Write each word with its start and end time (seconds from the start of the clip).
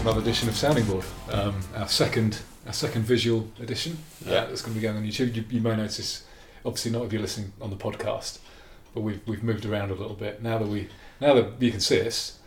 to 0.00 0.06
another 0.08 0.20
edition 0.20 0.48
of 0.48 0.56
Sounding 0.56 0.84
Board, 0.86 1.04
um, 1.30 1.60
our 1.76 1.86
second 1.88 2.40
our 2.66 2.72
second 2.72 3.02
visual 3.02 3.48
edition. 3.60 3.98
Uh, 4.26 4.30
Yeah. 4.30 4.44
it's 4.44 4.62
going 4.62 4.74
to 4.74 4.80
be 4.80 4.82
going 4.82 4.96
on 4.96 5.04
YouTube. 5.04 5.34
You, 5.34 5.44
you 5.50 5.60
may 5.60 5.76
notice, 5.76 6.24
obviously 6.64 6.90
not 6.90 7.04
if 7.04 7.12
you're 7.12 7.20
listening 7.22 7.52
on 7.60 7.68
the 7.70 7.76
podcast, 7.76 8.38
but 8.94 9.02
we've 9.02 9.20
we've 9.26 9.42
moved 9.42 9.66
around 9.66 9.90
a 9.90 9.94
little 9.94 10.14
bit 10.16 10.42
now 10.42 10.58
that 10.58 10.68
we 10.68 10.88
now 11.20 11.34
that 11.34 11.60
you 11.60 11.70
can 11.70 11.80
see 11.80 12.00
us. 12.06 12.38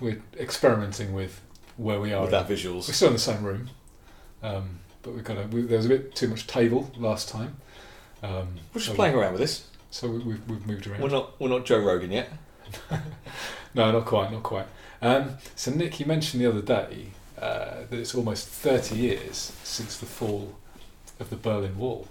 We're 0.00 0.20
experimenting 0.38 1.12
with 1.14 1.40
where 1.76 2.00
we 2.00 2.12
are. 2.12 2.24
with 2.24 2.34
our 2.34 2.44
visuals. 2.44 2.88
We're 2.88 2.94
still 2.94 3.08
in 3.08 3.14
the 3.14 3.20
same 3.20 3.44
room, 3.44 3.70
um, 4.42 4.80
but 5.02 5.14
we've 5.14 5.24
got 5.24 5.38
a, 5.38 5.46
we, 5.46 5.62
there 5.62 5.76
was 5.76 5.86
a 5.86 5.90
bit 5.90 6.14
too 6.14 6.28
much 6.28 6.46
table 6.48 6.90
last 6.96 7.28
time. 7.28 7.56
Um, 8.22 8.48
We're 8.74 8.80
just 8.80 8.86
so 8.86 8.94
playing 8.94 9.14
around 9.14 9.32
with 9.32 9.40
this. 9.42 9.68
So 9.90 10.08
we, 10.08 10.18
we've 10.18 10.48
we've 10.48 10.66
moved 10.66 10.86
around. 10.88 11.02
We're 11.02 11.10
not 11.10 11.40
we're 11.40 11.48
not 11.50 11.64
Joe 11.66 11.78
Rogan 11.78 12.10
yet. 12.10 12.30
No, 13.74 13.92
not 13.92 14.06
quite, 14.06 14.32
not 14.32 14.42
quite. 14.42 14.64
Um, 15.06 15.36
so, 15.54 15.70
Nick, 15.70 16.00
you 16.00 16.06
mentioned 16.06 16.42
the 16.42 16.48
other 16.48 16.60
day 16.60 17.10
uh, 17.38 17.84
that 17.88 17.92
it's 17.92 18.12
almost 18.12 18.48
30 18.48 18.96
years 18.96 19.52
since 19.62 19.98
the 19.98 20.06
fall 20.06 20.56
of 21.20 21.30
the 21.30 21.36
Berlin 21.36 21.78
Wall. 21.78 22.08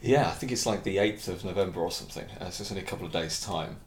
Yeah, 0.00 0.28
I 0.28 0.30
think 0.30 0.52
it's 0.52 0.64
like 0.64 0.84
the 0.84 0.98
eighth 0.98 1.26
of 1.26 1.44
November 1.44 1.80
or 1.80 1.90
something. 1.90 2.26
Uh, 2.40 2.50
so 2.50 2.62
it's 2.62 2.70
only 2.70 2.84
a 2.84 2.86
couple 2.86 3.04
of 3.04 3.10
days' 3.10 3.40
time. 3.40 3.78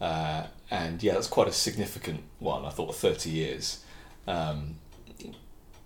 Uh, 0.00 0.44
and 0.70 1.02
yeah, 1.02 1.12
that's 1.12 1.26
quite 1.26 1.46
a 1.46 1.52
significant 1.52 2.22
one. 2.38 2.64
I 2.64 2.70
thought 2.70 2.94
thirty 2.94 3.28
years. 3.28 3.84
Um, 4.26 4.76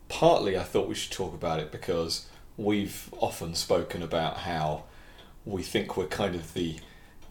partly, 0.09 0.57
I 0.57 0.63
thought 0.63 0.87
we 0.87 0.95
should 0.95 1.13
talk 1.13 1.35
about 1.35 1.59
it 1.59 1.73
because 1.73 2.29
we've 2.57 3.13
often 3.19 3.57
spoken 3.57 4.05
about 4.05 4.39
how 4.39 4.85
we 5.45 5.65
think 5.65 5.97
we're 5.97 6.07
kind 6.07 6.37
of 6.37 6.55
the 6.55 6.79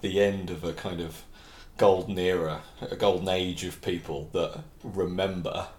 the 0.02 0.22
end 0.22 0.50
of 0.50 0.66
a 0.66 0.74
kind 0.74 1.00
of 1.00 1.24
golden 1.80 2.20
era, 2.20 2.62
a 2.82 2.96
golden 2.96 3.30
age 3.30 3.64
of 3.64 3.82
people 3.82 4.30
that 4.34 4.60
remember 4.84 5.70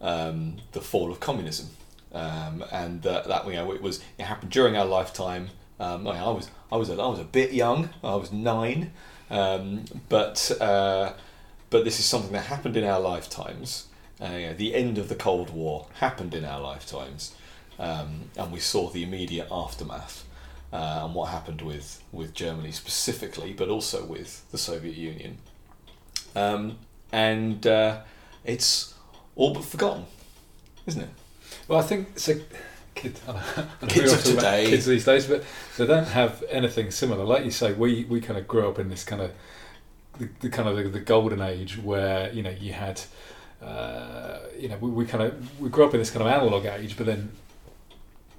um, 0.00 0.56
the 0.72 0.80
fall 0.80 1.12
of 1.12 1.20
communism, 1.20 1.68
um, 2.12 2.64
and 2.72 3.02
that, 3.02 3.28
that 3.28 3.46
you 3.46 3.52
know 3.52 3.70
it 3.72 3.80
was 3.80 4.02
it 4.18 4.24
happened 4.24 4.50
during 4.50 4.76
our 4.76 4.86
lifetime. 4.86 5.50
Um, 5.78 6.08
I, 6.08 6.18
I 6.18 6.30
was 6.30 6.50
I 6.72 6.76
was 6.76 6.88
a, 6.88 6.94
I 6.94 7.06
was 7.06 7.20
a 7.20 7.24
bit 7.24 7.52
young. 7.52 7.90
I 8.02 8.16
was 8.16 8.32
nine, 8.32 8.92
um, 9.30 9.84
but 10.08 10.50
uh, 10.60 11.12
but 11.70 11.84
this 11.84 12.00
is 12.00 12.06
something 12.06 12.32
that 12.32 12.46
happened 12.46 12.76
in 12.76 12.84
our 12.84 13.00
lifetimes. 13.00 13.86
Uh, 14.20 14.54
the 14.56 14.74
end 14.74 14.98
of 14.98 15.08
the 15.08 15.14
Cold 15.14 15.50
War 15.50 15.86
happened 15.94 16.32
in 16.32 16.44
our 16.44 16.60
lifetimes, 16.60 17.34
um, 17.78 18.30
and 18.36 18.50
we 18.52 18.60
saw 18.60 18.88
the 18.88 19.02
immediate 19.02 19.48
aftermath 19.50 20.24
uh, 20.72 21.02
and 21.04 21.14
what 21.14 21.30
happened 21.30 21.62
with, 21.62 22.02
with 22.12 22.34
Germany 22.34 22.72
specifically, 22.72 23.52
but 23.52 23.68
also 23.68 24.04
with 24.04 24.50
the 24.50 24.58
Soviet 24.58 24.96
Union. 24.96 25.38
Um, 26.34 26.78
and 27.12 27.66
uh, 27.66 28.00
it's 28.44 28.94
all 29.36 29.52
but 29.52 29.64
forgotten, 29.64 30.06
isn't 30.86 31.02
it? 31.02 31.10
Well, 31.68 31.78
I 31.78 31.82
think 31.82 32.18
so. 32.18 32.34
Kid, 32.94 33.18
I 33.26 33.32
don't 33.32 33.56
know 33.56 33.64
if 33.82 33.88
Kids 33.88 34.12
of 34.12 34.22
today. 34.24 34.66
kids 34.66 34.86
these 34.86 35.04
days, 35.04 35.26
but 35.26 35.44
they 35.78 35.86
don't 35.86 36.08
have 36.08 36.42
anything 36.50 36.90
similar. 36.90 37.24
Like 37.24 37.44
you 37.44 37.50
say, 37.50 37.72
we, 37.72 38.04
we 38.04 38.20
kind 38.20 38.38
of 38.38 38.46
grew 38.46 38.68
up 38.68 38.78
in 38.78 38.90
this 38.90 39.04
kind 39.04 39.22
of 39.22 39.32
the, 40.18 40.28
the 40.40 40.48
kind 40.50 40.68
of 40.68 40.76
the, 40.76 40.84
the 40.84 41.00
golden 41.00 41.40
age 41.40 41.78
where 41.78 42.30
you 42.32 42.42
know 42.42 42.50
you 42.50 42.72
had 42.72 43.00
uh, 43.62 44.40
you 44.58 44.68
know 44.68 44.76
we, 44.78 44.90
we 44.90 45.04
kind 45.06 45.24
of 45.24 45.60
we 45.60 45.68
grew 45.68 45.84
up 45.84 45.94
in 45.94 46.00
this 46.00 46.10
kind 46.10 46.26
of 46.26 46.32
analog 46.32 46.66
age, 46.66 46.96
but 46.96 47.06
then 47.06 47.30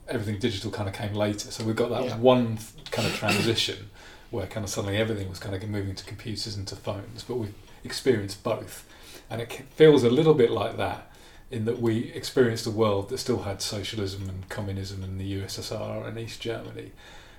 everything 0.08 0.40
digital 0.40 0.72
kind 0.72 0.88
of 0.90 0.96
came 0.96 1.14
later. 1.14 1.52
So 1.52 1.64
we've 1.64 1.76
got 1.76 1.90
that 1.90 2.04
Yeah. 2.06 2.18
one 2.18 2.60
kind 2.92 3.08
of 3.08 3.16
transition 3.16 3.90
where 4.32 4.48
kind 4.48 4.64
of 4.64 4.70
suddenly 4.70 4.98
everything 4.98 5.30
was 5.30 5.40
kind 5.40 5.56
of 5.56 5.70
moving 5.70 5.96
to 5.96 6.04
computers 6.06 6.56
and 6.56 6.68
to 6.68 6.76
phones, 6.76 7.24
but 7.24 7.36
we've 7.36 7.54
experienced 7.84 8.42
both, 8.44 8.86
and 9.30 9.42
it 9.42 9.64
feels 9.76 10.04
a 10.04 10.10
little 10.10 10.34
bit 10.34 10.50
like 10.52 10.78
that 10.78 11.10
in 11.52 11.66
that 11.66 11.80
we 11.80 12.12
experienced 12.14 12.66
a 12.66 12.72
world 12.72 13.10
that 13.10 13.20
still 13.20 13.44
had 13.44 13.62
socialism 13.62 14.28
and 14.28 14.50
communism 14.50 15.04
and 15.04 15.20
the 15.20 15.34
USSR 15.40 16.08
and 16.08 16.18
East 16.18 16.42
Germany, 16.42 16.92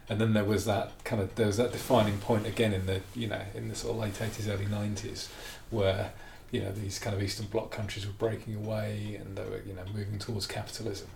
and 0.08 0.20
then 0.20 0.34
there 0.34 0.44
was 0.44 0.66
that 0.66 0.92
kind 1.02 1.20
of 1.20 1.34
there 1.34 1.46
was 1.48 1.56
that 1.56 1.72
defining 1.72 2.18
point 2.18 2.46
again 2.46 2.72
in 2.72 2.86
the 2.86 3.00
you 3.16 3.26
know 3.26 3.42
in 3.54 3.68
the 3.68 3.74
sort 3.74 3.94
of 3.96 4.00
late 4.02 4.20
eighties, 4.22 4.48
early 4.48 4.66
nineties, 4.66 5.28
where 5.70 6.12
you 6.52 6.60
know 6.60 6.70
these 6.70 7.00
kind 7.00 7.16
of 7.16 7.20
Eastern 7.22 7.46
Bloc 7.46 7.72
countries 7.72 8.06
were 8.06 8.12
breaking 8.12 8.54
away 8.54 9.18
and 9.20 9.36
they 9.36 9.42
were 9.42 9.62
you 9.66 9.74
know 9.74 9.82
moving 9.92 10.18
towards 10.20 10.46
capitalism, 10.46 11.08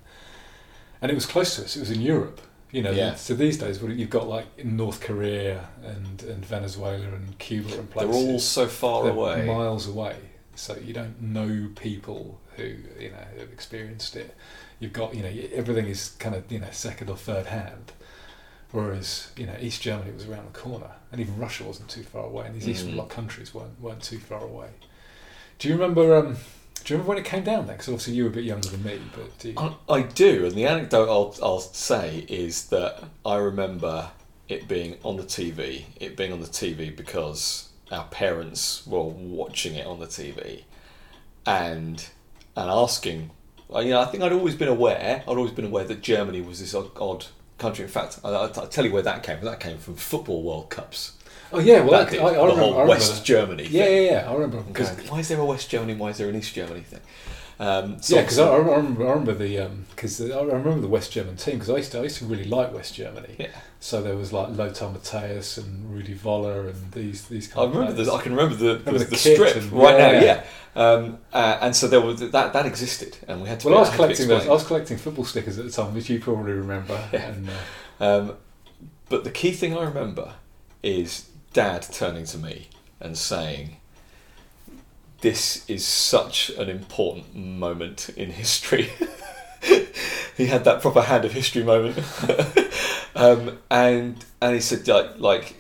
and 1.00 1.10
it 1.10 1.14
was 1.14 1.26
close 1.26 1.56
to 1.56 1.64
us. 1.64 1.76
It 1.76 1.80
was 1.80 1.90
in 1.90 2.00
Europe. 2.00 2.40
You 2.70 2.82
know, 2.82 2.90
Yeah. 2.90 3.14
so 3.14 3.34
these 3.34 3.56
days 3.56 3.80
what 3.80 3.92
you've 3.92 4.10
got 4.10 4.28
like 4.28 4.46
in 4.58 4.76
North 4.76 5.00
Korea 5.00 5.68
and, 5.82 6.22
and 6.22 6.44
Venezuela 6.44 6.96
and 7.14 7.38
Cuba 7.38 7.72
and 7.78 7.88
places. 7.90 8.10
They're 8.14 8.32
all 8.32 8.38
so 8.38 8.66
far 8.66 9.04
they're 9.04 9.12
away. 9.12 9.46
miles 9.46 9.88
away. 9.88 10.16
So 10.54 10.76
you 10.76 10.92
don't 10.92 11.20
know 11.22 11.70
people 11.76 12.40
who 12.56 12.64
you 13.00 13.10
know 13.10 13.24
have 13.38 13.48
experienced 13.52 14.16
it. 14.16 14.34
You've 14.80 14.92
got 14.92 15.14
you 15.14 15.22
know 15.22 15.32
everything 15.54 15.86
is 15.86 16.10
kind 16.18 16.34
of 16.34 16.50
you 16.52 16.58
know 16.58 16.68
second 16.72 17.08
or 17.08 17.16
third 17.16 17.46
hand. 17.46 17.92
Whereas 18.70 19.30
you 19.36 19.46
know 19.46 19.54
East 19.60 19.80
Germany 19.80 20.12
was 20.12 20.26
around 20.28 20.52
the 20.52 20.58
corner, 20.58 20.90
and 21.10 21.20
even 21.22 21.38
Russia 21.38 21.64
wasn't 21.64 21.88
too 21.88 22.02
far 22.02 22.24
away, 22.26 22.46
and 22.46 22.54
these 22.54 22.68
Eastern 22.68 22.90
Mm. 22.90 22.94
Bloc 22.94 23.08
countries 23.08 23.54
weren't 23.54 23.80
weren't 23.80 24.02
too 24.02 24.18
far 24.18 24.42
away. 24.42 24.68
Do 25.58 25.68
you 25.68 25.74
remember? 25.74 26.14
Um, 26.14 26.36
do 26.88 26.94
you 26.94 26.96
remember 26.96 27.08
when 27.10 27.18
it 27.18 27.26
came 27.26 27.44
down? 27.44 27.66
Then, 27.66 27.76
because 27.76 27.88
obviously 27.88 28.14
you 28.14 28.24
were 28.24 28.30
a 28.30 28.32
bit 28.32 28.44
younger 28.44 28.70
than 28.70 28.82
me, 28.82 28.98
but 29.14 29.38
do 29.38 29.50
you, 29.50 29.58
I, 29.58 29.74
I 29.92 30.02
do, 30.02 30.46
and 30.46 30.54
the 30.54 30.64
anecdote 30.64 31.10
I'll, 31.10 31.34
I'll 31.42 31.60
say 31.60 32.24
is 32.30 32.68
that 32.68 33.04
I 33.26 33.36
remember 33.36 34.08
it 34.48 34.66
being 34.68 34.96
on 35.02 35.18
the 35.18 35.24
TV, 35.24 35.84
it 36.00 36.16
being 36.16 36.32
on 36.32 36.40
the 36.40 36.46
TV 36.46 36.96
because 36.96 37.68
our 37.92 38.04
parents 38.04 38.86
were 38.86 39.02
watching 39.02 39.74
it 39.74 39.86
on 39.86 40.00
the 40.00 40.06
TV, 40.06 40.62
and 41.44 42.08
and 42.56 42.70
asking. 42.70 43.32
You 43.70 43.90
know, 43.90 44.00
I 44.00 44.06
think 44.06 44.22
I'd 44.22 44.32
always 44.32 44.54
been 44.54 44.68
aware. 44.68 45.22
I'd 45.28 45.36
always 45.36 45.52
been 45.52 45.66
aware 45.66 45.84
that 45.84 46.00
Germany 46.00 46.40
was 46.40 46.60
this 46.60 46.74
odd, 46.74 46.90
odd 46.98 47.26
country. 47.58 47.84
In 47.84 47.90
fact, 47.90 48.18
I, 48.24 48.30
I'll 48.30 48.50
tell 48.50 48.86
you 48.86 48.92
where 48.92 49.02
that 49.02 49.22
came. 49.22 49.44
That 49.44 49.60
came 49.60 49.76
from 49.76 49.96
football 49.96 50.42
World 50.42 50.70
Cups. 50.70 51.17
Oh 51.52 51.58
yeah, 51.60 51.80
well 51.80 51.90
That 52.04 52.08
I, 52.08 52.10
did, 52.10 52.20
I, 52.20 52.26
I 52.26 52.32
the 52.32 52.40
remember, 52.42 52.62
I 52.62 52.68
remember 52.68 52.88
West 52.88 53.14
that. 53.16 53.24
Germany. 53.24 53.62
Yeah, 53.64 53.84
thing. 53.84 54.02
yeah, 54.04 54.10
yeah. 54.12 54.30
I 54.30 54.34
remember. 54.34 54.60
Because 54.62 54.90
why 55.08 55.20
is 55.20 55.28
there 55.28 55.40
a 55.40 55.44
West 55.44 55.70
Germany? 55.70 55.94
Why 55.94 56.10
is 56.10 56.18
there 56.18 56.28
an 56.28 56.36
East 56.36 56.54
Germany 56.54 56.80
thing? 56.80 57.00
Um, 57.60 58.00
so 58.00 58.14
Yeah, 58.14 58.22
because 58.22 58.38
I, 58.38 58.48
I 58.50 58.56
remember, 58.58 59.04
I 59.04 59.10
remember 59.10 59.34
the 59.34 59.68
because 59.90 60.20
I 60.20 60.40
remember 60.42 60.80
the 60.80 60.86
West 60.86 61.10
German 61.10 61.36
team 61.36 61.54
because 61.54 61.70
I 61.70 61.78
used 61.78 61.90
to 61.92 61.98
I 61.98 62.02
used 62.04 62.18
to 62.18 62.24
really 62.26 62.44
like 62.44 62.72
West 62.72 62.94
Germany. 62.94 63.34
Yeah. 63.36 63.48
So 63.80 64.00
there 64.00 64.14
was 64.16 64.32
like 64.32 64.50
Lothar 64.56 64.86
Matthäus 64.86 65.58
and 65.58 65.92
Rudi 65.92 66.14
Voller 66.14 66.68
and 66.68 66.92
these 66.92 67.24
these 67.26 67.50
I 67.50 67.54
kind 67.54 67.68
of 67.70 67.74
remember 67.76 68.04
the, 68.04 68.12
I 68.12 68.22
can 68.22 68.32
remember 68.36 68.54
the, 68.54 68.78
Remember 68.78 68.98
the, 69.00 69.04
the 69.06 69.16
strip 69.16 69.56
and- 69.56 69.72
right 69.72 69.98
yeah. 69.98 70.12
now, 70.12 70.20
yeah. 70.24 70.44
Um, 70.76 71.18
uh, 71.32 71.58
and 71.60 71.74
so 71.74 71.88
there 71.88 72.00
was 72.00 72.20
that 72.20 72.52
that 72.52 72.64
existed, 72.66 73.16
and 73.26 73.42
we 73.42 73.48
had 73.48 73.58
to. 73.60 73.66
Well, 73.68 73.78
I 73.78 73.80
was 73.80 73.88
had 73.88 73.96
to 73.96 73.98
be 73.98 74.04
collecting 74.14 74.28
those. 74.28 74.46
I 74.46 74.50
was 74.50 74.64
collecting 74.64 74.96
football 74.96 75.24
stickers 75.24 75.58
at 75.58 75.64
the 75.64 75.72
time, 75.72 75.92
which 75.94 76.08
you 76.08 76.20
probably 76.20 76.52
remember. 76.52 76.96
Yeah. 77.12 77.26
And 77.30 77.50
uh, 77.50 78.04
Um, 78.04 78.36
but 79.08 79.24
the 79.24 79.32
key 79.32 79.50
thing 79.50 79.76
I 79.76 79.82
remember 79.82 80.34
is 80.84 81.27
Dad 81.52 81.86
turning 81.90 82.24
to 82.26 82.38
me 82.38 82.68
and 83.00 83.16
saying, 83.16 83.76
"This 85.20 85.68
is 85.68 85.84
such 85.84 86.50
an 86.50 86.68
important 86.68 87.34
moment 87.34 88.10
in 88.10 88.30
history." 88.30 88.90
he 90.36 90.46
had 90.46 90.64
that 90.64 90.80
proper 90.80 91.02
hand 91.02 91.24
of 91.24 91.32
history 91.32 91.62
moment, 91.62 91.98
um, 93.14 93.58
and 93.70 94.24
and 94.40 94.54
he 94.54 94.60
said 94.60 94.86
like 94.86 95.18
like 95.18 95.54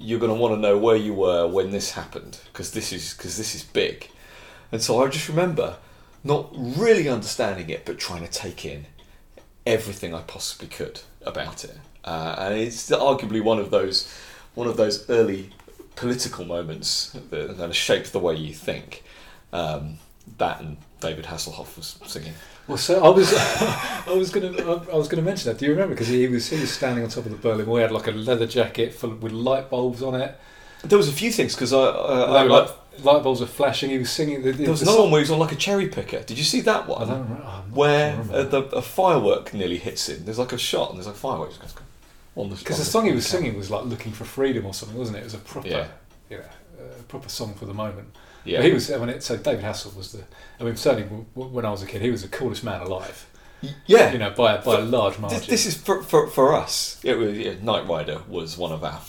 you're 0.00 0.20
going 0.20 0.32
to 0.32 0.38
want 0.38 0.54
to 0.54 0.60
know 0.60 0.78
where 0.78 0.96
you 0.96 1.12
were 1.12 1.46
when 1.46 1.70
this 1.70 1.92
happened 1.92 2.40
because 2.52 2.72
this 2.72 2.92
is 2.92 3.14
because 3.14 3.36
this 3.36 3.54
is 3.54 3.62
big, 3.62 4.10
and 4.72 4.82
so 4.82 5.02
I 5.02 5.08
just 5.08 5.28
remember 5.28 5.76
not 6.24 6.48
really 6.52 7.08
understanding 7.08 7.70
it 7.70 7.84
but 7.84 7.98
trying 7.98 8.26
to 8.26 8.30
take 8.30 8.64
in 8.64 8.86
everything 9.66 10.14
I 10.14 10.22
possibly 10.22 10.68
could 10.68 11.00
about 11.24 11.64
it, 11.64 11.78
uh, 12.04 12.36
and 12.38 12.54
it's 12.54 12.90
arguably 12.90 13.42
one 13.42 13.58
of 13.58 13.70
those 13.70 14.12
one 14.58 14.66
of 14.66 14.76
those 14.76 15.08
early 15.08 15.50
political 15.94 16.44
moments 16.44 17.16
that 17.30 17.46
kind 17.48 17.60
of 17.60 17.76
shape 17.76 18.06
the 18.06 18.18
way 18.18 18.34
you 18.34 18.52
think. 18.52 19.04
Um, 19.52 19.98
that 20.36 20.60
and 20.60 20.76
David 21.00 21.26
Hasselhoff 21.26 21.76
was 21.76 21.98
singing. 22.04 22.34
well, 22.66 22.76
so 22.76 23.02
I 23.02 23.08
was 23.08 23.32
I 23.36 24.14
was 24.14 24.30
gonna 24.30 24.50
I, 24.50 24.92
I 24.92 24.96
was 24.96 25.08
gonna 25.08 25.22
mention 25.22 25.50
that. 25.50 25.58
Do 25.58 25.64
you 25.64 25.70
remember? 25.70 25.94
Because 25.94 26.08
he 26.08 26.26
was 26.26 26.50
he 26.50 26.60
was 26.60 26.72
standing 26.72 27.04
on 27.04 27.08
top 27.08 27.24
of 27.24 27.30
the 27.30 27.38
Berlin 27.38 27.66
Wall. 27.66 27.76
He 27.76 27.82
had 27.82 27.92
like 27.92 28.08
a 28.08 28.10
leather 28.10 28.46
jacket 28.46 28.92
full 28.92 29.14
with 29.14 29.32
light 29.32 29.70
bulbs 29.70 30.02
on 30.02 30.14
it. 30.16 30.36
There 30.82 30.98
was 30.98 31.08
a 31.08 31.12
few 31.12 31.30
things 31.32 31.54
because 31.54 31.72
I, 31.72 31.78
uh, 31.78 32.26
I 32.28 32.42
like, 32.42 32.50
like, 32.50 33.04
light 33.04 33.22
bulbs 33.22 33.40
were 33.40 33.46
flashing. 33.46 33.90
He 33.90 33.98
was 33.98 34.10
singing. 34.10 34.42
The, 34.42 34.52
the, 34.52 34.64
there 34.64 34.70
was 34.70 34.80
the 34.80 34.86
another 34.86 34.96
song- 34.98 35.04
one 35.06 35.12
where 35.12 35.20
he 35.20 35.22
was 35.22 35.30
on 35.30 35.38
like 35.38 35.52
a 35.52 35.56
cherry 35.56 35.88
picker. 35.88 36.20
Did 36.22 36.36
you 36.36 36.44
see 36.44 36.60
that 36.62 36.86
one? 36.88 37.02
I 37.02 37.04
one? 37.04 37.08
don't 37.08 37.22
remember. 37.22 37.44
Where 37.72 38.24
sure 38.24 38.34
I 38.34 38.38
uh, 38.38 38.42
the, 38.44 38.62
a 38.76 38.82
firework 38.82 39.54
nearly 39.54 39.78
hits 39.78 40.08
him. 40.08 40.24
There's 40.24 40.38
like 40.38 40.52
a 40.52 40.58
shot 40.58 40.90
and 40.90 40.98
there's 40.98 41.06
like 41.06 41.16
fireworks 41.16 41.58
on 42.38 42.50
the 42.50 42.56
Because 42.56 42.78
the 42.78 42.84
song 42.84 43.06
he 43.06 43.12
was 43.12 43.26
singing 43.26 43.56
was 43.56 43.70
like 43.70 43.84
"Looking 43.84 44.12
for 44.12 44.24
Freedom" 44.24 44.64
or 44.66 44.72
something, 44.74 44.96
wasn't 44.96 45.18
it? 45.18 45.20
It 45.20 45.24
was 45.24 45.34
a 45.34 45.38
proper, 45.38 45.68
Yeah. 45.68 45.86
you 46.30 46.38
know, 46.38 46.44
uh, 46.80 47.02
proper 47.08 47.28
song 47.28 47.54
for 47.54 47.66
the 47.66 47.74
moment. 47.74 48.08
Yeah, 48.44 48.58
But 48.58 48.66
he 48.66 48.72
was. 48.72 48.90
I 48.90 48.96
mean, 48.98 49.08
it, 49.10 49.22
so 49.22 49.36
David 49.36 49.64
Hassel 49.64 49.92
was 49.96 50.12
the. 50.12 50.22
I 50.60 50.64
mean, 50.64 50.76
certainly 50.76 51.04
w- 51.08 51.26
w- 51.34 51.52
when 51.54 51.64
I 51.66 51.70
was 51.70 51.82
a 51.82 51.86
kid, 51.86 52.00
he 52.02 52.10
was 52.10 52.22
the 52.22 52.28
coolest 52.28 52.64
man 52.64 52.80
alive. 52.80 53.26
yeah. 53.86 54.12
You 54.12 54.18
know, 54.18 54.30
by 54.30 54.56
by 54.58 54.76
a 54.78 54.84
large 54.84 55.18
margin. 55.18 55.38
This, 55.40 55.48
this 55.48 55.66
is 55.66 55.76
for, 55.76 56.02
for, 56.02 56.28
for 56.28 56.54
us. 56.54 57.00
It 57.02 57.16
was 57.18 57.36
yeah, 57.36 57.54
Knight 57.60 57.86
Rider 57.88 58.22
was 58.28 58.56
one 58.56 58.72
of 58.72 58.84
our 58.84 59.00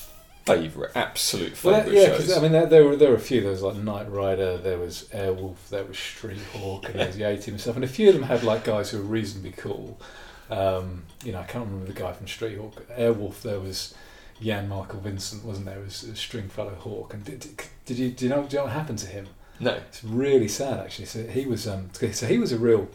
favourite, 0.45 0.91
absolute 0.95 1.55
favourite 1.55 1.85
that- 1.85 1.93
yeah, 1.93 2.05
shows. 2.07 2.17
because 2.17 2.37
I 2.37 2.41
mean, 2.41 2.51
there, 2.51 2.65
there 2.65 2.83
were 2.83 2.95
there 2.95 3.09
were 3.11 3.15
a 3.17 3.19
few. 3.19 3.41
There 3.41 3.51
was 3.51 3.61
like 3.61 3.75
Knight 3.75 4.11
Rider, 4.11 4.57
there 4.57 4.79
was 4.79 5.07
Airwolf, 5.13 5.69
there 5.69 5.83
was 5.85 5.97
Street 5.99 6.39
Hawk, 6.53 6.85
and 6.89 6.95
there 6.99 7.07
was 7.07 7.15
the 7.17 7.23
A 7.23 7.37
Team 7.37 7.53
and 7.53 7.61
stuff. 7.61 7.75
And 7.75 7.85
a 7.85 7.87
few 7.87 8.09
of 8.09 8.15
them 8.15 8.23
had 8.23 8.43
like 8.43 8.63
guys 8.63 8.89
who 8.89 8.97
were 8.97 9.03
reasonably 9.03 9.51
cool. 9.51 10.01
Um, 10.49 11.03
you 11.23 11.31
know, 11.31 11.39
I 11.39 11.43
can't 11.43 11.65
remember 11.65 11.85
the 11.91 11.99
guy 11.99 12.11
from 12.13 12.27
Street 12.27 12.57
Hawk. 12.57 12.83
Airwolf, 12.97 13.41
there 13.41 13.59
was 13.59 13.93
Jan 14.41 14.67
Michael 14.69 14.99
Vincent, 14.99 15.43
wasn't 15.43 15.65
there? 15.67 15.79
It 15.79 15.85
was, 15.85 16.03
a 16.03 16.15
Stringfellow 16.15 16.75
Hawk. 16.75 17.13
And 17.13 17.23
did, 17.23 17.39
did, 17.41 17.61
did 17.85 17.97
you 17.97 18.09
do 18.09 18.25
you 18.25 18.29
know 18.29 18.43
do 18.43 18.49
you 18.53 18.57
know 18.59 18.63
what 18.65 18.73
happened 18.73 18.99
to 18.99 19.07
him? 19.07 19.27
no, 19.59 19.73
It's 19.73 20.03
really 20.03 20.47
sad 20.47 20.79
actually. 20.79 21.05
So 21.05 21.23
he 21.27 21.45
was 21.45 21.67
um, 21.67 21.89
so 22.13 22.25
he 22.25 22.37
was 22.39 22.51
a 22.51 22.57
real 22.57 22.87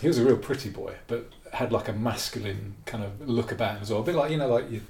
he 0.00 0.08
was 0.08 0.18
a 0.18 0.24
real 0.24 0.36
pretty 0.36 0.70
boy, 0.70 0.94
but 1.06 1.30
had 1.52 1.70
like 1.72 1.88
a 1.88 1.92
masculine 1.92 2.74
kind 2.84 3.04
of 3.04 3.28
look 3.28 3.52
about 3.52 3.76
him 3.76 3.82
as 3.82 3.90
well. 3.90 4.00
A 4.00 4.04
bit 4.04 4.14
like 4.16 4.30
you 4.30 4.36
know, 4.36 4.48
like 4.48 4.70
you 4.70 4.80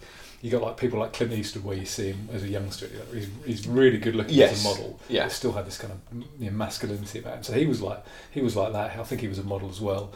you 0.40 0.50
got 0.50 0.62
like 0.62 0.76
people 0.76 0.98
like 0.98 1.12
Clint 1.12 1.32
Eastwood 1.32 1.64
where 1.64 1.76
you 1.76 1.86
see 1.86 2.08
him 2.08 2.28
as 2.32 2.42
a 2.42 2.48
youngster. 2.48 2.86
He's, 3.14 3.28
he's 3.46 3.66
really 3.66 3.96
good 3.98 4.14
looking 4.14 4.34
Yes. 4.34 4.52
as 4.52 4.64
a 4.64 4.68
model. 4.68 5.00
Yeah. 5.08 5.24
but 5.24 5.32
still 5.32 5.52
had 5.52 5.66
this 5.66 5.78
kind 5.78 5.92
of 5.92 6.22
you 6.38 6.50
know, 6.50 6.56
masculinity 6.56 7.18
about 7.20 7.36
him. 7.38 7.42
So 7.44 7.52
he 7.54 7.66
was 7.66 7.80
like 7.82 8.02
he 8.30 8.40
was 8.40 8.56
like 8.56 8.72
that. 8.72 8.98
I 8.98 9.02
think 9.04 9.20
he 9.20 9.28
was 9.28 9.38
a 9.38 9.44
model 9.44 9.68
as 9.70 9.80
well. 9.80 10.12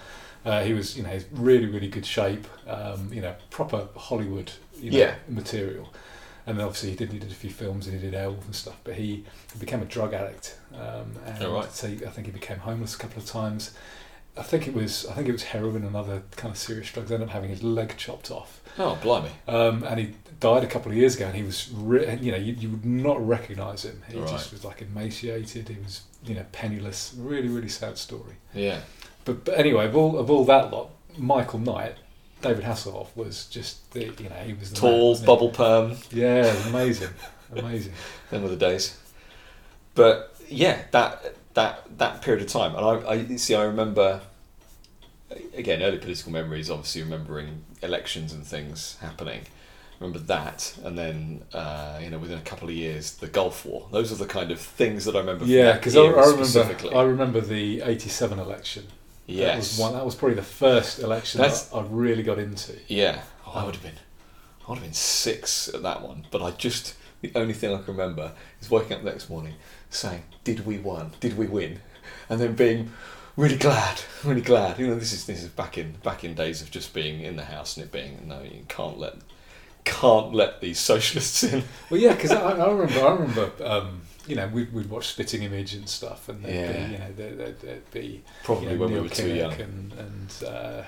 Uh, 0.48 0.62
he 0.68 0.72
was 0.72 0.96
you 0.96 1.02
know 1.04 1.10
he's 1.10 1.26
really 1.32 1.66
really 1.66 1.88
good 1.96 2.06
shape. 2.06 2.46
Um, 2.66 3.00
you 3.12 3.22
know 3.24 3.34
proper 3.50 3.80
Hollywood 3.96 4.50
you 4.80 4.90
know, 4.90 4.98
Yeah. 4.98 5.14
material. 5.28 5.86
And 6.46 6.56
then 6.56 6.64
obviously 6.66 6.90
he 6.90 6.96
did 6.96 7.12
he 7.12 7.18
did 7.18 7.30
a 7.30 7.40
few 7.44 7.50
films 7.50 7.86
and 7.86 7.92
he 8.00 8.00
did 8.06 8.14
Airwolf 8.14 8.44
and 8.46 8.54
stuff. 8.64 8.78
But 8.84 8.94
he 8.94 9.08
he 9.52 9.58
became 9.64 9.82
a 9.82 9.90
drug 9.96 10.14
addict, 10.14 10.56
um, 10.74 11.08
and 11.26 11.42
Oh, 11.44 11.52
right. 11.58 11.70
so 11.72 11.88
he- 11.88 12.06
I 12.06 12.10
think 12.10 12.26
he 12.26 12.32
became 12.32 12.58
homeless 12.68 12.94
a 12.94 12.98
couple 12.98 13.18
of 13.22 13.26
times. 13.28 13.62
I 14.36 14.44
think 14.50 14.68
it 14.68 14.74
was 14.74 15.04
I 15.10 15.12
think 15.14 15.28
it 15.28 15.32
was 15.32 15.42
heroin 15.54 15.84
and 15.84 15.94
other 15.96 16.22
kind 16.40 16.50
of 16.54 16.58
serious 16.58 16.90
drugs. 16.92 17.10
Ended 17.12 17.28
up 17.28 17.34
having 17.34 17.50
his 17.50 17.62
leg 17.62 17.94
chopped 17.98 18.30
off, 18.30 18.60
oh 18.78 18.94
blimey, 19.02 19.32
um, 19.48 19.82
and 19.82 19.96
he 20.00 20.14
died 20.40 20.62
a 20.64 20.68
couple 20.68 20.90
of 20.92 20.96
years 20.96 21.16
ago. 21.16 21.26
And 21.26 21.34
he 21.36 21.42
was 21.42 21.58
re- 21.74 22.16
you 22.24 22.30
know 22.32 22.38
you, 22.38 22.52
you 22.62 22.68
would 22.70 22.86
not 22.86 23.18
recognise 23.36 23.80
him. 23.84 24.00
He 24.10 24.16
Right. 24.18 24.30
just 24.30 24.52
was 24.52 24.64
like 24.64 24.80
emaciated. 24.80 25.68
He 25.68 25.78
was 25.84 26.02
you 26.24 26.34
know 26.36 26.46
penniless. 26.52 27.00
Really 27.18 27.48
really 27.48 27.68
sad 27.68 27.98
story. 27.98 28.36
yeah, 28.54 28.80
But 29.28 29.44
but 29.44 29.58
anyway, 29.58 29.84
of 29.84 29.94
all 29.94 30.18
of 30.18 30.30
all 30.30 30.44
that 30.46 30.72
lot, 30.72 30.90
Michael 31.16 31.58
Knight. 31.58 31.96
David 32.40 32.64
Hasselhoff 32.64 33.08
was 33.16 33.46
just 33.46 33.90
the 33.92 34.04
you 34.04 34.28
know 34.28 34.36
he 34.36 34.54
was 34.54 34.70
the 34.70 34.76
tall, 34.76 35.10
wasn't 35.10 35.26
bubble 35.26 35.50
perm, 35.50 35.96
Yeah, 36.12 36.46
amazing, 36.68 37.10
amazing. 37.54 37.92
them 38.30 38.42
were 38.44 38.48
the 38.48 38.56
days. 38.56 38.96
But 39.96 40.34
yeah, 40.48 40.82
that 40.92 41.34
that 41.54 41.98
that 41.98 42.22
period 42.22 42.42
of 42.42 42.48
time, 42.48 42.74
and 42.76 42.86
I, 42.86 43.10
I 43.10 43.36
see. 43.36 43.54
I 43.54 43.64
remember 43.64 44.20
again 45.54 45.82
early 45.82 45.98
political 45.98 46.32
memories. 46.32 46.70
Obviously, 46.70 47.02
remembering 47.02 47.64
elections 47.82 48.32
and 48.32 48.46
things 48.46 48.96
happening. 49.00 49.42
Remember 49.98 50.20
that, 50.20 50.74
and 50.84 50.96
then 50.96 51.42
uh, 51.52 51.98
you 52.00 52.08
know 52.08 52.18
within 52.18 52.38
a 52.38 52.42
couple 52.42 52.68
of 52.68 52.74
years, 52.74 53.16
the 53.16 53.26
Gulf 53.26 53.66
War. 53.66 53.88
Those 53.90 54.12
are 54.12 54.14
the 54.14 54.26
kind 54.26 54.52
of 54.52 54.60
things 54.60 55.04
that 55.06 55.16
I 55.16 55.18
remember. 55.18 55.44
Yeah, 55.44 55.72
because 55.72 55.96
I, 55.96 56.02
I 56.02 56.30
remember. 56.30 56.96
I 56.96 57.02
remember 57.02 57.40
the 57.40 57.82
'87 57.82 58.38
election. 58.38 58.86
That 59.28 59.34
yes, 59.34 59.56
was 59.56 59.78
one. 59.78 59.92
That 59.92 60.04
was 60.04 60.14
probably 60.14 60.36
the 60.36 60.42
first 60.42 61.00
election 61.00 61.40
That's- 61.40 61.66
that 61.68 61.76
I 61.76 61.82
really 61.82 62.22
got 62.22 62.38
into. 62.38 62.72
Yeah, 62.88 63.20
oh, 63.46 63.52
I 63.52 63.64
would 63.64 63.74
have 63.74 63.84
been, 63.84 63.98
I 64.66 64.70
would 64.70 64.78
have 64.78 64.84
been 64.84 64.94
six 64.94 65.68
at 65.68 65.82
that 65.82 66.02
one. 66.02 66.26
But 66.30 66.42
I 66.42 66.50
just 66.52 66.94
the 67.20 67.30
only 67.34 67.52
thing 67.54 67.74
I 67.74 67.76
can 67.78 67.94
remember 67.94 68.32
is 68.60 68.70
waking 68.70 68.94
up 68.94 69.04
the 69.04 69.10
next 69.10 69.28
morning 69.28 69.54
saying, 69.90 70.22
"Did 70.44 70.64
we 70.66 70.78
win? 70.78 71.10
Did 71.20 71.36
we 71.36 71.46
win?" 71.46 71.80
And 72.30 72.40
then 72.40 72.54
being 72.54 72.92
really 73.36 73.56
glad, 73.58 74.00
really 74.24 74.40
glad. 74.40 74.78
You 74.78 74.86
know, 74.88 74.94
this 74.94 75.12
is 75.12 75.26
this 75.26 75.42
is 75.42 75.50
back 75.50 75.76
in 75.76 75.92
back 76.02 76.24
in 76.24 76.34
days 76.34 76.62
of 76.62 76.70
just 76.70 76.94
being 76.94 77.20
in 77.20 77.36
the 77.36 77.44
house 77.44 77.76
and 77.76 77.84
it 77.84 77.92
being 77.92 78.26
no, 78.26 78.42
you 78.42 78.64
can't 78.68 78.98
let 78.98 79.16
can't 79.84 80.34
let 80.34 80.60
these 80.60 80.78
socialists 80.78 81.42
in. 81.44 81.64
Well, 81.90 82.00
yeah, 82.00 82.14
because 82.14 82.30
I, 82.30 82.50
I 82.50 82.70
remember, 82.70 83.06
I 83.06 83.12
remember, 83.12 83.52
um, 83.64 84.02
you 84.28 84.36
know, 84.36 84.46
we'd, 84.48 84.72
we'd 84.72 84.90
watch 84.90 85.08
Spitting 85.08 85.42
Image 85.42 85.74
and 85.74 85.88
stuff, 85.88 86.28
and 86.28 86.44
there'd 86.44 86.54
Yeah. 86.54 86.86
be, 86.86 86.92
you 86.92 86.98
know, 86.98 87.12
there'd, 87.16 87.38
there'd, 87.38 87.60
there'd 87.60 87.90
be 87.90 88.22
Probably 88.44 88.66
you 88.68 88.72
know, 88.74 88.78
when 88.80 88.88
we 88.90 88.94
Neil 88.96 89.02
were 89.04 89.08
too 89.08 89.34
young. 89.34 89.52
and 89.54 89.92
and. 89.94 90.44
Uh, 90.46 90.82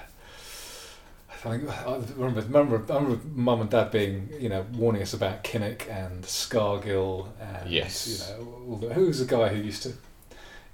I 1.32 1.56
think 1.56 1.70
I 1.70 1.94
remember, 2.16 2.42
remember, 2.42 2.92
I 2.92 2.96
remember 2.96 3.20
mum 3.34 3.62
and 3.62 3.70
dad 3.70 3.90
being, 3.90 4.28
you 4.38 4.50
know, 4.50 4.66
warning 4.74 5.00
us 5.00 5.14
about 5.14 5.42
Kinnock 5.42 5.88
and 5.90 6.22
Scargill 6.24 7.28
and 7.40 7.70
Yes. 7.70 8.06
you 8.28 8.36
know, 8.44 8.48
all 8.68 8.76
the, 8.76 8.92
who 8.92 9.06
was 9.06 9.20
the 9.20 9.24
guy 9.36 9.48
who 9.48 9.62
used 9.62 9.84
to, 9.84 9.92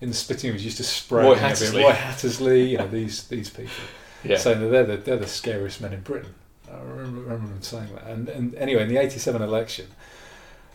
in 0.00 0.08
the 0.08 0.14
spitting 0.14 0.50
image, 0.50 0.62
used 0.64 0.78
to 0.78 0.82
spray 0.84 1.22
Roy? 1.22 1.34
Hattersley. 1.36 1.82
Roy 1.84 1.92
Hattersley, 1.92 2.70
you 2.70 2.78
know, 2.78 2.88
these 2.88 3.24
these 3.28 3.48
people 3.48 3.70
Yeah, 4.24 4.38
saying 4.38 4.58
that 4.60 4.66
they're 4.68 4.84
the, 4.84 4.96
they're 4.96 5.16
the 5.18 5.28
scariest 5.28 5.80
men 5.80 5.92
in 5.92 6.00
Britain. 6.00 6.34
I 6.68 6.78
remember, 6.80 7.20
remember 7.20 7.46
them 7.48 7.62
saying 7.62 7.94
that. 7.94 8.06
And, 8.08 8.28
and 8.28 8.54
anyway, 8.56 8.82
in 8.82 8.88
the 8.88 8.96
87 8.96 9.40
election, 9.40 9.86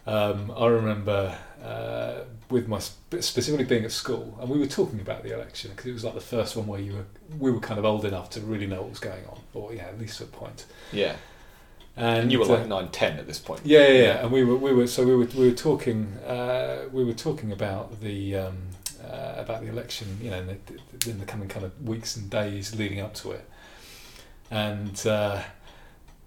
um, 0.08 0.52
I 0.58 0.66
remember 0.68 1.38
uh, 1.64 2.22
with 2.50 2.68
my 2.68 2.80
specifically 2.80 3.66
being 3.66 3.86
at 3.86 3.92
school, 3.92 4.38
and 4.42 4.50
we 4.50 4.58
were 4.60 4.68
talking 4.68 5.00
about 5.00 5.24
the 5.24 5.34
election 5.34 5.72
because 5.72 5.86
it 5.88 5.94
was 5.94 6.04
like 6.04 6.16
the 6.16 6.22
first 6.22 6.56
one 6.56 6.68
where 6.68 6.80
you 6.80 6.94
were 6.94 7.06
we 7.40 7.52
were 7.52 7.60
kind 7.60 7.80
of 7.80 7.86
old 7.86 8.06
enough 8.06 8.30
to 8.32 8.42
really 8.42 8.68
know 8.68 8.82
what 8.82 8.90
was 8.90 9.00
going 9.00 9.26
on, 9.26 9.40
or 9.54 9.74
yeah, 9.74 9.84
at 9.84 10.00
least 10.00 10.18
to 10.18 10.24
a 10.24 10.28
point. 10.28 10.66
yeah. 10.92 11.16
And, 11.98 12.20
And 12.24 12.32
you 12.32 12.40
were 12.40 12.46
uh, 12.46 12.60
like 12.60 12.68
nine, 12.68 12.88
ten 12.88 13.20
at 13.20 13.28
this 13.28 13.38
point. 13.38 13.62
yeah, 13.66 13.86
yeah, 13.88 14.02
yeah, 14.02 14.24
and 14.24 14.32
we 14.32 14.44
were 14.46 14.56
we 14.56 14.74
were 14.74 14.88
so 14.88 15.06
we 15.06 15.14
were 15.14 15.26
we 15.26 15.50
were 15.50 15.56
talking 15.56 16.08
uh, 16.26 16.86
we 16.92 17.04
were 17.04 17.14
talking 17.14 17.52
about 17.52 18.00
the 18.00 18.38
um, 18.38 18.58
uh, 19.04 19.34
about 19.38 19.62
the 19.62 19.68
election, 19.68 20.18
you 20.22 20.30
know, 20.32 20.40
in 20.40 20.48
the, 20.48 21.10
in 21.10 21.20
the 21.20 21.26
coming 21.26 21.50
kind 21.50 21.66
of 21.66 21.72
weeks 21.86 22.16
and 22.16 22.30
days 22.30 22.74
leading 22.76 23.02
up 23.02 23.14
to 23.16 23.32
it, 23.32 23.46
and 24.50 25.06
uh, 25.06 25.42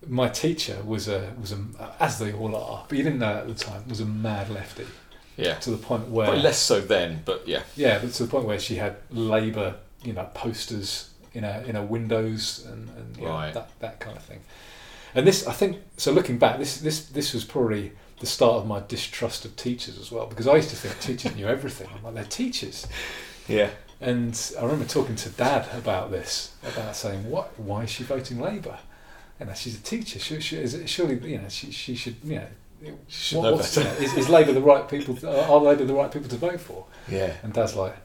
my 0.09 0.29
teacher 0.29 0.79
was 0.85 1.09
a 1.09 1.33
was 1.41 1.53
a 1.53 1.59
as 2.01 2.19
they 2.19 2.33
all 2.33 2.55
are, 2.57 2.85
but 2.89 2.99
you 2.99 3.05
didn't 3.05 3.19
know 3.19 3.37
at 3.39 3.47
the 3.47 3.55
time 3.55 3.89
was 3.89 4.01
a 4.01 4.07
mad 4.07 4.51
lefty 4.51 4.87
Yeah, 5.37 5.55
to 5.57 5.71
the 5.71 5.77
point 5.77 6.09
where 6.09 6.27
Probably 6.27 6.43
less 6.43 6.59
so 6.59 6.81
then, 6.81 7.23
but 7.25 7.47
yeah, 7.47 7.63
yeah, 7.77 7.99
but 7.99 8.13
to 8.13 8.25
the 8.25 8.29
point 8.31 8.47
where 8.47 8.59
she 8.59 8.77
had 8.77 8.97
Labour, 9.11 9.77
you 10.03 10.13
know, 10.13 10.29
posters 10.35 11.11
in 11.33 11.43
her 11.45 11.65
in 11.67 11.75
her 11.75 11.83
windows 11.83 12.65
and, 12.71 12.89
and 12.97 13.17
you 13.17 13.25
know, 13.25 13.53
that 13.53 13.71
that 13.81 14.01
kind 14.01 14.17
of 14.17 14.23
thing. 14.23 14.41
And 15.17 15.27
this, 15.27 15.47
I 15.47 15.53
think, 15.53 15.79
so 15.97 16.11
looking 16.13 16.39
back, 16.39 16.59
this 16.59 16.79
this 16.79 17.07
this 17.07 17.35
was 17.35 17.45
probably 17.45 17.93
the 18.21 18.27
start 18.27 18.55
of 18.57 18.67
my 18.67 18.81
distrust 18.89 19.45
of 19.45 19.55
teachers 19.57 19.99
as 19.99 20.11
well, 20.11 20.27
because 20.27 20.47
I 20.47 20.57
used 20.57 20.71
to 20.71 20.77
think 20.77 20.99
teachers 21.01 21.35
knew 21.37 21.47
everything. 21.47 21.89
I'm 21.95 22.03
like, 22.05 22.15
they're 22.15 22.25
teachers. 22.25 22.87
yeah, 23.49 23.71
And 24.01 24.35
I 24.59 24.63
remember 24.63 24.85
talking 24.87 25.17
to 25.17 25.29
Dad 25.31 25.69
about 25.77 26.11
this, 26.11 26.55
about 26.65 26.97
saying, 26.97 27.29
"What? 27.31 27.59
Why 27.59 27.83
is 27.85 27.91
she 27.91 28.05
voting 28.05 28.41
Labour? 28.41 28.79
You 29.41 29.47
know, 29.47 29.55
she's 29.55 29.79
a 29.79 29.83
teacher. 29.83 30.19
She, 30.19 30.41
she, 30.41 30.87
surely, 30.87 31.19
you 31.31 31.39
know, 31.39 31.49
she, 31.49 31.71
she 31.73 31.95
should, 31.97 32.17
you 32.25 32.37
know, 32.37 32.47
should 33.09 33.39
what- 33.39 33.45
know 33.45 33.53
what's- 33.57 33.75
better. 33.77 33.89
you 34.01 34.07
know, 34.09 34.13
is, 34.13 34.19
is 34.19 34.29
Labour 34.29 34.53
the 34.53 34.61
right 34.63 34.89
people? 34.89 35.17
To, 35.17 35.49
are 35.51 35.59
Labour 35.61 35.85
the 35.85 35.95
right 35.95 36.11
people 36.11 36.29
to 36.29 36.37
vote 36.37 36.61
for?" 36.61 36.87
yeah. 37.09 37.35
And 37.43 37.53
Dad's 37.53 37.75
like, 37.75 37.97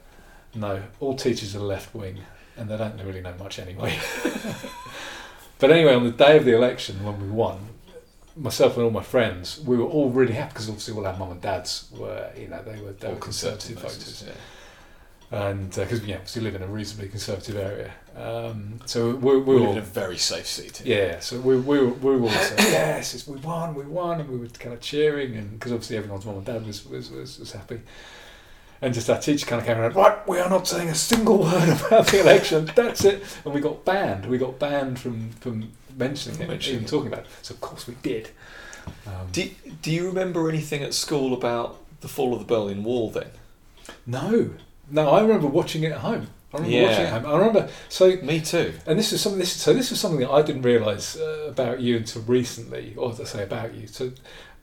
no, 0.54 0.82
all 0.98 1.14
teachers 1.14 1.54
are 1.54 1.60
left 1.60 1.94
wing, 1.94 2.18
and 2.56 2.68
they 2.68 2.76
don't 2.76 3.00
really 3.04 3.20
know 3.20 3.34
much 3.38 3.58
anyway. 3.60 3.96
but 5.58 5.70
anyway, 5.70 5.94
on 5.94 6.04
the 6.04 6.10
day 6.10 6.36
of 6.36 6.44
the 6.44 6.54
election, 6.54 7.04
when 7.04 7.20
we 7.20 7.28
won, 7.28 7.58
myself 8.36 8.76
and 8.76 8.84
all 8.84 8.90
my 8.90 9.02
friends, 9.02 9.60
we 9.64 9.76
were 9.76 9.84
all 9.84 10.10
really 10.10 10.32
happy 10.32 10.50
because 10.50 10.68
obviously 10.68 10.94
all 10.94 11.06
our 11.06 11.16
mum 11.16 11.30
and 11.32 11.40
dads 11.40 11.88
were, 11.96 12.30
you 12.36 12.48
know, 12.48 12.62
they 12.62 12.80
were 12.80 12.92
they 12.92 13.08
All 13.08 13.14
were 13.14 13.20
conservative 13.20 13.78
voters, 13.78 14.24
Yeah. 14.26 15.48
and 15.50 15.72
uh, 15.78 15.82
because 15.82 16.04
yeah, 16.04 16.16
obviously 16.16 16.42
live 16.42 16.54
in 16.56 16.62
a 16.62 16.66
reasonably 16.66 17.08
conservative 17.08 17.56
area, 17.56 17.92
um, 18.20 18.80
so 18.86 19.14
we, 19.14 19.36
we 19.38 19.40
We 19.40 19.54
were 19.56 19.60
were 19.62 19.72
in 19.72 19.78
a 19.78 19.82
very 19.82 20.18
safe 20.18 20.46
seat. 20.46 20.82
yeah, 20.84 21.20
so 21.20 21.40
we, 21.40 21.56
we, 21.56 21.78
were, 21.78 21.88
we 21.88 22.16
were 22.16 22.22
all 22.22 22.28
saying, 22.30 22.56
yes, 22.72 23.14
it's, 23.14 23.26
we 23.26 23.38
won, 23.38 23.74
we 23.74 23.84
won, 23.84 24.20
and 24.20 24.28
we 24.28 24.38
were 24.38 24.46
kind 24.48 24.74
of 24.74 24.80
cheering, 24.80 25.36
and 25.36 25.50
because 25.52 25.72
obviously 25.72 25.96
everyone's 25.96 26.26
mum 26.26 26.36
and 26.36 26.44
dad 26.46 26.66
was, 26.66 26.84
was, 26.86 27.10
was, 27.10 27.38
was 27.38 27.52
happy. 27.52 27.80
And 28.82 28.94
just 28.94 29.10
our 29.10 29.18
teacher 29.20 29.44
kind 29.46 29.60
of 29.60 29.66
came 29.66 29.78
around, 29.78 29.94
right, 29.94 30.26
we 30.26 30.38
are 30.38 30.48
not 30.48 30.66
saying 30.66 30.88
a 30.88 30.94
single 30.94 31.38
word 31.42 31.68
about 31.68 32.06
the 32.08 32.20
election, 32.20 32.70
that's 32.74 33.04
it. 33.04 33.22
And 33.44 33.52
we 33.54 33.60
got 33.60 33.84
banned, 33.84 34.26
we 34.26 34.38
got 34.38 34.58
banned 34.58 34.98
from, 34.98 35.30
from 35.32 35.70
mentioning 35.96 36.40
it, 36.40 36.48
Mentioning 36.48 36.76
even 36.76 36.86
it. 36.86 36.90
talking 36.90 37.12
about 37.12 37.24
it. 37.26 37.30
So 37.42 37.54
of 37.54 37.60
course 37.60 37.86
we 37.86 37.94
did. 38.02 38.30
Um, 39.06 39.28
Do, 39.32 39.48
do 39.82 39.90
you 39.90 40.06
remember 40.06 40.48
anything 40.48 40.82
at 40.82 40.94
school 40.94 41.34
about 41.34 41.78
the 42.00 42.08
fall 42.08 42.32
of 42.32 42.38
the 42.40 42.46
Berlin 42.46 42.82
Wall 42.82 43.10
then? 43.10 43.28
no, 44.06 44.50
no, 44.90 45.10
I 45.10 45.20
remember 45.20 45.46
watching 45.46 45.82
it 45.84 45.92
at 45.92 45.98
home. 45.98 46.28
I 46.52 46.56
remember 46.56 46.76
Yeah. 46.76 46.88
watching 46.88 47.06
it. 47.06 47.28
I 47.32 47.38
remember, 47.38 47.68
so 47.88 48.16
Me 48.22 48.40
too. 48.40 48.72
And 48.86 48.98
this 48.98 49.12
is 49.12 49.20
something. 49.20 49.38
This, 49.38 49.52
so 49.52 49.72
this 49.72 49.92
is 49.92 50.00
something 50.00 50.20
that 50.20 50.30
I 50.30 50.42
didn't 50.42 50.62
realise 50.62 51.16
uh, 51.16 51.46
about 51.48 51.80
you 51.80 51.96
until 51.96 52.22
recently, 52.22 52.94
or 52.96 53.12
to 53.12 53.24
say 53.26 53.42
about 53.44 53.74
you. 53.74 53.86
So 53.86 54.10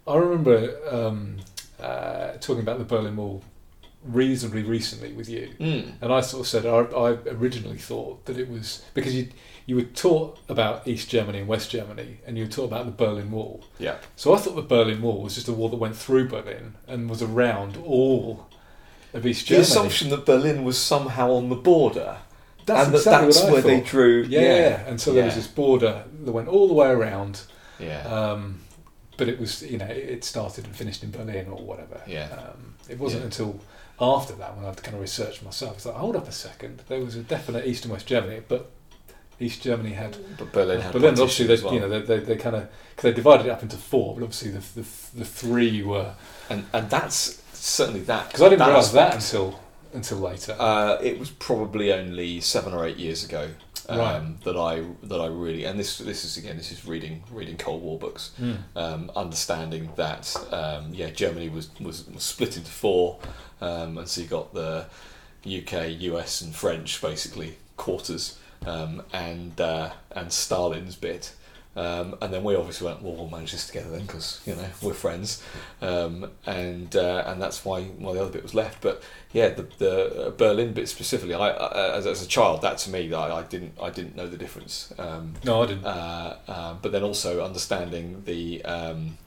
I 0.07 0.15
remember 0.17 0.77
um, 0.91 1.37
uh, 1.81 2.33
talking 2.41 2.59
about 2.61 2.77
the 2.79 2.85
Berlin 2.85 3.15
Wall 3.15 3.41
reasonably 4.03 4.63
recently 4.63 5.11
with 5.11 5.27
you, 5.29 5.49
Mm. 5.59 5.93
and 6.01 6.13
I 6.13 6.21
sort 6.21 6.41
of 6.41 6.47
said 6.47 6.65
I, 6.65 6.77
I 6.79 7.17
originally 7.29 7.77
thought 7.77 8.25
that 8.25 8.37
it 8.37 8.49
was 8.49 8.83
because 8.93 9.15
you 9.15 9.29
you 9.65 9.75
were 9.75 9.81
taught 9.81 10.39
about 10.47 10.87
East 10.87 11.09
Germany 11.09 11.39
and 11.39 11.47
West 11.47 11.71
Germany, 11.71 12.19
and 12.25 12.37
you 12.37 12.45
were 12.45 12.49
taught 12.49 12.65
about 12.65 12.85
the 12.85 12.91
Berlin 12.91 13.31
Wall. 13.31 13.63
Yeah. 13.79 13.95
So 14.15 14.33
I 14.33 14.37
thought 14.37 14.55
the 14.55 14.61
Berlin 14.61 15.01
Wall 15.01 15.21
was 15.21 15.35
just 15.35 15.49
a 15.49 15.51
wall 15.53 15.67
that 15.69 15.75
went 15.77 15.97
through 15.97 16.29
Berlin 16.29 16.75
and 16.87 17.09
was 17.09 17.21
around 17.21 17.75
all 17.85 18.47
of 19.13 19.25
East 19.25 19.47
The 19.47 19.59
assumption 19.59 20.09
that 20.09 20.25
Berlin 20.25 20.63
was 20.63 20.77
somehow 20.77 21.31
on 21.31 21.49
the 21.49 21.55
border, 21.55 22.17
that's 22.65 22.87
and 22.87 22.95
that 22.95 23.03
that's 23.05 23.39
what 23.41 23.49
I 23.49 23.51
where 23.53 23.61
they 23.61 23.81
drew. 23.81 24.23
Yeah, 24.27 24.83
and 24.87 24.99
so 24.99 25.13
there 25.13 25.25
was 25.25 25.35
this 25.35 25.47
border 25.47 26.03
that 26.23 26.31
went 26.31 26.47
all 26.47 26.67
the 26.67 26.73
way 26.73 26.89
around. 26.89 27.41
Yeah. 27.79 28.01
Um, 28.07 28.61
but 29.17 29.27
it 29.27 29.39
was 29.39 29.63
you 29.63 29.77
know 29.77 29.85
it 29.85 30.23
started 30.23 30.65
and 30.65 30.75
finished 30.75 31.03
in 31.03 31.11
Berlin 31.11 31.47
or 31.47 31.57
whatever. 31.63 32.01
Yeah. 32.05 32.29
Um, 32.31 32.75
it 32.89 32.99
wasn't 32.99 33.21
Yeah. 33.21 33.25
until 33.25 33.59
after 33.99 34.33
that 34.33 34.55
when 34.55 34.65
I'd 34.65 34.81
kind 34.83 34.95
of 34.95 35.01
researched 35.01 35.43
myself. 35.43 35.77
It's 35.77 35.85
like 35.85 35.95
hold 35.95 36.15
up 36.15 36.27
a 36.27 36.31
second, 36.31 36.83
there 36.87 36.99
was 36.99 37.15
a 37.15 37.23
definite 37.23 37.65
East 37.65 37.85
and 37.85 37.91
West 37.93 38.05
Germany, 38.07 38.41
but 38.47 38.69
East 39.39 39.61
Germany 39.61 39.93
had 39.93 40.17
But 40.37 40.51
Berlin 40.51 40.81
had 40.81 40.91
Berlin. 40.93 41.11
Obviously, 41.11 41.47
they 41.47 41.63
well. 41.63 41.73
you 41.73 41.79
know 41.79 41.89
they 41.89 42.01
they, 42.01 42.19
they 42.19 42.35
kind 42.35 42.55
of 42.55 42.67
because 42.89 43.03
they 43.03 43.13
divided 43.13 43.47
it 43.47 43.49
up 43.49 43.63
into 43.63 43.77
four, 43.77 44.15
but 44.15 44.23
obviously 44.23 44.51
the 44.51 44.59
the, 44.81 44.87
the 45.19 45.25
three 45.25 45.81
were 45.81 46.13
and 46.49 46.65
and 46.73 46.89
that's 46.89 47.41
certainly 47.67 48.01
that 48.01 48.27
because 48.27 48.41
I 48.41 48.49
didn't 48.49 48.65
realise 48.67 48.91
that 48.91 49.15
until 49.15 49.59
until 49.93 50.17
later. 50.19 50.55
Uh, 50.59 50.97
it 51.01 51.17
was 51.19 51.29
probably 51.29 51.91
only 51.93 52.41
seven 52.41 52.73
or 52.73 52.85
eight 52.85 52.97
years 52.97 53.23
ago 53.23 53.49
um, 53.89 53.97
Right. 53.99 54.43
that 54.43 54.57
I 54.57 54.83
that 55.03 55.19
I 55.21 55.27
really 55.27 55.63
and 55.65 55.79
this 55.79 55.97
this 55.97 56.25
is 56.25 56.37
again 56.37 56.57
this 56.57 56.71
is 56.71 56.85
reading 56.85 57.23
reading 57.31 57.57
Cold 57.57 57.81
War 57.83 57.97
books, 57.97 58.31
Mm. 58.39 58.57
um, 58.75 59.11
understanding 59.15 59.89
that 59.95 60.35
um, 60.51 60.93
yeah 60.93 61.09
Germany 61.09 61.49
was, 61.49 61.69
was 61.79 62.07
was 62.07 62.23
split 62.23 62.57
into 62.57 62.71
four, 62.71 63.19
um, 63.61 63.97
and 63.97 64.07
so 64.07 64.21
you 64.21 64.27
got 64.27 64.53
the 64.53 64.85
UK, 65.45 65.89
US, 66.01 66.41
and 66.41 66.53
French 66.53 67.01
basically 67.01 67.57
quarters, 67.77 68.37
um, 68.65 69.01
and 69.13 69.59
uh, 69.61 69.91
and 70.11 70.31
Stalin's 70.33 70.95
bit. 70.95 71.33
Um, 71.77 72.15
and 72.21 72.33
then 72.33 72.43
we 72.43 72.55
obviously 72.55 72.87
went, 72.87 73.03
well, 73.03 73.15
we'll 73.15 73.29
manage 73.29 73.51
this 73.51 73.67
together 73.67 73.91
then, 73.91 74.07
because 74.07 74.41
you 74.47 74.55
know 74.55 74.67
we're 74.81 74.95
friends, 74.95 75.43
um, 75.81 76.31
and 76.47 76.95
uh, 76.95 77.23
and 77.27 77.39
that's 77.39 77.63
why 77.63 77.83
why 77.83 78.13
the 78.13 78.21
other 78.21 78.31
bit 78.31 78.41
was 78.41 78.55
left. 78.55 78.81
But 78.81 79.03
yeah, 79.31 79.49
the 79.49 79.67
the 79.77 80.27
uh, 80.27 80.29
Berlin 80.31 80.73
bit 80.73 80.89
specifically, 80.89 81.35
I, 81.35 81.49
I 81.49 81.97
as, 81.97 82.07
as 82.07 82.23
a 82.23 82.27
child, 82.27 82.63
that 82.63 82.79
to 82.79 82.89
me, 82.89 83.13
I, 83.13 83.37
I 83.41 83.43
didn't 83.43 83.73
I 83.79 83.91
didn't 83.91 84.15
know 84.15 84.27
the 84.27 84.37
difference. 84.37 84.91
Um, 84.97 85.35
No, 85.43 85.61
I 85.61 85.67
didn't. 85.67 85.85
uh, 85.85 86.37
uh, 86.47 86.73
but 86.81 86.91
then 86.91 87.03
also 87.03 87.45
understanding 87.45 88.23
the 88.25 88.65
um, 88.65 89.19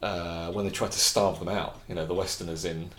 uh, 0.00 0.52
when 0.52 0.64
they 0.66 0.70
tried 0.70 0.92
to 0.92 1.00
starve 1.00 1.40
them 1.40 1.48
out, 1.48 1.80
you 1.88 1.96
know, 1.96 2.06
the 2.06 2.14
Westerners 2.14 2.64
in 2.64 2.90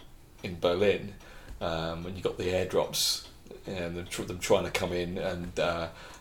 in 0.44 0.60
Berlin, 0.60 1.14
um, 1.62 2.04
when 2.04 2.18
you 2.18 2.22
got 2.22 2.38
the 2.38 2.50
airdrops 2.50 3.28
and 3.66 3.96
them, 3.96 4.08
them 4.28 4.40
trying 4.40 4.66
to 4.66 4.72
come 4.72 4.92
in, 4.92 5.18
and 5.18 5.58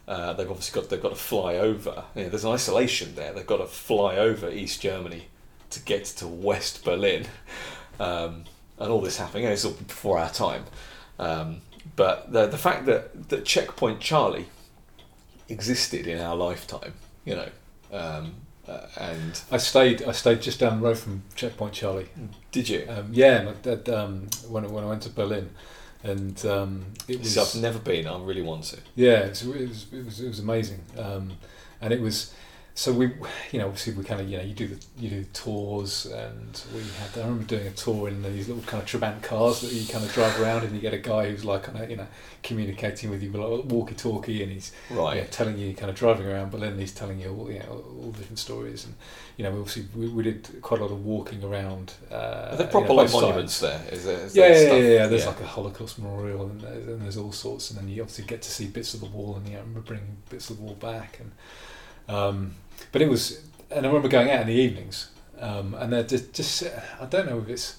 uh, 0.08 0.32
they've 0.32 0.50
obviously 0.50 0.80
got 0.80 0.88
they've 0.88 1.02
got 1.02 1.10
to 1.10 1.16
fly 1.16 1.56
over. 1.56 2.04
You 2.16 2.24
know, 2.24 2.28
there's 2.30 2.44
an 2.44 2.52
isolation 2.52 3.14
there. 3.14 3.34
They've 3.34 3.46
got 3.46 3.58
to 3.58 3.66
fly 3.66 4.16
over 4.16 4.50
East 4.50 4.80
Germany 4.80 5.26
to 5.68 5.80
get 5.80 6.06
to 6.06 6.26
West 6.26 6.82
Berlin, 6.82 7.26
um, 8.00 8.44
and 8.78 8.90
all 8.90 9.02
this 9.02 9.18
happening. 9.18 9.44
And 9.44 9.52
it's 9.52 9.66
all 9.66 9.72
before 9.72 10.18
our 10.18 10.30
time. 10.30 10.64
Um, 11.18 11.60
but 11.94 12.32
the 12.32 12.46
the 12.46 12.56
fact 12.56 12.86
that 12.86 13.28
that 13.28 13.44
Checkpoint 13.44 14.00
Charlie 14.00 14.46
existed 15.50 16.06
in 16.06 16.18
our 16.18 16.34
lifetime, 16.34 16.94
you 17.26 17.34
know, 17.34 17.48
um, 17.92 18.34
uh, 18.66 18.86
and 18.96 19.42
I 19.50 19.58
stayed. 19.58 20.02
I 20.04 20.12
stayed 20.12 20.40
just 20.40 20.58
down 20.58 20.80
the 20.80 20.86
road 20.86 20.98
from 20.98 21.22
Checkpoint 21.34 21.74
Charlie. 21.74 22.08
did 22.50 22.70
you? 22.70 22.86
Um, 22.88 23.10
yeah, 23.12 23.42
my 23.42 23.52
dad, 23.52 23.86
um, 23.90 24.28
when 24.48 24.70
when 24.72 24.84
I 24.84 24.86
went 24.86 25.02
to 25.02 25.10
Berlin, 25.10 25.50
and 26.02 26.44
um, 26.46 26.84
it 27.08 27.18
was 27.18 27.34
See, 27.34 27.40
I've 27.40 27.62
never 27.62 27.78
been. 27.78 28.06
I 28.06 28.18
really 28.20 28.42
want 28.42 28.64
to. 28.64 28.78
yeah, 28.94 29.20
it 29.24 29.28
was 29.30 29.42
it 29.46 29.68
was 29.68 29.86
it 29.92 30.04
was, 30.04 30.20
it 30.20 30.28
was 30.28 30.38
amazing, 30.40 30.80
um, 30.98 31.32
and 31.80 31.92
it 31.92 32.00
was 32.00 32.32
so 32.78 32.92
we 32.92 33.06
you 33.50 33.58
know 33.58 33.66
obviously 33.66 33.92
we 33.92 34.04
kind 34.04 34.20
of 34.20 34.28
you 34.28 34.36
know 34.36 34.42
you 34.44 34.54
do 34.54 34.68
the 34.68 34.78
you 34.96 35.10
do 35.10 35.24
tours 35.32 36.06
and 36.06 36.62
we 36.72 36.80
had 37.00 37.10
I 37.16 37.22
remember 37.26 37.42
doing 37.42 37.66
a 37.66 37.72
tour 37.72 38.06
in 38.06 38.22
these 38.22 38.46
little 38.46 38.62
kind 38.62 38.80
of 38.80 38.88
Trabant 38.88 39.20
cars 39.20 39.62
that 39.62 39.72
you 39.72 39.84
kind 39.92 40.04
of 40.04 40.12
drive 40.12 40.40
around 40.40 40.62
and 40.62 40.72
you 40.76 40.80
get 40.80 40.94
a 40.94 40.98
guy 40.98 41.28
who's 41.28 41.44
like 41.44 41.64
kind 41.64 41.76
of 41.82 41.90
you 41.90 41.96
know 41.96 42.06
communicating 42.44 43.10
with 43.10 43.20
you 43.20 43.32
with 43.32 43.40
like 43.42 43.64
walkie 43.64 43.96
talkie 43.96 44.44
and 44.44 44.52
he's 44.52 44.70
Right. 44.90 45.16
yeah, 45.16 45.24
telling 45.24 45.58
you 45.58 45.74
kind 45.74 45.90
of 45.90 45.96
driving 45.96 46.26
around 46.28 46.52
but 46.52 46.60
then 46.60 46.78
He's 46.78 46.92
telling 46.94 47.18
you 47.20 47.34
all, 47.36 47.50
you 47.50 47.58
know, 47.58 47.84
all 48.00 48.12
different 48.12 48.38
stories, 48.38 48.84
and 48.84 48.94
you 49.36 49.42
know, 49.42 49.50
obviously 49.58 49.86
we, 49.96 50.08
we 50.08 50.22
did 50.22 50.62
quite 50.62 50.80
a 50.80 50.84
lot 50.84 50.92
of 50.92 51.04
walking 51.04 51.42
around. 51.42 51.94
Uh, 52.12 52.14
Are 52.52 52.56
there 52.56 52.66
you 52.66 52.70
proper 52.70 52.88
know, 52.88 52.94
like 52.94 53.08
sides. 53.08 53.22
monuments 53.22 53.58
there? 53.60 53.82
Is 53.90 54.04
there? 54.04 54.20
Is 54.20 54.36
Yeah, 54.36 54.48
there 54.48 54.78
yeah, 54.78 54.88
yeah, 54.88 54.94
yeah. 55.00 55.06
There's 55.08 55.26
like 55.26 55.40
a 55.40 55.46
Holocaust 55.46 55.98
memorial, 55.98 56.46
and 56.46 56.60
there's, 56.60 56.86
and 56.88 57.02
there's 57.02 57.16
all 57.16 57.32
sorts, 57.32 57.70
and 57.70 57.80
then 57.80 57.88
you 57.88 58.02
obviously 58.02 58.24
get 58.24 58.40
to 58.42 58.50
see 58.50 58.66
bits 58.66 58.94
of 58.94 59.00
the 59.00 59.06
wall, 59.06 59.34
and 59.36 59.48
you 59.48 59.54
know, 59.56 59.64
bringing 59.84 60.18
bits 60.30 60.48
of 60.50 60.58
the 60.58 60.62
wall 60.62 60.74
back, 60.76 61.18
and 61.20 61.32
um, 62.16 62.54
but 62.92 63.02
it 63.02 63.08
was, 63.08 63.42
and 63.70 63.84
I 63.84 63.88
remember 63.88 64.08
going 64.08 64.30
out 64.30 64.42
in 64.42 64.46
the 64.48 64.54
evenings, 64.54 65.10
um, 65.40 65.74
and 65.74 65.92
they're 65.92 66.02
just, 66.02 66.32
just, 66.32 66.64
I 67.00 67.04
don't 67.06 67.26
know 67.26 67.38
if 67.38 67.48
it's, 67.48 67.76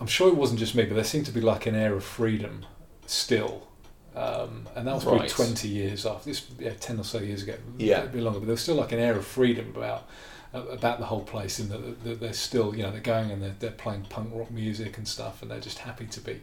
I'm 0.00 0.06
sure 0.06 0.28
it 0.28 0.36
wasn't 0.36 0.58
just 0.60 0.74
me, 0.74 0.84
but 0.84 0.94
there 0.94 1.04
seemed 1.04 1.26
to 1.26 1.32
be 1.32 1.40
like 1.40 1.66
an 1.66 1.74
air 1.74 1.94
of 1.94 2.04
freedom 2.04 2.64
still. 3.06 3.66
Um, 4.14 4.68
and 4.74 4.86
that 4.86 4.94
was 4.94 5.04
probably 5.04 5.20
Right. 5.20 5.30
20 5.30 5.68
years 5.68 6.04
after 6.04 6.28
this, 6.30 6.46
yeah, 6.58 6.72
10 6.78 6.98
or 7.00 7.04
so 7.04 7.18
years 7.18 7.42
ago, 7.44 7.54
Yeah. 7.78 8.02
a 8.02 8.06
bit 8.08 8.22
longer, 8.22 8.40
but 8.40 8.46
there 8.46 8.52
was 8.52 8.60
still 8.60 8.74
like 8.74 8.92
an 8.92 8.98
air 8.98 9.14
of 9.16 9.26
freedom 9.26 9.72
about 9.74 10.08
about 10.54 10.98
the 10.98 11.06
whole 11.06 11.22
place, 11.22 11.58
and 11.58 11.70
that 11.70 12.04
that 12.04 12.20
they're 12.20 12.34
still, 12.34 12.76
you 12.76 12.82
know, 12.82 12.90
they're 12.90 13.00
going 13.00 13.30
and 13.30 13.42
they're, 13.42 13.54
they're 13.58 13.70
playing 13.70 14.02
punk 14.10 14.28
rock 14.34 14.50
music 14.50 14.98
and 14.98 15.08
stuff, 15.08 15.40
and 15.40 15.50
they're 15.50 15.60
just 15.60 15.78
happy 15.78 16.04
to 16.04 16.20
be, 16.20 16.42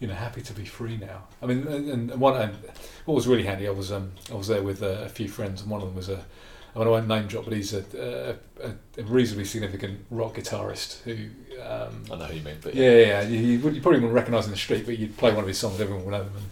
you 0.00 0.08
know, 0.08 0.14
happy 0.14 0.42
to 0.42 0.52
be 0.52 0.64
free 0.64 0.96
now. 0.96 1.22
I 1.40 1.46
mean, 1.46 1.64
and, 1.68 1.88
and 2.10 2.20
one, 2.20 2.34
and 2.36 2.56
what 3.04 3.14
was 3.14 3.28
really 3.28 3.44
handy, 3.44 3.68
I 3.68 3.70
was 3.70 3.92
um, 3.92 4.10
I 4.32 4.34
was 4.34 4.48
there 4.48 4.64
with 4.64 4.82
uh, 4.82 5.02
a 5.04 5.08
few 5.08 5.28
friends, 5.28 5.60
and 5.62 5.70
one 5.70 5.80
of 5.80 5.86
them 5.86 5.94
was 5.94 6.08
a, 6.08 6.24
I 6.74 6.78
mean, 6.78 6.88
I 6.88 6.90
won't 6.90 7.08
name 7.08 7.26
drop, 7.26 7.44
but 7.44 7.52
he's 7.52 7.74
a, 7.74 8.38
a, 8.62 8.68
a, 8.68 9.02
reasonably 9.04 9.44
significant 9.44 10.04
rock 10.10 10.34
guitarist 10.34 11.02
who. 11.02 11.16
Um, 11.60 12.04
I 12.10 12.16
know 12.16 12.24
who 12.24 12.36
you 12.36 12.42
mean, 12.42 12.56
but 12.62 12.74
yeah, 12.74 12.90
yeah, 12.90 13.06
yeah. 13.06 13.22
You, 13.22 13.38
you, 13.38 13.80
probably 13.80 14.00
wouldn't 14.00 14.12
recognise 14.12 14.44
him 14.44 14.50
in 14.50 14.52
the 14.52 14.58
street, 14.58 14.86
but 14.86 14.98
you'd 14.98 15.16
play 15.16 15.30
one 15.30 15.42
of 15.42 15.48
his 15.48 15.58
songs, 15.58 15.80
everyone 15.80 16.04
would 16.04 16.12
know 16.12 16.22
him. 16.22 16.32
And 16.36 16.46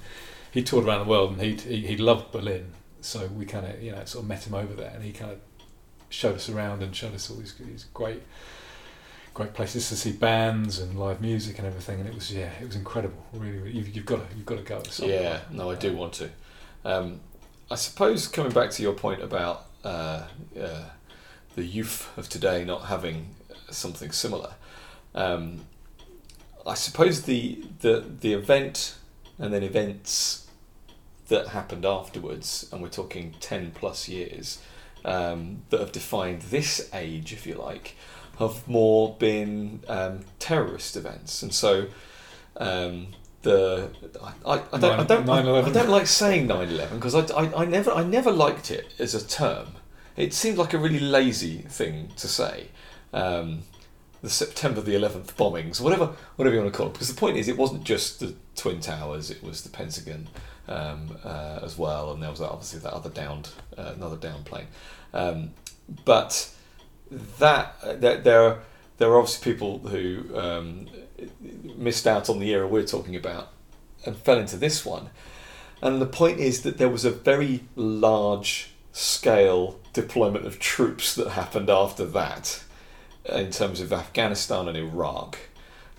he 0.51 0.63
toured 0.63 0.85
around 0.85 1.07
the 1.07 1.11
world, 1.11 1.33
and 1.33 1.41
he 1.41 1.55
he, 1.55 1.87
he 1.87 1.97
loved 1.97 2.33
Berlin, 2.33 2.73
so 3.01 3.27
we 3.29 3.47
kind 3.47 3.67
of 3.67 3.83
you 3.83 3.93
know 3.93 4.05
sort 4.05 4.25
of 4.25 4.29
met 4.29 4.47
him 4.47 4.55
over 4.55 4.75
there, 4.75 4.91
and 4.95 5.05
he 5.05 5.13
kind 5.13 5.33
of 5.33 5.39
showed 6.11 6.35
us 6.35 6.49
around 6.49 6.83
and 6.83 6.95
showed 6.95 7.15
us 7.15 7.31
all 7.31 7.37
these 7.37 7.55
these 7.55 7.87
great 7.95 8.23
great 9.35 9.55
places 9.55 9.89
to 9.89 9.95
see 9.97 10.11
bands 10.11 10.81
and 10.81 10.99
live 10.99 11.21
music 11.21 11.59
and 11.59 11.67
everything, 11.67 12.01
and 12.01 12.09
it 12.09 12.15
was 12.15 12.33
yeah, 12.33 12.51
it 12.61 12.67
was 12.67 12.75
incredible. 12.75 13.25
Really, 13.33 13.59
really 13.59 13.71
you've, 13.71 13.95
you've 13.95 14.07
got 14.07 14.29
to 14.29 14.37
you've 14.37 14.47
got 14.47 14.57
to 14.57 14.65
go. 14.65 14.83
Yeah, 15.07 15.41
no, 15.51 15.71
I 15.71 15.77
do 15.77 15.97
want 15.97 16.15
to. 16.15 16.31
Um, 16.85 17.21
I 17.71 17.77
suppose 17.77 18.27
coming 18.27 18.53
back 18.53 18.71
to 18.73 18.83
your 18.83 18.95
point 18.95 19.23
about 19.23 19.68
uh, 19.85 20.25
uh, 20.61 20.85
the 21.55 21.65
youth 21.65 22.11
of 22.17 22.29
today 22.29 22.65
not 22.65 22.87
having 22.87 23.35
something 23.71 24.13
similar, 24.13 24.55
um, 25.15 25.61
I 26.67 26.75
suppose 26.75 27.23
the, 27.23 27.65
the 27.81 28.05
the 28.21 28.33
event 28.35 28.97
and 29.39 29.53
then 29.53 29.63
events 29.63 30.47
that 31.29 31.49
happened 31.49 31.85
afterwards, 31.85 32.69
and 32.73 32.83
we're 32.83 32.89
talking 32.89 33.35
ten 33.41 33.71
plus 33.73 34.09
years, 34.09 34.61
um, 35.05 35.63
that 35.71 35.81
have 35.81 35.93
defined 35.93 36.43
this 36.43 36.91
age, 36.93 37.33
if 37.33 37.47
you 37.47 37.55
like, 37.55 37.97
have 38.39 38.67
more 38.67 39.15
been 39.19 39.81
um, 39.89 40.21
terrorist 40.39 40.97
events, 40.97 41.43
and 41.43 41.53
so. 41.53 41.87
Um, 42.57 43.09
the 43.43 43.91
I, 44.45 44.63
I, 44.73 44.79
don't 44.79 45.01
I 45.01 45.05
don't 45.05 45.29
I, 45.29 45.43
9/11. 45.43 45.65
I 45.65 45.73
don't 45.73 45.89
like 45.89 46.07
saying 46.07 46.49
9/11 46.49 46.95
because 46.95 47.15
I, 47.15 47.21
I, 47.35 47.63
I 47.63 47.65
never 47.65 47.93
I 47.93 48.03
never 48.03 48.33
liked 48.33 48.71
it 48.71 48.95
as 48.99 49.15
a 49.15 49.27
term. 49.27 49.69
It 50.17 50.35
seemed 50.35 50.59
like 50.59 50.75
a 50.75 50.79
really 50.79 51.01
lazy 51.01 51.59
thing 51.59 52.11
to 52.17 52.27
say. 52.27 52.69
Um, 53.13 53.63
the 54.21 54.29
September 54.29 54.81
the 54.81 54.95
11th 54.95 55.35
bombings, 55.35 55.81
whatever 55.81 56.13
whatever 56.37 56.57
you 56.57 56.63
want 56.63 56.73
to 56.73 56.77
call 56.77 56.89
it. 56.89 56.93
Because 56.95 57.09
the 57.09 57.19
point 57.19 57.37
is, 57.37 57.49
it 57.49 57.57
wasn't 57.57 57.85
just 57.85 58.21
the 58.21 58.35
Twin 58.57 58.81
Towers; 58.81 59.31
it 59.31 59.43
was 59.43 59.63
the 59.63 59.71
Pentagon 59.71 60.29
um, 60.67 61.17
uh, 61.25 61.61
as 61.63 61.79
well, 61.79 62.13
and 62.13 62.23
there 62.23 62.31
was 62.31 62.41
obviously 62.41 62.81
that 62.81 62.93
other 62.93 63.11
downed 63.11 63.51
uh, 63.77 63.93
another 63.97 64.17
down 64.17 64.43
plane. 64.43 64.67
Um, 65.15 65.53
but 66.05 66.51
that 67.39 67.77
uh, 67.83 67.95
there 67.95 68.59
there 68.99 69.11
are, 69.11 69.19
obviously 69.19 69.53
people 69.53 69.79
who 69.79 70.37
um, 70.37 70.87
missed 71.77 72.07
out 72.07 72.29
on 72.29 72.39
the 72.39 72.51
era 72.51 72.67
we're 72.67 72.85
talking 72.85 73.17
about 73.17 73.53
and 74.05 74.17
fell 74.17 74.39
into 74.39 74.57
this 74.57 74.85
one. 74.85 75.11
And 75.81 76.01
the 76.01 76.07
point 76.07 76.41
is 76.41 76.63
that 76.63 76.79
there 76.79 76.89
was 76.89 77.05
a 77.05 77.11
very 77.11 77.65
large 77.77 78.73
scale 78.93 79.79
deployment 79.93 80.45
of 80.47 80.59
troops 80.59 81.15
that 81.15 81.31
happened 81.31 81.71
after 81.71 82.05
that 82.05 82.65
in 83.25 83.51
terms 83.51 83.81
of 83.81 83.93
Afghanistan 83.93 84.69
and 84.69 84.77
Iraq. 84.77 85.39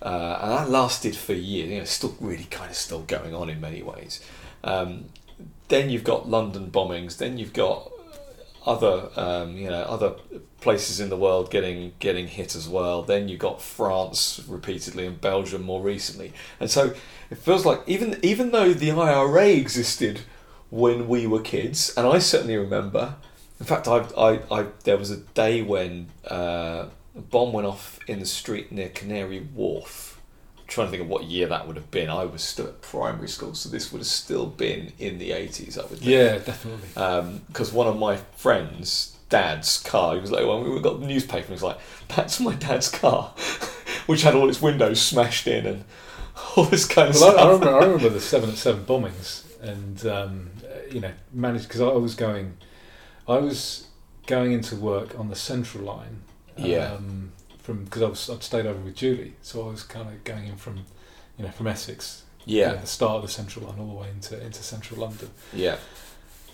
Uh, 0.01 0.39
and 0.41 0.51
that 0.51 0.70
lasted 0.70 1.15
for 1.15 1.34
years. 1.34 1.70
You 1.70 1.75
know, 1.77 1.82
it's 1.84 1.91
still 1.91 2.15
really 2.20 2.46
kind 2.46 2.70
of 2.70 2.75
still 2.75 3.01
going 3.01 3.34
on 3.34 3.50
in 3.50 3.62
many 3.62 3.82
ways. 3.82 4.22
Um, 4.63 5.06
then 5.70 5.89
you've 5.89 6.03
got 6.03 6.29
London 6.29 6.72
bombings. 6.72 7.18
Then 7.18 7.38
you've 7.38 7.53
got 7.53 7.91
other 8.65 9.09
um, 9.15 9.55
you 9.55 9.69
know 9.69 9.81
other 9.83 10.15
places 10.61 10.99
in 10.99 11.09
the 11.09 11.17
world 11.17 11.49
getting 11.51 11.93
getting 11.99 12.27
hit 12.27 12.55
as 12.55 12.67
well. 12.67 13.01
Then 13.01 13.29
you 13.29 13.37
got 13.37 13.61
France 13.61 14.41
repeatedly 14.47 15.05
and 15.05 15.19
Belgium 15.19 15.63
more 15.63 15.81
recently, 15.81 16.33
and 16.59 16.69
so 16.69 16.93
it 17.29 17.37
feels 17.37 17.65
like 17.65 17.81
even 17.87 18.19
even 18.23 18.51
though 18.51 18.73
the 18.73 18.91
IRA 18.91 19.49
existed 19.49 20.21
when 20.69 21.07
we 21.07 21.25
were 21.27 21.41
kids, 21.41 21.93
and 21.97 22.07
I 22.07 22.19
certainly 22.19 22.57
remember. 22.57 23.15
In 23.59 23.65
fact, 23.65 23.87
I, 23.89 24.05
I, 24.17 24.39
I 24.51 24.67
there 24.83 24.97
was 24.97 25.11
a 25.11 25.17
day 25.17 25.61
when 25.61 26.07
uh, 26.29 26.85
a 27.15 27.21
bomb 27.21 27.51
went 27.51 27.67
off 27.67 27.99
in 28.07 28.19
the 28.19 28.25
street 28.25 28.71
near 28.71 28.89
Canary 28.89 29.39
Wharf. 29.39 30.18
Trying 30.69 30.88
to 30.88 30.91
think 30.91 31.03
of 31.03 31.09
what 31.09 31.23
year 31.25 31.47
that 31.47 31.67
would 31.67 31.75
have 31.75 31.91
been. 31.91 32.09
I 32.09 32.25
was 32.25 32.41
still 32.43 32.67
at 32.67 32.81
primary 32.81 33.27
school, 33.27 33.53
so 33.55 33.67
this 33.69 33.91
would 33.91 33.99
have 33.99 34.07
still 34.07 34.45
been 34.45 34.93
in 34.99 35.17
the 35.17 35.31
eighties. 35.33 35.77
I 35.77 35.81
would 35.81 35.99
think 35.99 36.03
Yeah, 36.03 36.38
definitely. 36.38 36.88
because 37.47 37.73
one 37.73 37.88
of 37.88 37.97
my 37.97 38.17
friends 38.38 39.15
dad's 39.29 39.77
car. 39.81 40.15
He 40.15 40.21
was 40.21 40.31
like, 40.31 40.45
well, 40.45 40.63
we 40.63 40.79
got 40.81 40.99
the 40.99 41.05
newspaper. 41.07 41.38
And 41.38 41.45
he 41.47 41.51
was 41.53 41.63
like, 41.63 41.77
that's 42.07 42.39
my 42.39 42.55
dad's 42.55 42.89
car, 42.89 43.33
which 44.07 44.23
had 44.23 44.35
all 44.35 44.49
its 44.49 44.61
windows 44.61 44.99
smashed 45.01 45.47
in 45.47 45.65
and 45.67 45.83
all 46.55 46.65
this 46.65 46.85
kind 46.88 47.09
of 47.09 47.15
Well, 47.15 47.29
I, 47.29 47.33
stuff. 47.33 47.45
I 47.45 47.51
remember, 47.51 47.75
I 47.75 47.85
remember 47.85 48.09
the 48.09 48.19
seven 48.33 48.49
at 48.49 48.55
seven 48.57 48.83
bombings, 48.85 49.43
and 49.61 50.05
um, 50.07 50.49
uh, 50.63 50.79
you 50.91 50.99
know, 50.99 51.11
managed 51.31 51.67
because 51.67 51.81
I 51.81 51.88
was 51.93 52.15
going, 52.15 52.57
I 53.27 53.38
was 53.38 53.88
going 54.27 54.51
into 54.51 54.75
work 54.75 55.17
on 55.17 55.29
the 55.29 55.35
Central 55.35 55.83
Line. 55.83 56.21
Yeah. 56.57 56.93
Um, 56.93 57.31
from 57.69 57.83
because 57.85 58.01
I 58.01 58.07
was 58.07 58.29
I'd 58.29 58.43
stayed 58.43 58.65
over 58.65 58.79
with 58.79 58.95
Julie, 58.95 59.33
so 59.41 59.67
I 59.67 59.71
was 59.71 59.83
kind 59.83 60.07
of 60.09 60.23
going 60.23 60.47
in 60.47 60.55
from, 60.57 60.85
you 61.38 61.45
know, 61.45 61.51
from 61.51 61.67
Essex. 61.67 62.23
yeah, 62.45 62.73
the 62.73 62.88
start 62.88 63.17
of 63.17 63.21
the 63.23 63.27
Central 63.27 63.65
Line, 63.67 63.79
all 63.79 63.88
the 63.88 63.93
way 64.01 64.09
into 64.09 64.39
into 64.43 64.63
Central 64.63 65.01
London. 65.01 65.29
yeah, 65.53 65.77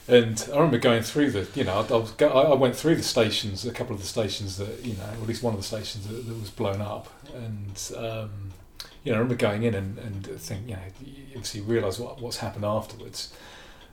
And 0.08 0.44
I 0.52 0.56
remember 0.58 0.78
going 0.78 1.04
through 1.04 1.32
the, 1.32 1.48
you 1.56 1.64
know, 1.64 1.74
I, 1.80 1.94
I 1.94 1.98
was 1.98 2.12
go, 2.12 2.28
I 2.30 2.52
I 2.52 2.54
went 2.56 2.76
through 2.76 2.96
the 2.96 3.04
stations, 3.04 3.66
a 3.66 3.72
couple 3.72 3.96
of 3.96 4.02
the 4.02 4.08
stations 4.08 4.58
that, 4.58 4.84
you 4.84 4.94
know, 4.96 5.04
or 5.18 5.22
at 5.24 5.28
least 5.28 5.42
one 5.44 5.54
of 5.54 5.60
the 5.60 5.66
stations 5.66 6.08
that, 6.08 6.28
that 6.28 6.40
was 6.40 6.50
blown 6.50 6.82
up, 6.82 7.08
and 7.34 7.76
um, 7.98 8.52
you 9.04 9.12
know, 9.12 9.18
I 9.18 9.22
remember 9.22 9.36
going 9.36 9.64
in 9.64 9.74
and 9.76 9.98
and 10.00 10.26
think, 10.40 10.68
you 10.68 10.76
know, 10.76 10.82
you 11.04 11.14
obviously 11.36 11.62
realise 11.62 11.98
what 12.00 12.22
what's 12.22 12.38
happened 12.38 12.66
afterwards. 12.66 13.34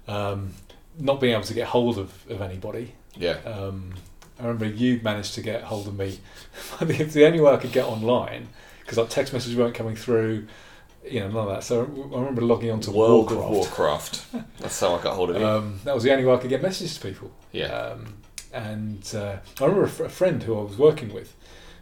Um, 0.08 0.54
not 0.98 1.20
being 1.20 1.32
able 1.32 1.44
to 1.44 1.54
get 1.54 1.68
hold 1.68 1.96
of, 1.98 2.10
of 2.28 2.42
anybody. 2.42 2.92
yeah. 3.16 3.36
Um, 3.46 3.94
I 4.42 4.46
remember 4.46 4.66
you 4.66 5.00
managed 5.02 5.34
to 5.34 5.40
get 5.42 5.62
hold 5.62 5.86
of 5.86 5.96
me. 5.96 6.18
the, 6.80 7.04
the 7.04 7.24
only 7.26 7.40
way 7.40 7.52
I 7.52 7.56
could 7.56 7.72
get 7.72 7.84
online 7.86 8.48
because 8.80 8.98
like 8.98 9.08
text 9.10 9.32
messages 9.32 9.56
weren't 9.56 9.74
coming 9.74 9.94
through, 9.96 10.48
you 11.08 11.20
know, 11.20 11.28
none 11.28 11.48
of 11.48 11.54
that. 11.54 11.64
So 11.64 11.82
I 12.12 12.18
remember 12.18 12.42
logging 12.42 12.70
onto 12.70 12.90
World 12.90 13.30
Warcraft. 13.30 13.44
of 13.44 14.32
Warcraft. 14.34 14.60
That's 14.60 14.80
how 14.80 14.94
I 14.96 15.02
got 15.02 15.14
hold 15.14 15.30
of 15.30 15.36
you. 15.38 15.46
Um, 15.46 15.80
that 15.84 15.94
was 15.94 16.02
the 16.04 16.10
only 16.12 16.24
way 16.24 16.34
I 16.34 16.38
could 16.38 16.50
get 16.50 16.60
messages 16.60 16.98
to 16.98 17.08
people. 17.08 17.30
yeah, 17.52 17.66
Um, 17.66 18.14
and 18.52 19.10
uh, 19.14 19.36
I 19.60 19.64
remember 19.64 19.84
a, 19.84 19.88
fr- 19.88 20.04
a 20.04 20.10
friend 20.10 20.42
who 20.42 20.58
I 20.58 20.62
was 20.62 20.76
working 20.76 21.14
with, 21.14 21.34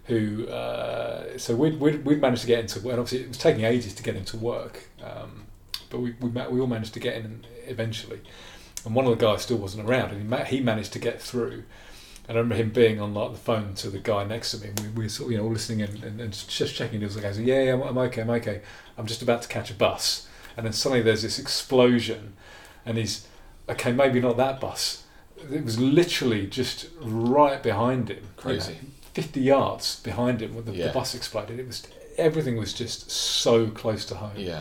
who 0.05 0.47
uh, 0.49 1.39
so 1.39 1.57
we'd, 1.57 1.81
we'd, 1.81 2.05
we'd 2.05 2.21
managed 2.21 2.43
to 2.43 2.47
get 2.49 2.61
into, 2.61 2.79
and 2.81 2.99
obviously 3.01 3.21
it 3.23 3.29
was 3.29 3.39
taking 3.39 3.65
ages 3.65 3.95
to 3.95 4.03
get 4.03 4.15
into 4.17 4.37
work, 4.37 4.85
um, 5.03 5.47
but 5.89 6.01
we 6.01 6.15
we, 6.21 6.29
we 6.29 6.61
all 6.61 6.67
managed 6.67 6.95
to 6.95 7.01
get 7.01 7.17
in 7.17 7.45
eventually. 7.67 8.21
And 8.85 8.95
one 8.95 9.05
of 9.07 9.11
the 9.19 9.25
guys 9.27 9.43
still 9.43 9.57
wasn't 9.59 9.89
around, 9.89 10.11
and 10.11 10.23
he, 10.23 10.27
ma- 10.29 10.45
he 10.45 10.61
managed 10.61 10.93
to 10.93 10.99
get 10.99 11.21
through. 11.21 11.65
And 12.31 12.39
I 12.39 12.43
remember 12.43 12.55
him 12.63 12.71
being 12.71 13.01
on 13.01 13.13
like 13.13 13.33
the 13.33 13.39
phone 13.39 13.75
to 13.75 13.91
the 13.91 13.99
guy 13.99 14.23
next 14.23 14.53
to 14.53 14.59
me. 14.59 14.69
And 14.69 14.79
we, 14.79 14.89
we 14.91 15.03
were 15.03 15.09
sort 15.09 15.27
of, 15.27 15.33
you 15.33 15.39
know 15.39 15.45
all 15.47 15.51
listening 15.51 15.83
and, 15.83 16.05
and, 16.05 16.21
and 16.21 16.33
just 16.33 16.77
checking. 16.77 17.01
He 17.01 17.05
was 17.05 17.17
like, 17.17 17.25
I 17.25 17.33
said, 17.33 17.45
"Yeah, 17.45 17.61
yeah, 17.65 17.73
I'm, 17.75 17.83
I'm 17.83 17.99
okay, 17.99 18.21
I'm 18.21 18.31
okay. 18.31 18.61
I'm 18.97 19.07
just 19.07 19.21
about 19.21 19.43
to 19.43 19.49
catch 19.49 19.69
a 19.73 19.75
bus." 19.75 20.29
And 20.57 20.65
then 20.65 20.73
suddenly 20.73 21.03
there's 21.03 21.23
this 21.23 21.41
explosion, 21.41 22.35
and 22.87 22.99
he's 22.99 23.27
okay, 23.69 23.91
maybe 23.91 24.21
not 24.21 24.37
that 24.37 24.61
bus. 24.61 25.03
It 25.51 25.65
was 25.65 25.81
literally 25.81 26.47
just 26.47 26.87
right 27.01 27.61
behind 27.61 28.11
him. 28.11 28.19
you 28.19 28.23
know, 28.23 28.29
Crazy. 28.37 28.79
50 29.15 29.41
yards 29.41 30.01
behind 30.01 30.41
him 30.41 30.55
when 30.55 30.67
the, 30.67 30.73
Yeah. 30.73 30.87
the 30.87 30.93
bus 30.93 31.17
exploded. 31.17 31.59
It 31.59 31.67
was 31.67 31.85
everything 32.17 32.57
was 32.57 32.73
just 32.73 33.11
so 33.11 33.67
close 33.71 34.05
to 34.05 34.15
home. 34.15 34.33
yeah. 34.37 34.61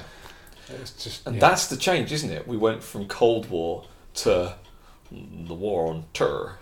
It 0.73 0.79
was 0.79 0.89
just 0.91 1.27
And 1.27 1.35
yeah. 1.35 1.39
that's 1.41 1.67
the 1.67 1.77
change, 1.77 2.11
isn't 2.11 2.31
it? 2.31 2.47
We 2.47 2.57
went 2.57 2.81
from 2.81 3.07
Cold 3.07 3.47
War 3.51 3.85
to 4.15 4.55
the 5.11 5.53
war 5.53 5.88
on 5.88 6.05
terror, 6.13 6.57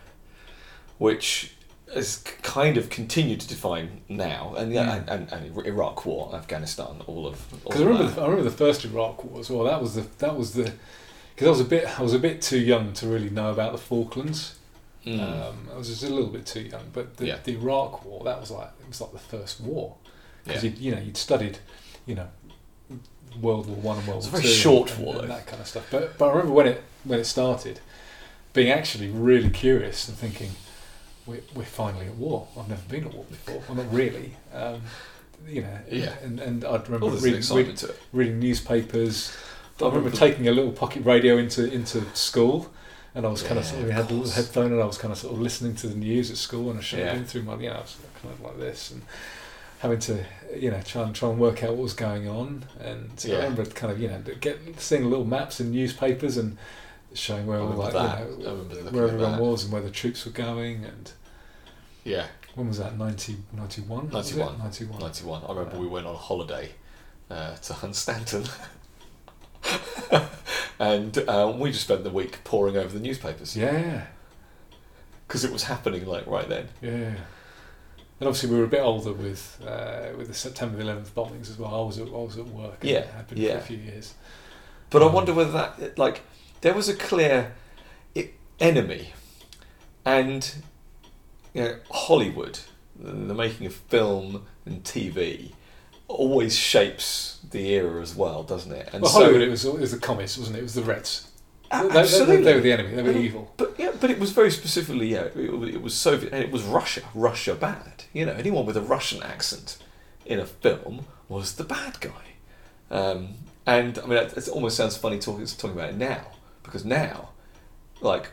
which 0.98 1.54
has 1.94 2.18
kind 2.44 2.78
of 2.78 2.90
continued 2.90 3.40
to 3.40 3.48
define 3.48 4.02
now, 4.10 4.54
and 4.58 4.74
yeah, 4.74 4.86
Mm. 4.86 5.08
and, 5.10 5.32
and, 5.32 5.56
and 5.58 5.66
Iraq 5.66 6.06
War, 6.06 6.34
Afghanistan, 6.36 7.02
all 7.08 7.26
of. 7.26 7.50
because 7.64 7.82
I 7.82 7.86
remember 7.86 8.12
the, 8.12 8.22
I 8.22 8.26
remember 8.26 8.44
the 8.50 8.56
first 8.58 8.84
Iraq 8.84 9.24
War 9.24 9.40
as 9.40 9.50
well. 9.50 9.64
That 9.64 9.82
was 9.82 9.96
the 9.96 10.02
that 10.20 10.36
was 10.36 10.54
the 10.54 10.74
because 11.34 11.48
I 11.48 11.52
was 11.52 11.60
a 11.62 11.66
bit 11.66 12.00
I 12.00 12.02
was 12.04 12.14
a 12.14 12.20
bit 12.20 12.42
too 12.42 12.60
young 12.60 12.92
to 12.94 13.08
really 13.08 13.30
know 13.30 13.52
about 13.52 13.72
the 13.72 13.78
Falklands. 13.78 14.56
Mm. 15.06 15.22
Um, 15.22 15.70
I 15.74 15.78
was 15.78 15.88
just 15.88 16.04
a 16.04 16.10
little 16.10 16.28
bit 16.28 16.46
too 16.46 16.60
young. 16.62 16.84
But 16.92 17.16
the, 17.18 17.28
Yeah. 17.28 17.38
the 17.44 17.54
Iraq 17.54 18.04
War 18.04 18.24
that 18.26 18.42
was 18.42 18.52
like 18.52 18.70
it 18.82 18.88
was 18.90 19.00
like 19.00 19.14
the 19.14 19.20
first 19.20 19.62
war 19.62 19.96
because 20.44 20.64
Yeah. 20.66 20.72
you 20.78 20.92
know 20.94 21.00
you'd 21.00 21.16
studied 21.16 21.60
you 22.06 22.16
know 22.16 22.28
World 23.42 23.68
War 23.68 23.78
One 23.78 23.98
and 24.00 24.08
World 24.08 24.24
It's 24.24 24.28
a 24.28 24.32
War 24.34 24.42
very 24.42 24.54
short 24.54 24.92
and, 24.96 25.06
war, 25.06 25.22
and 25.22 25.30
that 25.30 25.46
kind 25.48 25.62
of 25.62 25.68
stuff. 25.68 25.86
But 25.90 26.18
but 26.18 26.26
I 26.28 26.32
remember 26.32 26.52
when 26.54 26.68
it 26.68 26.84
when 27.06 27.20
it 27.20 27.26
started, 27.26 27.80
being 28.52 28.70
actually 28.70 29.10
really 29.10 29.50
curious 29.50 30.08
and 30.10 30.18
thinking. 30.18 30.52
We're, 31.28 31.42
we're 31.54 31.66
finally 31.66 32.08
at 32.08 32.16
war. 32.16 32.48
I've 32.58 32.70
never 32.70 32.82
been 32.90 33.04
at 33.06 33.14
war 33.14 33.26
before. 33.30 33.62
Well, 33.68 33.76
not 33.84 33.94
really. 33.94 34.34
Um, 34.54 34.82
you 35.48 35.62
know, 35.62 35.78
Yeah. 35.92 36.16
and, 36.24 36.40
and 36.40 36.66
I'd 36.66 36.88
remember 36.90 37.16
an 37.16 37.22
reading, 37.22 37.76
to 37.76 37.94
reading 38.14 38.40
newspapers. 38.40 39.36
I 39.80 39.86
I 39.86 39.88
remember 39.90 40.10
taking 40.10 40.48
a 40.48 40.52
little 40.52 40.72
pocket 40.72 41.06
radio 41.06 41.38
into 41.38 41.72
into 41.72 42.04
school, 42.16 42.72
and 43.14 43.26
I 43.26 43.30
was 43.30 43.44
kind 43.44 43.60
of 43.60 43.66
Yeah, 43.66 43.72
sort 43.72 43.84
of 43.84 43.90
of 43.90 43.96
had 43.96 44.12
a 44.12 44.14
little 44.16 44.32
headphone, 44.32 44.72
and 44.72 44.82
I 44.82 44.86
was 44.86 44.98
kind 44.98 45.12
of 45.12 45.18
sort 45.20 45.34
of 45.36 45.42
listening 45.42 45.76
to 45.76 45.88
the 45.88 45.96
news 45.96 46.32
at 46.32 46.38
school, 46.38 46.70
and 46.72 46.80
I 46.80 46.82
should 46.82 47.00
have 47.00 47.08
Yeah. 47.10 47.14
been 47.16 47.26
through 47.26 47.44
my, 47.44 47.56
you 47.58 47.70
know, 47.70 47.76
I 47.76 47.82
was 47.82 47.98
kind 48.22 48.34
of 48.34 48.42
like 48.42 48.58
this, 48.58 48.90
and 48.92 49.04
having 49.80 50.00
to, 50.00 50.26
you 50.56 50.72
know, 50.72 50.82
try 50.82 51.04
and 51.04 51.14
try 51.14 51.30
and 51.30 51.38
work 51.38 51.64
out 51.64 51.72
what 51.72 51.84
was 51.84 51.94
going 51.94 52.28
on, 52.28 52.64
and 52.80 53.12
so 53.20 53.32
I 53.34 53.36
remember 53.44 53.66
kind 53.66 53.92
of, 53.94 54.00
you 54.02 54.08
know, 54.08 54.20
get 54.40 54.58
seeing 54.80 55.06
little 55.08 55.26
maps 55.26 55.60
in 55.60 55.72
newspapers 55.72 56.38
and 56.38 56.58
showing 57.14 57.46
where 57.48 57.60
all 57.60 57.70
like 57.70 57.94
that. 57.94 58.30
You 58.30 58.44
know 58.44 58.56
where 58.92 59.08
everyone 59.08 59.40
was 59.40 59.64
and 59.64 59.74
where 59.74 59.82
the 59.82 59.92
troops 59.92 60.26
were 60.26 60.32
going, 60.32 60.84
and 60.86 61.12
Yeah, 62.04 62.28
when 62.56 62.68
was 62.68 62.78
that 62.80 62.98
90, 62.98 63.38
91? 63.54 64.10
91. 64.10 64.58
91. 64.60 65.00
91. 65.00 65.44
I 65.46 65.50
remember 65.54 65.78
we 65.80 65.88
went 65.88 66.06
on 66.08 66.16
holiday 66.16 66.72
uh, 67.30 67.56
to 67.56 67.74
Hunstanton. 67.74 68.50
and 70.80 71.18
uh, 71.28 71.54
we 71.58 71.72
just 71.72 71.84
spent 71.84 72.04
the 72.04 72.10
week 72.10 72.44
poring 72.44 72.78
over 72.78 72.94
the 72.94 73.00
newspapers 73.04 73.56
Yeah, 73.58 74.06
because 75.28 75.44
it 75.44 75.52
was 75.52 75.64
happening 75.64 76.06
like 76.06 76.26
right 76.28 76.48
then. 76.48 76.68
yeah. 76.82 77.14
And 78.20 78.28
obviously, 78.28 78.50
we 78.50 78.58
were 78.58 78.64
a 78.66 78.68
bit 78.70 78.82
older 78.82 79.14
with 79.14 79.62
uh, 79.64 80.08
with 80.18 80.28
the 80.28 80.34
September 80.34 80.76
the 80.78 80.84
11th 80.84 81.12
bombings 81.12 81.52
as 81.52 81.60
well. 81.60 81.70
I 81.84 81.86
was 81.86 82.00
at, 82.00 82.08
I 82.08 82.12
was 82.12 82.36
at 82.40 82.48
work. 82.48 82.78
And 82.82 82.90
Yeah, 82.90 82.98
it 83.00 83.10
had 83.10 83.28
been 83.28 83.38
yeah. 83.38 83.52
for 83.54 83.58
a 83.58 83.62
few 83.62 83.78
years. 83.78 84.16
But 84.90 85.04
I 85.04 85.06
Um, 85.06 85.14
wonder 85.14 85.34
whether 85.36 85.52
that, 85.52 86.00
like, 86.00 86.22
there 86.62 86.74
was 86.74 86.90
a 86.90 86.96
clear 86.96 87.54
enemy, 88.60 89.14
and 90.06 90.56
you 91.54 91.62
know, 91.62 91.76
Hollywood, 91.92 92.60
the, 93.00 93.34
making 93.34 93.68
of 93.68 93.74
film 93.76 94.46
and 94.66 94.84
TV, 94.84 95.52
always 96.08 96.56
shapes 96.56 97.40
the 97.52 97.70
era 97.74 98.02
as 98.02 98.16
well, 98.16 98.44
doesn't 98.44 98.72
it? 98.72 98.90
And 98.94 99.02
well, 99.04 99.12
Hollywood, 99.12 99.42
it 99.42 99.50
was 99.50 99.66
it 99.66 99.80
was 99.80 99.92
the 99.92 100.00
commies, 100.00 100.38
wasn't 100.38 100.58
it? 100.58 100.60
It 100.60 100.64
was 100.64 100.76
the 100.76 100.84
Reds. 100.84 101.32
A- 101.70 101.84
They- 101.84 101.90
they, 101.90 102.00
absolutely. 102.00 102.44
they, 102.44 102.54
were 102.56 102.62
the 102.62 102.72
enemy. 102.72 102.96
They 102.96 103.04
were 103.04 103.12
evil. 103.12 103.54
But 103.58 103.76
yeah, 103.78 103.92
but 104.00 104.10
it 104.10 104.20
was 104.20 104.32
very 104.32 104.52
specifically 104.52 105.08
yeah. 105.12 105.26
It, 105.36 105.52
was- 105.58 105.70
it 105.70 105.82
was 105.82 105.94
Soviet 105.94 106.34
and 106.34 106.44
it 106.44 106.52
was 106.52 106.64
Russia. 106.64 107.02
Russia 107.14 107.56
bad. 107.56 108.06
You 108.14 108.26
know, 108.26 108.34
anyone 108.34 108.66
with 108.66 108.78
a 108.78 108.82
Russian 108.82 109.22
accent 109.24 109.78
in 110.26 110.40
a 110.40 110.46
film 110.46 111.06
was 111.30 111.56
the 111.56 111.64
bad 111.64 112.00
guy. 112.00 112.12
Um, 112.90 113.30
and 113.66 114.00
I 114.00 114.06
mean, 114.06 114.18
it, 114.18 114.38
it 114.38 114.48
almost 114.48 114.78
sounds 114.78 114.96
funny 114.96 115.20
talking 115.20 115.46
talking 115.46 115.72
about 115.72 115.90
it 115.90 115.98
now 115.98 116.28
because 116.68 116.86
now, 116.86 117.30
like, 118.02 118.32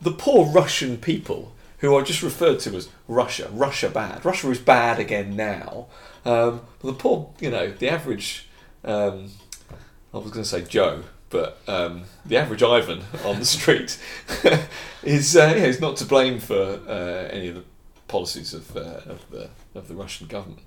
the 0.00 0.12
poor 0.12 0.46
Russian 0.46 0.96
people 0.96 1.52
who 1.78 1.94
are 1.94 2.02
just 2.02 2.22
referred 2.22 2.60
to 2.60 2.76
as 2.76 2.88
Russia, 3.08 3.48
Russia 3.52 3.90
bad. 3.90 4.24
Russia 4.24 4.50
is 4.50 4.58
bad 4.58 4.98
again 4.98 5.36
now. 5.36 5.86
Um, 6.24 6.62
the 6.82 6.92
poor, 6.92 7.32
you 7.40 7.50
know, 7.50 7.70
the 7.70 7.88
average. 7.88 8.48
Um, 8.84 9.30
I 10.12 10.18
was 10.18 10.30
going 10.30 10.42
to 10.42 10.48
say 10.48 10.62
Joe, 10.62 11.02
but 11.28 11.58
um, 11.66 12.04
the 12.24 12.36
average 12.36 12.62
Ivan 12.62 13.02
on 13.24 13.38
the 13.38 13.44
street 13.44 13.98
is 15.02 15.36
uh, 15.36 15.54
yeah, 15.56 15.64
is 15.64 15.80
not 15.80 15.96
to 15.98 16.04
blame 16.04 16.38
for 16.38 16.80
uh, 16.86 17.28
any 17.30 17.48
of 17.48 17.56
the 17.56 17.64
policies 18.08 18.54
of 18.54 18.76
uh, 18.76 19.00
of 19.06 19.30
the 19.30 19.50
of 19.74 19.88
the 19.88 19.94
Russian 19.94 20.26
government. 20.26 20.62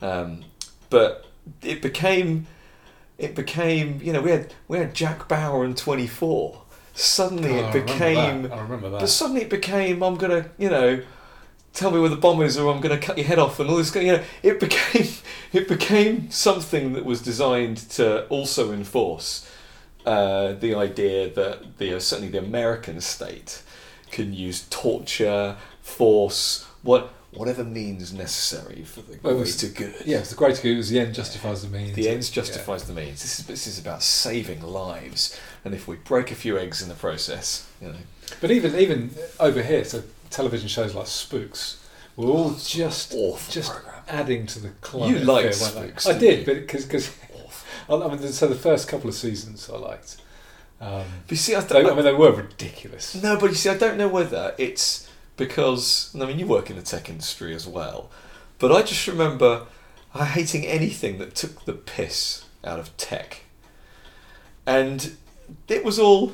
Um, 0.00 0.44
but 0.90 1.26
it 1.62 1.82
became 1.82 2.46
it 3.18 3.34
became 3.34 4.00
you 4.02 4.12
know 4.12 4.20
we 4.20 4.30
had 4.30 4.54
we 4.68 4.78
had 4.78 4.94
Jack 4.94 5.28
Bauer 5.28 5.64
and 5.64 5.76
Twenty 5.76 6.06
Four. 6.06 6.62
Suddenly 6.94 7.50
Oh, 7.50 7.54
I 7.54 7.58
it 7.70 7.74
remember 7.74 7.80
became 7.86 8.42
that. 8.42 8.52
I 8.52 8.60
remember 8.60 8.90
that. 8.90 9.00
but 9.00 9.08
suddenly 9.08 9.42
it 9.42 9.50
became 9.50 10.02
I'm 10.02 10.16
gonna 10.16 10.50
you 10.58 10.68
know 10.70 11.02
tell 11.72 11.90
me 11.92 12.00
where 12.00 12.08
the 12.08 12.16
bomb 12.16 12.42
is 12.42 12.58
or 12.58 12.72
I'm 12.74 12.80
gonna 12.80 12.98
cut 12.98 13.18
your 13.18 13.26
head 13.26 13.38
off 13.38 13.60
and 13.60 13.70
all 13.70 13.76
this 13.76 13.94
you 13.94 14.12
know 14.12 14.24
it 14.42 14.58
became 14.58 15.06
it 15.52 15.68
became 15.68 16.30
something 16.30 16.92
that 16.94 17.04
was 17.04 17.22
designed 17.22 17.76
to 17.90 18.26
also 18.26 18.72
enforce 18.72 19.48
uh, 20.06 20.54
the 20.54 20.74
idea 20.74 21.28
that 21.32 21.78
the 21.78 22.00
certainly 22.00 22.30
the 22.30 22.38
American 22.38 23.00
state 23.00 23.62
can 24.10 24.32
use 24.32 24.66
torture, 24.70 25.56
force, 25.82 26.64
what 26.82 27.12
whatever 27.38 27.64
means 27.64 28.12
necessary 28.12 28.84
for 28.84 29.00
the 29.02 29.18
Well, 29.22 29.36
greater 29.36 29.68
good. 29.68 29.94
yeah, 30.04 30.20
the 30.20 30.34
great 30.34 30.60
good. 30.62 30.76
Was 30.76 30.90
the 30.90 31.00
end 31.00 31.14
justifies 31.14 31.62
the 31.62 31.68
means. 31.68 31.94
The 31.96 32.08
ends 32.08 32.28
Yeah. 32.28 32.34
justifies 32.42 32.84
the 32.84 32.92
means. 32.92 33.22
This 33.22 33.38
is 33.40 33.46
this 33.46 33.66
is 33.66 33.78
about 33.78 34.02
saving 34.02 34.60
lives, 34.62 35.36
and 35.64 35.74
if 35.74 35.86
we 35.88 35.96
break 35.96 36.30
a 36.30 36.34
few 36.34 36.58
eggs 36.58 36.82
in 36.82 36.88
the 36.88 36.94
process, 36.94 37.64
you 37.80 37.88
know, 37.88 37.94
But 38.40 38.50
even 38.50 38.78
even 38.78 39.10
over 39.40 39.62
here, 39.62 39.84
so 39.84 40.02
television 40.30 40.68
shows 40.68 40.94
like 40.94 41.06
Spooks 41.06 41.76
were 42.16 42.26
all 42.26 42.50
just 42.50 43.12
just 43.50 43.70
program. 43.72 44.02
adding 44.08 44.46
to 44.46 44.58
the 44.58 44.70
climate. 44.80 45.20
You 45.20 45.24
liked 45.24 45.48
of 45.48 45.54
fear, 45.56 45.80
weren't? 45.82 46.00
Spooks, 46.00 46.06
I 46.06 46.18
did, 46.18 46.40
you? 46.40 46.44
but 46.46 46.54
because 46.60 46.84
because 46.84 47.10
I 47.90 47.96
mean, 48.08 48.18
so 48.32 48.46
the 48.48 48.54
first 48.54 48.86
couple 48.88 49.08
of 49.08 49.14
seasons 49.14 49.70
I 49.72 49.78
liked. 49.78 50.16
Um, 50.80 51.04
But 51.26 51.30
you 51.32 51.36
see, 51.38 51.54
I, 51.56 51.60
they, 51.60 51.80
I 51.80 51.94
mean, 51.94 52.04
they 52.04 52.12
were 52.12 52.32
ridiculous. 52.32 53.14
No, 53.16 53.36
but 53.38 53.48
you 53.50 53.56
see, 53.56 53.68
I 53.70 53.76
don't 53.76 53.96
know 53.96 54.06
whether 54.08 54.54
it's 54.58 55.07
because 55.38 56.14
I 56.20 56.26
mean 56.26 56.38
you 56.38 56.46
work 56.46 56.68
in 56.68 56.76
the 56.76 56.82
tech 56.82 57.08
industry 57.08 57.54
as 57.54 57.66
well, 57.66 58.10
but 58.58 58.70
I 58.70 58.82
just 58.82 59.06
remember 59.06 59.62
I 60.14 60.24
hating 60.26 60.66
anything 60.66 61.16
that 61.18 61.34
took 61.34 61.64
the 61.64 61.72
piss 61.72 62.44
out 62.64 62.78
of 62.78 62.94
tech, 62.98 63.42
and 64.66 65.12
it 65.68 65.84
was 65.84 65.98
all 65.98 66.32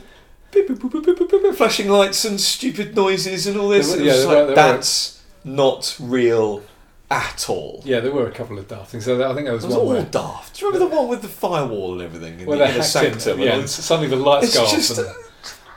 beep, 0.51 0.69
beep, 0.69 0.81
beep, 0.81 1.55
flashing 1.55 1.89
lights 1.89 2.25
and 2.25 2.41
stupid 2.41 2.97
noises 2.97 3.47
and 3.47 3.57
all 3.59 3.69
this. 3.69 3.91
Were- 3.93 4.03
was 4.03 4.07
yeah, 4.07 4.25
like, 4.25 4.49
were- 4.49 4.55
that's 4.55 5.23
not 5.45 5.97
real 6.01 6.63
at 7.11 7.49
all. 7.51 7.83
Yeah, 7.85 8.01
there 8.01 8.13
were 8.13 8.27
a 8.27 8.33
couple 8.33 8.59
of 8.59 8.67
daft 8.67 8.91
things. 8.91 9.05
So 9.05 9.23
I 9.31 9.35
think 9.35 9.45
there 9.47 9.55
was 9.55 9.65
It 9.65 9.69
was 9.69 9.77
one 9.77 9.87
all 9.87 9.93
where, 9.93 10.03
daft. 10.05 10.57
Do 10.59 10.65
you 10.67 10.73
remember 10.73 10.89
the 10.95 11.01
one 11.01 11.09
with 11.09 11.23
the 11.23 11.29
firewall 11.29 11.93
and 11.93 12.03
everything 12.03 12.41
in 12.41 12.47
where 12.47 12.59
the 12.59 12.69
inner 12.69 12.77
in. 12.79 12.83
sanctum? 12.83 13.33
and 13.35 13.43
Yeah, 13.43 13.59
and 13.59 13.69
suddenly 13.71 14.09
the 14.09 14.17
lights 14.17 14.47
It's 14.47 14.57
go 14.57 14.67
just 14.67 14.99
off. 14.99 15.07
And, 15.07 15.17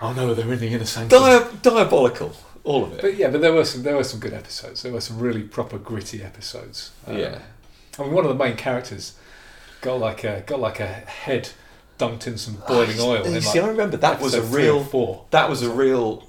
oh 0.01 0.13
no, 0.13 0.33
they're 0.33 0.51
in 0.53 0.59
the 0.59 0.67
inner 0.73 0.85
sanctum. 0.85 1.19
dia- 1.21 1.47
diabolical, 1.61 2.31
all 2.67 2.83
of 2.83 2.93
it. 2.93 3.01
But 3.01 3.15
yeah, 3.15 3.29
but 3.29 3.41
there 3.41 3.53
were 3.53 3.65
some 3.65 3.83
there 3.83 3.95
were 3.95 4.03
some 4.03 4.19
good 4.19 4.33
episodes. 4.33 4.83
There 4.83 4.91
were 4.91 5.01
some 5.01 5.19
really 5.19 5.43
proper 5.43 5.77
gritty 5.77 6.21
episodes. 6.21 6.91
Um, 7.07 7.17
yeah. 7.17 7.39
I 7.97 8.03
mean, 8.03 8.11
one 8.11 8.25
of 8.25 8.29
the 8.29 8.43
main 8.43 8.57
characters 8.57 9.17
got 9.81 9.99
like 9.99 10.23
a 10.23 10.43
got 10.45 10.59
like 10.59 10.79
a 10.79 10.87
head 10.87 11.49
dunked 11.97 12.27
in 12.27 12.37
some 12.37 12.61
boiling 12.67 12.99
oil. 12.99 13.25
You 13.27 13.41
see, 13.41 13.59
like 13.59 13.69
I 13.69 13.71
remember 13.71 13.97
that 13.97 14.19
was 14.19 14.33
a 14.33 14.37
episode 14.37 14.51
three 14.51 14.67
or 14.67 14.73
real. 14.73 14.83
four. 14.83 15.25
That 15.31 15.49
was 15.49 15.61
a 15.61 15.71
real. 15.71 16.27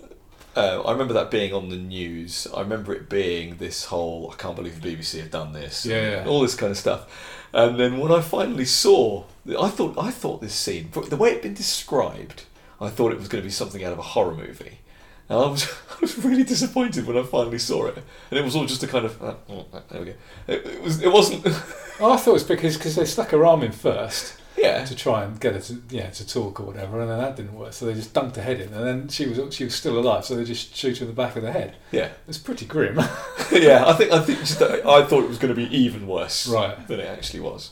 Uh, 0.57 0.83
I 0.83 0.93
remember 0.93 1.15
that 1.15 1.31
being 1.31 1.53
on 1.53 1.69
the 1.69 1.77
news. 1.77 2.47
I 2.55 2.61
remember 2.61 2.93
it 2.95 3.09
being 3.09 3.57
this 3.57 3.87
whole. 3.87 4.31
I 4.33 4.37
can't 4.37 4.57
believe 4.57 4.81
the 4.81 4.97
BBC 4.97 5.21
have 5.21 5.31
done 5.31 5.53
this. 5.53 5.85
Yeah, 5.85 6.11
yeah. 6.11 6.25
All 6.27 6.41
this 6.41 6.55
kind 6.55 6.71
of 6.71 6.79
stuff. 6.79 7.45
And 7.53 7.79
then 7.81 7.99
when 7.99 8.13
I 8.13 8.21
finally 8.21 8.65
saw, 8.65 9.25
I 9.47 9.69
thought 9.69 9.97
I 9.99 10.11
thought 10.11 10.41
this 10.41 10.55
scene, 10.55 10.91
the 10.93 11.17
way 11.17 11.31
it'd 11.31 11.43
been 11.43 11.55
described, 11.55 12.45
I 12.81 12.91
thought 12.91 13.13
it 13.13 13.19
was 13.19 13.29
going 13.29 13.43
to 13.43 13.47
be 13.47 13.53
something 13.53 13.83
out 13.83 13.93
of 13.93 13.99
a 13.99 14.03
horror 14.03 14.35
movie. 14.35 14.79
And 15.29 15.39
I 15.39 15.47
was, 15.47 15.65
I 15.91 16.01
was 16.01 16.19
really 16.25 16.45
disappointed 16.45 17.07
when 17.07 17.17
I 17.17 17.23
finally 17.23 17.59
saw 17.59 17.87
it, 17.87 18.03
and 18.31 18.39
it 18.39 18.45
was 18.45 18.57
all 18.57 18.67
just 18.67 18.83
a 18.83 18.87
kind 18.87 19.05
of, 19.05 19.23
uh, 19.23 19.35
oh, 19.49 19.67
there 19.91 20.01
we 20.01 20.07
go. 20.07 20.15
It, 20.47 20.67
it 20.67 20.83
was, 20.83 21.03
it 21.03 21.13
wasn't, 21.13 21.47
Oh, 22.01 22.13
I 22.13 22.17
thought 22.17 22.31
it 22.31 22.35
was 22.35 22.45
because 22.45 22.77
cause 22.77 22.95
they 22.95 23.05
stuck 23.05 23.31
her 23.31 23.45
arm 23.45 23.63
in 23.65 23.73
first 23.73 24.39
yeah, 24.59 24.85
to 24.85 24.95
try 24.95 25.25
and 25.25 25.39
get 25.41 25.55
her 25.55 25.61
to 25.61 25.83
yeah 25.91 26.11
to 26.11 26.27
talk 26.27 26.61
or 26.61 26.65
whatever, 26.65 27.01
and 27.01 27.11
then 27.11 27.19
that 27.19 27.37
didn't 27.37 27.55
work. 27.55 27.73
So 27.73 27.87
they 27.87 27.95
just 27.95 28.13
dunked 28.13 28.37
her 28.37 28.43
head 28.43 28.61
in, 28.61 28.73
and 28.73 28.87
then 28.87 29.09
she 29.09 29.27
was 29.27 29.55
she 29.55 29.65
was 29.65 29.75
still 29.75 29.99
alive. 29.99 30.25
So 30.25 30.37
they 30.37 30.45
just 30.45 30.75
shoot 30.75 30.99
her 30.99 31.05
in 31.05 31.11
the 31.11 31.15
back 31.15 31.37
of 31.37 31.43
the 31.43 31.53
head. 31.53 31.77
yeah. 31.93 32.11
It's 32.27 32.39
pretty 32.39 32.67
grim, 32.67 32.97
yeah, 33.53 33.85
I 33.87 33.93
think 33.95 34.13
I 34.13 34.21
think 34.21 34.41
just 34.41 34.61
I 34.61 35.05
thought 35.05 35.25
it 35.25 35.29
was 35.29 35.39
going 35.39 35.55
to 35.55 35.61
be 35.61 35.75
even 35.77 36.07
worse 36.07 36.49
right? 36.49 36.87
than 36.89 37.01
it 37.01 37.07
actually 37.07 37.41
was. 37.41 37.71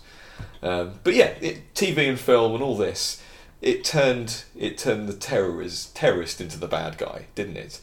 Um, 0.62 0.98
but 1.04 1.14
yeah, 1.14 1.28
it, 1.40 1.74
TV 1.74 2.08
and 2.08 2.18
film 2.18 2.54
and 2.54 2.62
all 2.62 2.76
this, 2.76 3.22
it 3.60 3.84
turned 3.84 4.44
it 4.56 4.78
turned 4.78 5.08
the 5.08 5.14
terrorist 5.14 5.94
terrorist 5.96 6.40
into 6.40 6.58
the 6.58 6.68
bad 6.68 6.98
guy, 6.98 7.26
didn't 7.34 7.56
it? 7.56 7.80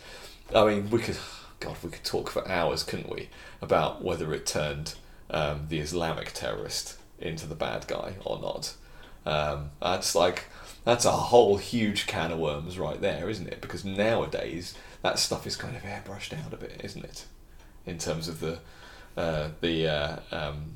I 0.54 0.66
mean, 0.66 0.90
we 0.90 1.00
could, 1.00 1.18
God, 1.60 1.78
we 1.84 1.90
could 1.90 2.04
talk 2.04 2.30
for 2.30 2.48
hours, 2.48 2.84
couldn't 2.84 3.10
we, 3.10 3.30
about 3.62 4.04
whether 4.04 4.34
it 4.34 4.46
turned 4.46 4.96
um, 5.30 5.66
the 5.70 5.80
Islamic 5.80 6.32
terrorist 6.34 6.98
into 7.20 7.48
the 7.48 7.56
bad 7.56 7.88
guy 7.88 8.16
or 8.26 8.40
not. 8.40 8.76
Um, 9.26 9.72
that's 9.82 10.16
like 10.16 10.46
that's 10.84 11.06
a 11.06 11.12
whole 11.12 11.58
huge 11.58 12.08
can 12.08 12.32
of 12.32 12.40
worms 12.40 12.78
right 12.78 13.00
there, 13.00 13.30
isn't 13.30 13.48
it? 13.48 13.62
Because 13.62 13.86
nowadays 13.86 14.76
that 15.02 15.20
stuff 15.20 15.48
is 15.48 15.56
kind 15.56 15.76
of 15.76 15.84
airbrushed 15.84 16.34
out 16.34 16.54
a 16.54 16.58
bit, 16.58 16.82
isn't 16.84 17.06
it? 17.06 17.26
In 17.86 17.98
terms 17.98 18.28
of 18.28 18.40
the 18.40 18.60
uh, 19.18 19.50
the 19.62 19.88
uh, 19.88 20.20
um, 20.32 20.72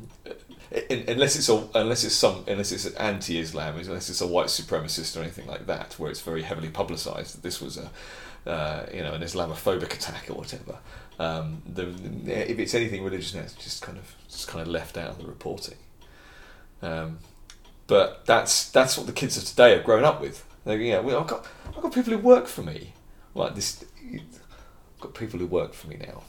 in, 0.72 1.06
unless 1.08 1.36
it's 1.36 1.50
a, 1.50 1.68
unless 1.76 2.04
it's 2.04 2.16
some 2.16 2.44
unless 2.48 2.72
it's 2.72 2.86
an 2.86 2.96
anti-Islam, 2.98 3.78
unless 3.78 4.10
it's 4.10 4.22
a 4.22 4.28
white 4.28 4.48
supremacist 4.48 5.18
or 5.18 5.22
anything 5.22 5.48
like 5.48 5.66
that, 5.68 5.94
where 5.94 6.12
it's 6.12 6.22
very 6.22 6.44
heavily 6.44 6.70
publicised 6.70 7.36
that 7.36 7.44
this 7.44 7.62
was 7.62 7.78
a 7.78 8.50
uh, 8.50 8.86
you 8.94 9.02
know 9.02 9.14
an 9.14 9.22
Islamophobic 9.22 9.94
attack 9.94 10.30
or 10.30 10.36
whatever. 10.36 10.78
Um, 11.20 11.64
the, 11.66 11.88
if 12.28 12.60
it's 12.60 12.76
anything 12.76 13.04
religious, 13.04 13.34
it's 13.34 13.54
just 13.54 13.82
kind 13.82 13.98
of 13.98 14.16
just 14.30 14.48
kind 14.48 14.62
of 14.62 14.68
left 14.68 14.98
out 14.98 15.12
of 15.12 15.18
the 15.20 15.26
reporting. 15.26 15.78
Um, 16.82 17.20
but 17.88 18.26
that's 18.26 18.70
that's 18.70 18.98
what 18.98 19.08
the 19.08 19.14
kids 19.14 19.38
of 19.38 19.46
today 19.46 19.72
have 19.72 19.84
grown 19.84 20.04
up 20.04 20.22
with. 20.22 20.46
They, 20.66 20.94
I've 20.94 21.06
got 21.06 21.46
I've 21.68 21.82
got 21.82 21.94
people 21.94 22.14
who 22.14 22.20
work 22.20 22.48
for 22.48 22.62
me 22.62 22.94
like 23.34 23.56
this. 23.56 23.86
I've 24.04 25.00
got 25.00 25.14
people 25.14 25.40
who 25.40 25.48
work 25.48 25.74
for 25.74 25.88
me 25.88 25.98
now 25.98 26.24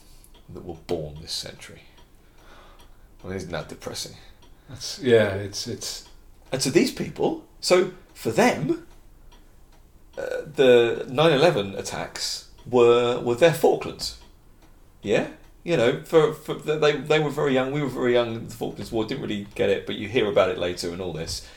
that 0.53 0.65
were 0.65 0.75
born 0.87 1.17
this 1.21 1.33
century. 1.33 1.81
I 3.23 3.27
mean, 3.27 3.35
isn't 3.35 3.51
that 3.51 3.69
depressing? 3.69 4.15
That's, 4.69 4.99
yeah, 4.99 5.33
it's 5.33 5.67
it's 5.67 6.07
And 6.51 6.61
to 6.61 6.71
these 6.71 6.91
people, 6.91 7.43
so 7.59 7.91
for 8.13 8.31
them, 8.31 8.85
uh, 10.17 10.21
the 10.55 11.05
9/11 11.09 11.77
attacks 11.77 12.47
were 12.69 13.19
were 13.19 13.35
their 13.35 13.53
Falklands. 13.53 14.17
Yeah, 15.01 15.27
you 15.63 15.77
know, 15.77 16.01
for, 16.03 16.33
for 16.33 16.53
they 16.55 16.97
they 16.97 17.19
were 17.19 17.29
very 17.29 17.53
young. 17.53 17.71
We 17.71 17.81
were 17.81 17.87
very 17.89 18.13
young. 18.13 18.35
In 18.35 18.47
the 18.47 18.53
Falklands 18.55 18.91
War 18.91 19.05
didn't 19.05 19.21
really 19.21 19.47
get 19.55 19.69
it, 19.69 19.85
but 19.85 19.95
you 19.95 20.07
hear 20.07 20.27
about 20.29 20.49
it 20.49 20.57
later 20.57 20.89
and 20.91 21.01
all 21.01 21.13
this. 21.13 21.47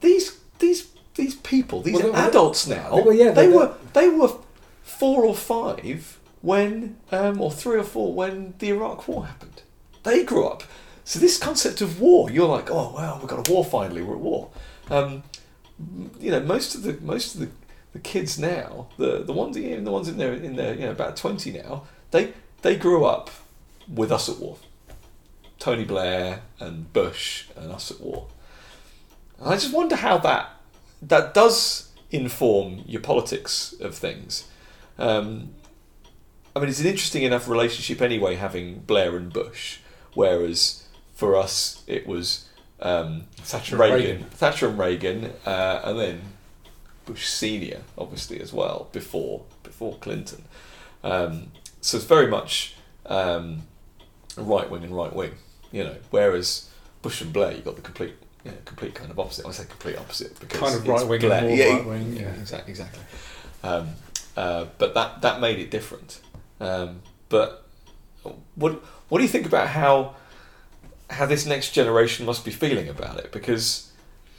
These 0.00 0.38
these 0.58 0.88
these 1.14 1.34
people, 1.36 1.80
these 1.82 1.94
Well, 1.94 2.12
they- 2.12 2.18
adults 2.28 2.66
now. 2.66 2.90
well, 3.04 3.12
yeah, 3.12 3.30
they 3.32 3.46
they- 3.46 3.52
were 3.52 3.74
they 3.94 4.08
were 4.08 4.32
four 4.82 5.24
or 5.24 5.34
five 5.34 6.18
when, 6.42 6.96
um, 7.10 7.40
or 7.40 7.50
three 7.50 7.78
or 7.78 7.82
four 7.84 8.12
when 8.14 8.54
the 8.60 8.68
Iraq 8.68 9.08
War 9.08 9.26
happened. 9.26 9.62
They 10.04 10.22
grew 10.22 10.46
up. 10.46 10.62
So 11.06 11.20
this 11.20 11.38
concept 11.38 11.80
of 11.82 12.00
war, 12.00 12.28
you're 12.32 12.48
like, 12.48 12.68
oh 12.68 12.92
well, 12.92 13.18
we've 13.20 13.28
got 13.28 13.48
a 13.48 13.52
war 13.52 13.64
finally. 13.64 14.02
We're 14.02 14.16
at 14.16 14.20
war. 14.20 14.50
Um, 14.90 15.22
you 16.18 16.32
know, 16.32 16.40
most 16.40 16.74
of 16.74 16.82
the 16.82 16.98
most 17.00 17.36
of 17.36 17.42
the, 17.42 17.48
the 17.92 18.00
kids 18.00 18.40
now, 18.40 18.88
the 18.98 19.22
the 19.22 19.32
ones 19.32 19.56
even 19.56 19.84
the 19.84 19.92
ones 19.92 20.08
in 20.08 20.18
there 20.18 20.32
in 20.32 20.56
their 20.56 20.74
you 20.74 20.80
know 20.80 20.90
about 20.90 21.16
twenty 21.16 21.52
now, 21.52 21.84
they 22.10 22.32
they 22.62 22.74
grew 22.74 23.04
up 23.04 23.30
with 23.86 24.10
us 24.10 24.28
at 24.28 24.38
war. 24.38 24.58
Tony 25.60 25.84
Blair 25.84 26.40
and 26.58 26.92
Bush 26.92 27.44
and 27.54 27.70
us 27.70 27.92
at 27.92 28.00
war. 28.00 28.26
And 29.38 29.50
I 29.50 29.52
just 29.52 29.72
wonder 29.72 29.94
how 29.94 30.18
that 30.18 30.56
that 31.02 31.34
does 31.34 31.92
inform 32.10 32.82
your 32.84 33.00
politics 33.00 33.76
of 33.80 33.94
things. 33.94 34.48
Um, 34.98 35.50
I 36.56 36.58
mean, 36.58 36.68
it's 36.68 36.80
an 36.80 36.86
interesting 36.86 37.22
enough 37.22 37.48
relationship 37.48 38.02
anyway, 38.02 38.34
having 38.34 38.80
Blair 38.80 39.16
and 39.16 39.32
Bush, 39.32 39.78
whereas 40.14 40.82
for 41.16 41.34
us 41.34 41.82
it 41.88 42.06
was 42.06 42.46
um, 42.80 43.24
Thatcher 43.38 43.74
and 43.74 43.80
Reagan, 43.80 43.98
Reagan. 43.98 44.24
Thatcher 44.30 44.68
and 44.68 44.78
Reagan, 44.78 45.32
uh, 45.44 45.80
and 45.84 45.98
then 45.98 46.20
Bush 47.06 47.26
senior, 47.26 47.82
obviously 47.96 48.40
as 48.40 48.52
well 48.52 48.88
before 48.92 49.42
before 49.62 49.96
Clinton. 49.96 50.44
Um, 51.02 51.48
so 51.80 51.96
it's 51.96 52.06
very 52.06 52.26
much 52.28 52.76
um, 53.06 53.62
right 54.36 54.68
wing 54.70 54.84
and 54.84 54.94
right 54.94 55.12
wing, 55.12 55.32
you 55.72 55.84
know. 55.84 55.96
Whereas 56.10 56.68
Bush 57.02 57.22
and 57.22 57.32
Blair, 57.32 57.52
you 57.52 57.62
got 57.62 57.76
the 57.76 57.82
complete, 57.82 58.14
you 58.44 58.50
know, 58.50 58.56
complete 58.64 58.94
kind 58.94 59.10
of 59.10 59.18
opposite. 59.18 59.46
I 59.46 59.52
say 59.52 59.64
complete 59.64 59.96
opposite 59.96 60.38
because 60.38 60.60
Kind 60.60 60.74
of 60.74 60.86
right-wing 60.86 61.24
and 61.24 61.46
more 61.46 61.56
yeah, 61.56 61.76
right-wing, 61.76 62.16
yeah. 62.16 62.34
exactly, 62.34 62.72
exactly. 62.72 63.02
Um, 63.62 63.90
uh, 64.36 64.66
but 64.76 64.94
that 64.94 65.22
that 65.22 65.40
made 65.40 65.58
it 65.58 65.70
different. 65.70 66.20
Um, 66.60 67.00
but 67.28 67.66
what 68.54 68.82
what 69.08 69.18
do 69.18 69.24
you 69.24 69.30
think 69.30 69.46
about 69.46 69.68
how 69.68 70.14
how 71.10 71.26
this 71.26 71.46
next 71.46 71.72
generation 71.72 72.26
must 72.26 72.44
be 72.44 72.50
feeling 72.50 72.88
about 72.88 73.18
it? 73.18 73.32
Because 73.32 73.92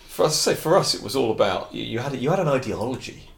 for 0.08 0.26
us, 0.26 0.38
say 0.40 0.56
for 0.56 0.78
us, 0.78 0.94
it 0.96 1.02
was 1.04 1.16
all 1.16 1.32
about 1.32 1.74
you, 1.74 1.84
you 1.84 2.00
had 2.00 2.14
a, 2.14 2.18
you 2.18 2.30
had 2.30 2.40
an 2.40 2.48
ideology 2.48 3.30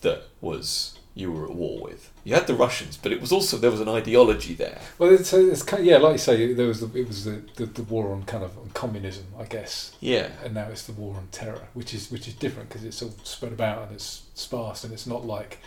that 0.00 0.22
was 0.40 0.98
you 1.14 1.30
were 1.30 1.44
at 1.44 1.52
war 1.54 1.78
with. 1.82 2.10
You 2.24 2.34
had 2.34 2.46
the 2.46 2.54
Russians, 2.54 2.96
but 2.96 3.12
it 3.12 3.20
was 3.20 3.32
also 3.32 3.58
there 3.58 3.70
was 3.70 3.80
an 3.82 3.88
ideology 3.88 4.54
there. 4.54 4.80
well, 4.98 5.12
it's, 5.12 5.34
uh, 5.34 5.38
it's 5.40 5.62
kind 5.62 5.84
yeah, 5.84 5.98
like 5.98 6.12
you 6.12 6.18
say, 6.18 6.54
there 6.54 6.66
was 6.68 6.80
the, 6.80 6.98
it 6.98 7.06
was 7.06 7.24
the, 7.26 7.42
the, 7.56 7.66
the 7.66 7.82
war 7.82 8.12
on 8.12 8.22
kind 8.22 8.42
of 8.42 8.56
on 8.56 8.70
communism, 8.72 9.26
I 9.38 9.44
guess, 9.44 9.94
Yeah, 10.00 10.30
and 10.42 10.54
now 10.54 10.68
it's 10.68 10.84
the 10.86 10.92
war 10.92 11.16
on 11.16 11.28
terror, 11.30 11.68
which 11.74 11.92
is 11.92 12.10
which 12.10 12.26
is 12.28 12.34
different 12.34 12.68
because 12.70 12.84
it's 12.84 13.02
all 13.02 13.12
spread 13.24 13.52
about 13.52 13.82
and 13.82 13.92
it's 13.92 14.22
sparse 14.34 14.84
and 14.84 14.92
it's 14.92 15.06
not 15.06 15.26
like 15.26 15.58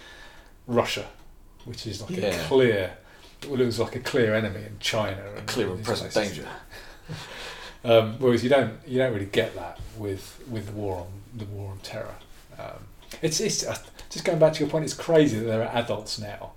Russia, 0.66 1.06
which 1.66 1.86
is 1.86 2.02
like 2.02 2.12
Yeah. 2.12 2.28
a 2.30 2.48
clear. 2.48 2.98
Well, 3.48 3.62
it 3.62 3.66
was 3.66 3.80
like 3.80 3.96
a 3.96 4.00
clear 4.00 4.34
enemy 4.34 4.62
in 4.62 4.80
China, 4.80 5.24
a 5.38 5.42
clear 5.42 5.70
and 5.70 5.84
present 5.84 6.12
danger. 6.14 6.48
Um, 7.84 8.16
whereas 8.18 8.44
you 8.44 8.50
don't 8.50 8.80
you 8.88 8.98
don't 8.98 9.14
really 9.14 9.28
get 9.28 9.54
that 9.54 9.80
with 9.96 10.42
with 10.50 10.66
the 10.66 10.72
war 10.72 11.02
on 11.02 11.08
the 11.36 11.46
war 11.46 11.70
on 11.70 11.78
terror. 11.84 12.16
Um, 12.58 12.88
it's 13.22 13.40
it's 13.40 13.64
uh, 13.64 13.78
just 14.10 14.26
going 14.26 14.40
back 14.40 14.54
to 14.54 14.60
your 14.62 14.70
point. 14.70 14.86
It's 14.86 14.96
crazy 14.96 15.38
that 15.38 15.46
there 15.46 15.62
are 15.62 15.76
adults 15.76 16.18
now 16.18 16.54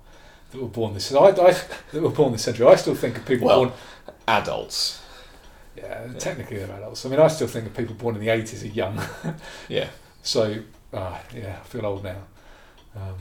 that 0.49 0.59
were 0.59 0.67
born 0.67 0.95
this. 0.95 1.13
I, 1.13 1.25
I 1.27 1.51
that 1.91 2.01
were 2.01 2.09
born 2.09 2.31
this 2.31 2.41
century. 2.41 2.65
I 2.65 2.75
still 2.77 2.95
think 2.95 3.15
of 3.17 3.27
people 3.27 3.45
Well, 3.45 3.65
born. 3.65 3.71
Adults. 4.27 5.03
Yeah, 5.77 6.07
technically 6.17 6.57
they're 6.57 6.75
adults. 6.75 7.05
I 7.05 7.09
mean, 7.09 7.19
I 7.19 7.27
still 7.27 7.47
think 7.47 7.67
of 7.67 7.77
people 7.77 7.93
born 7.93 8.15
in 8.15 8.21
the 8.21 8.29
eighties 8.29 8.63
are 8.63 8.67
young. 8.67 8.99
Yeah. 9.67 9.89
so 10.23 10.55
ah, 10.95 11.21
yeah, 11.31 11.59
I 11.61 11.67
feel 11.67 11.85
old 11.85 12.03
now. 12.03 12.23
Um, 12.95 13.15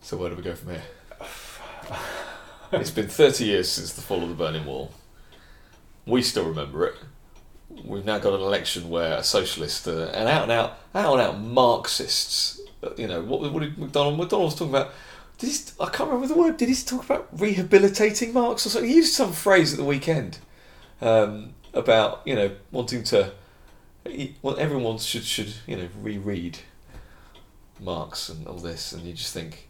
So 0.00 0.16
where 0.16 0.30
do 0.30 0.36
we 0.36 0.42
go 0.44 0.54
from 0.54 0.70
here? 0.70 0.82
it's 2.72 2.90
been 2.90 3.08
30 3.08 3.44
years 3.44 3.70
since 3.70 3.92
the 3.92 4.02
fall 4.02 4.22
of 4.22 4.28
the 4.28 4.34
Berlin 4.34 4.64
Wall. 4.66 4.92
We 6.06 6.22
still 6.22 6.48
remember 6.48 6.86
it. 6.86 6.94
We've 7.84 8.04
now 8.04 8.18
got 8.18 8.34
an 8.34 8.40
election 8.40 8.88
where 8.88 9.18
a 9.18 9.22
socialist, 9.22 9.86
uh, 9.88 10.10
and 10.14 10.28
out 10.28 10.44
and 10.44 10.52
out, 10.52 10.78
out 10.94 11.12
and 11.14 11.22
out 11.22 11.40
Marxists 11.40 12.60
uh, 12.82 12.90
you 12.96 13.06
know, 13.06 13.22
what, 13.22 13.52
what 13.52 13.62
did 13.62 13.76
McDonnell? 13.76 14.16
McDonnell 14.16 14.44
was 14.44 14.54
talking 14.54 14.74
about. 14.74 14.92
Did 15.38 15.50
he, 15.50 15.56
I 15.80 15.90
can't 15.90 16.10
remember 16.10 16.32
the 16.32 16.40
word. 16.40 16.56
Did 16.56 16.68
he 16.68 16.74
talk 16.74 17.04
about 17.04 17.28
rehabilitating 17.32 18.32
Marx 18.32 18.66
or 18.66 18.70
something? 18.70 18.88
He 18.88 18.96
used 18.96 19.12
some 19.12 19.32
phrase 19.32 19.72
at 19.72 19.78
the 19.78 19.84
weekend 19.84 20.38
um, 21.00 21.54
about 21.74 22.22
you 22.24 22.34
know 22.34 22.52
wanting 22.70 23.02
to. 23.04 23.32
Well, 24.40 24.56
everyone 24.58 24.98
should 24.98 25.24
should 25.24 25.54
you 25.66 25.76
know 25.76 25.88
reread 26.00 26.58
Marx 27.80 28.28
and 28.28 28.46
all 28.46 28.58
this, 28.58 28.92
and 28.92 29.02
you 29.02 29.12
just 29.12 29.34
think, 29.34 29.68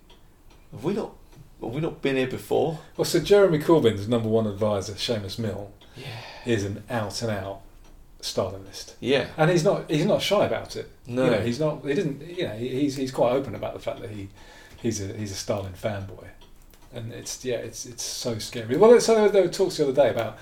have 0.72 0.84
we 0.84 0.94
not 0.94 1.12
have 1.66 1.74
we 1.74 1.80
not 1.80 2.02
been 2.02 2.16
here 2.16 2.26
before? 2.26 2.78
Well, 2.96 3.04
so 3.04 3.20
Jeremy 3.20 3.58
Corbyn's 3.58 4.08
number 4.08 4.28
one 4.28 4.46
advisor, 4.46 4.94
Seumas 4.94 5.38
Milne, 5.38 5.72
Yeah. 5.96 6.06
is 6.44 6.64
an 6.64 6.82
out 6.90 7.20
and 7.22 7.30
out 7.30 7.60
Stalinist, 8.20 8.94
Yeah. 9.00 9.28
and 9.36 9.50
he's 9.50 9.62
not 9.62 9.90
he's 9.90 10.04
not 10.06 10.20
shy 10.22 10.44
about 10.46 10.74
it. 10.76 10.90
No. 11.06 11.24
You 11.26 11.30
know, 11.32 11.40
he's 11.40 11.60
not. 11.60 11.84
He 11.86 11.94
didn't. 11.94 12.26
You 12.26 12.48
know, 12.48 12.56
he's 12.56 12.96
he's 12.96 13.12
quite 13.12 13.32
open 13.32 13.54
about 13.54 13.74
the 13.74 13.78
fact 13.80 14.00
that 14.00 14.10
he 14.10 14.28
he's 14.80 15.00
a 15.00 15.12
he's 15.12 15.30
a 15.30 15.34
Stalin 15.36 15.74
fanboy, 15.74 16.24
and 16.92 17.12
it's 17.12 17.44
yeah, 17.44 17.56
it's 17.56 17.86
it's 17.86 18.02
so 18.02 18.38
scary. 18.38 18.76
Well, 18.76 18.98
so 19.00 19.26
uh, 19.26 19.28
there 19.28 19.42
were 19.42 19.48
talks 19.48 19.76
the 19.76 19.84
other 19.84 19.92
day 19.92 20.10
about 20.10 20.38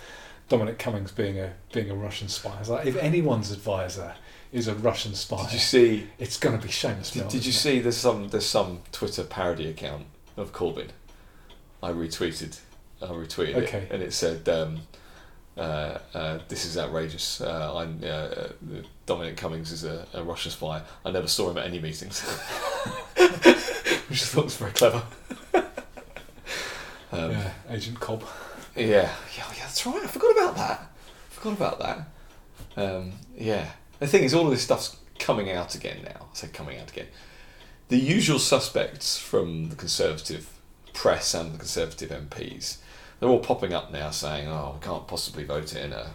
Dominic 0.49 0.79
Cummings 0.79 1.13
being 1.13 1.39
a 1.39 1.53
being 1.73 1.91
a 1.91 1.95
Russian 1.95 2.29
spy. 2.29 2.57
It's 2.61 2.69
like 2.71 2.87
if 2.87 2.97
anyone's 2.97 3.51
advisor 3.51 4.15
is 4.53 4.69
a 4.69 4.75
Russian 4.75 5.15
spy, 5.15 5.43
Did 5.45 5.53
you 5.55 5.59
see? 5.59 6.07
it's 6.19 6.39
going 6.39 6.57
to 6.59 6.65
be 6.65 6.73
Seumas 6.73 7.15
Milne. 7.15 7.27
Did, 7.29 7.39
did 7.39 7.45
you 7.45 7.51
isn't 7.51 7.61
see? 7.73 7.81
There's 7.81 7.97
some 7.97 8.29
there's 8.29 8.47
some 8.47 8.81
Twitter 8.93 9.25
parody 9.25 9.69
account 9.69 10.07
of 10.37 10.53
Corbyn. 10.53 10.89
I 11.85 11.93
retweeted. 11.93 12.59
I 13.03 13.07
retweeted 13.07 13.57
Okay. 13.65 13.79
it, 13.79 13.91
and 13.93 14.03
it 14.03 14.15
said, 14.15 14.49
um, 14.49 14.81
uh, 15.59 15.99
uh, 16.15 16.39
"This 16.49 16.65
is 16.65 16.79
outrageous. 16.79 17.43
Uh, 17.43 17.75
uh, 17.75 18.07
uh, 18.07 18.49
Dominic 19.05 19.37
Cummings 19.37 19.71
is 19.71 19.85
a, 19.85 20.07
a 20.15 20.25
Russian 20.25 20.51
spy. 20.51 20.81
I 21.05 21.11
never 21.11 21.27
saw 21.29 21.51
him 21.51 21.59
at 21.59 21.67
any 21.67 21.81
meetings." 21.81 22.21
Which 24.09 24.23
I 24.23 24.27
thought 24.27 24.45
was 24.45 24.57
very 24.57 24.73
clever. 24.73 25.03
um. 27.13 27.31
Yeah, 27.33 27.53
Agent 27.69 28.01
Cobb. 28.01 28.25
Yeah, 28.75 28.87
yeah, 28.87 29.11
yeah, 29.37 29.45
that's 29.61 29.85
right. 29.87 30.03
I 30.03 30.07
forgot 30.07 30.33
about 30.33 30.57
that. 30.57 30.91
Forgot 31.31 31.53
about 31.53 31.79
that. 31.81 32.83
Um, 32.83 33.13
yeah. 33.37 33.67
The 34.01 34.07
thing 34.07 34.25
is, 34.25 34.33
all 34.35 34.47
of 34.47 34.51
this 34.51 34.63
stuff's 34.63 34.97
coming 35.19 35.51
out 35.51 35.75
again 35.75 35.99
now. 36.03 36.27
I 36.33 36.35
say 36.35 36.49
coming 36.49 36.79
out 36.81 36.91
again. 36.91 37.07
The 37.89 37.99
usual 37.99 38.39
suspects 38.39 39.19
from 39.19 39.69
the 39.69 39.77
Conservative 39.77 40.49
press 40.95 41.35
and 41.35 41.53
the 41.53 41.59
Conservative 41.59 42.11
MPs, 42.11 42.79
they're 43.21 43.29
all 43.29 43.41
popping 43.41 43.75
up 43.75 43.93
now 43.93 44.11
saying, 44.11 44.49
oh, 44.49 44.77
we 44.81 44.87
can't 44.87 45.07
possibly 45.07 45.45
vote 45.45 45.75
in 45.75 45.93
a 45.93 46.11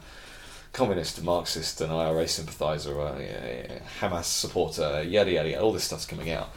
communist, 0.74 1.20
a 1.20 1.24
Marxist, 1.24 1.82
an 1.82 1.92
IRA 1.92 2.28
sympathiser, 2.28 3.00
uh, 3.00 3.16
a, 3.18 3.78
a 3.78 3.82
Hamas 4.00 4.26
supporter, 4.26 5.04
yada, 5.04 5.32
yada, 5.32 5.50
yada. 5.50 5.62
All 5.62 5.74
this 5.74 5.84
stuff's 5.84 6.06
coming 6.06 6.32
out. 6.32 6.50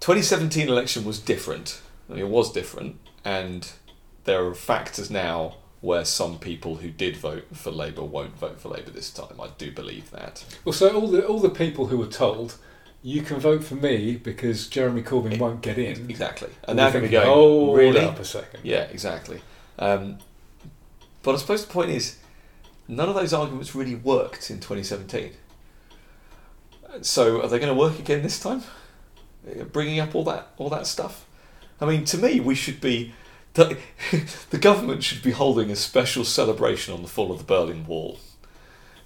2017 0.00 0.68
election 0.68 1.04
was 1.04 1.18
different. 1.18 1.80
I 2.08 2.14
mean, 2.14 2.22
it 2.22 2.28
was 2.28 2.52
different, 2.52 2.96
and 3.24 3.70
there 4.24 4.44
are 4.44 4.54
factors 4.54 5.10
now 5.10 5.56
where 5.80 6.04
some 6.04 6.38
people 6.38 6.76
who 6.76 6.90
did 6.90 7.16
vote 7.16 7.44
for 7.52 7.70
Labour 7.70 8.04
won't 8.04 8.36
vote 8.38 8.60
for 8.60 8.68
Labour 8.68 8.90
this 8.90 9.10
time. 9.10 9.40
I 9.40 9.48
do 9.58 9.70
believe 9.70 10.10
that. 10.12 10.44
Well, 10.64 10.72
so 10.72 10.88
all 10.96 11.08
the 11.08 11.26
all 11.26 11.40
the 11.40 11.50
people 11.50 11.86
who 11.86 11.98
were 11.98 12.06
told 12.06 12.56
you 13.02 13.22
can 13.22 13.40
vote 13.40 13.64
for 13.64 13.74
me 13.74 14.16
because 14.16 14.68
Jeremy 14.68 15.02
Corbyn 15.02 15.38
won't 15.38 15.60
get 15.60 15.76
in. 15.76 16.08
Exactly. 16.08 16.50
And 16.64 16.76
now 16.76 16.88
be 16.88 16.92
going 16.92 17.04
to 17.04 17.08
thinking, 17.10 17.28
go, 17.28 17.34
Hold 17.34 17.76
really? 17.76 18.00
up 18.00 18.18
a 18.18 18.24
second. 18.24 18.60
Yeah, 18.62 18.82
exactly. 18.82 19.40
Um, 19.78 20.18
but 21.22 21.34
I 21.34 21.38
suppose 21.38 21.66
the 21.66 21.72
point 21.72 21.90
is, 21.90 22.18
none 22.86 23.08
of 23.08 23.14
those 23.14 23.32
arguments 23.32 23.74
really 23.74 23.96
worked 23.96 24.50
in 24.50 24.58
2017. 24.60 25.32
So 27.00 27.42
are 27.42 27.48
they 27.48 27.58
going 27.58 27.72
to 27.72 27.78
work 27.78 27.98
again 27.98 28.22
this 28.22 28.38
time? 28.38 28.62
Uh, 29.48 29.64
Bringing 29.64 29.98
up 29.98 30.14
all 30.14 30.24
that 30.24 30.48
all 30.56 30.68
that 30.70 30.86
stuff. 30.86 31.26
I 31.80 31.86
mean, 31.86 32.04
to 32.06 32.18
me, 32.18 32.38
we 32.40 32.54
should 32.54 32.80
be. 32.80 33.14
The, 33.54 33.76
the 34.50 34.58
government 34.58 35.02
should 35.02 35.22
be 35.22 35.32
holding 35.32 35.70
a 35.70 35.76
special 35.76 36.24
celebration 36.24 36.94
on 36.94 37.02
the 37.02 37.08
fall 37.08 37.32
of 37.32 37.38
the 37.38 37.44
Berlin 37.44 37.86
Wall 37.86 38.18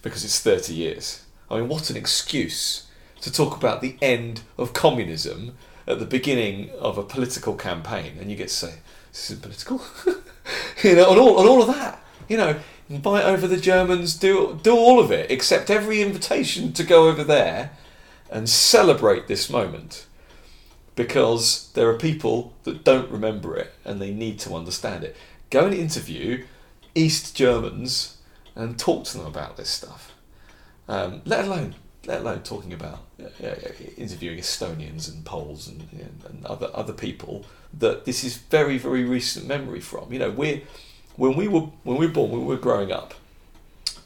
because 0.02 0.24
it's 0.24 0.40
30 0.40 0.72
years. 0.72 1.24
I 1.50 1.58
mean, 1.58 1.68
what 1.68 1.90
an 1.90 1.96
excuse 1.96 2.86
to 3.20 3.32
talk 3.32 3.56
about 3.56 3.80
the 3.80 3.96
end 4.00 4.42
of 4.58 4.72
communism 4.72 5.56
at 5.86 5.98
the 5.98 6.06
beginning 6.06 6.70
of 6.78 6.98
a 6.98 7.02
political 7.02 7.54
campaign, 7.54 8.16
and 8.20 8.30
you 8.30 8.36
get 8.36 8.48
to 8.48 8.54
say, 8.54 8.74
"This 9.12 9.30
isn't 9.30 9.42
political," 9.42 9.80
you 10.82 10.96
know, 10.96 11.10
and 11.10 11.20
all 11.20 11.38
and 11.38 11.48
all 11.48 11.62
of 11.62 11.68
that. 11.68 12.02
You 12.28 12.36
know, 12.36 12.56
invite 12.88 13.24
over 13.24 13.46
the 13.46 13.56
Germans, 13.56 14.14
do 14.14 14.58
do 14.62 14.74
all 14.76 15.00
of 15.00 15.10
it, 15.10 15.30
accept 15.30 15.70
every 15.70 16.02
invitation 16.02 16.72
to 16.74 16.84
go 16.84 17.08
over 17.08 17.24
there 17.24 17.70
and 18.30 18.48
celebrate 18.48 19.28
this 19.28 19.48
moment 19.48 20.06
because 20.96 21.70
there 21.74 21.88
are 21.88 21.98
people 21.98 22.54
that 22.64 22.82
don't 22.82 23.10
remember 23.10 23.56
it 23.56 23.72
and 23.84 24.00
they 24.00 24.12
need 24.12 24.38
to 24.40 24.54
understand 24.54 25.04
it. 25.04 25.14
Go 25.50 25.66
and 25.66 25.74
interview 25.74 26.44
East 26.94 27.36
Germans 27.36 28.16
and 28.56 28.78
talk 28.78 29.04
to 29.04 29.18
them 29.18 29.26
about 29.26 29.56
this 29.56 29.68
stuff. 29.68 30.14
Um, 30.88 31.20
let 31.24 31.44
alone 31.44 31.74
let 32.06 32.20
alone 32.20 32.42
talking 32.42 32.72
about 32.72 33.00
interviewing 33.96 34.38
Estonians 34.38 35.12
and 35.12 35.24
Poles 35.24 35.68
and, 35.68 35.88
and 36.28 36.46
other 36.46 36.70
other 36.72 36.92
people 36.92 37.44
that 37.74 38.04
this 38.04 38.24
is 38.24 38.36
very 38.36 38.78
very 38.78 39.04
recent 39.04 39.46
memory 39.46 39.80
from. 39.80 40.12
You 40.12 40.20
know, 40.20 40.30
we 40.30 40.64
when 41.16 41.36
we 41.36 41.48
were 41.48 41.68
when 41.82 41.96
we 41.98 42.06
were 42.06 42.12
born, 42.12 42.30
when 42.30 42.40
we 42.40 42.46
were 42.46 42.56
growing 42.56 42.92
up, 42.92 43.14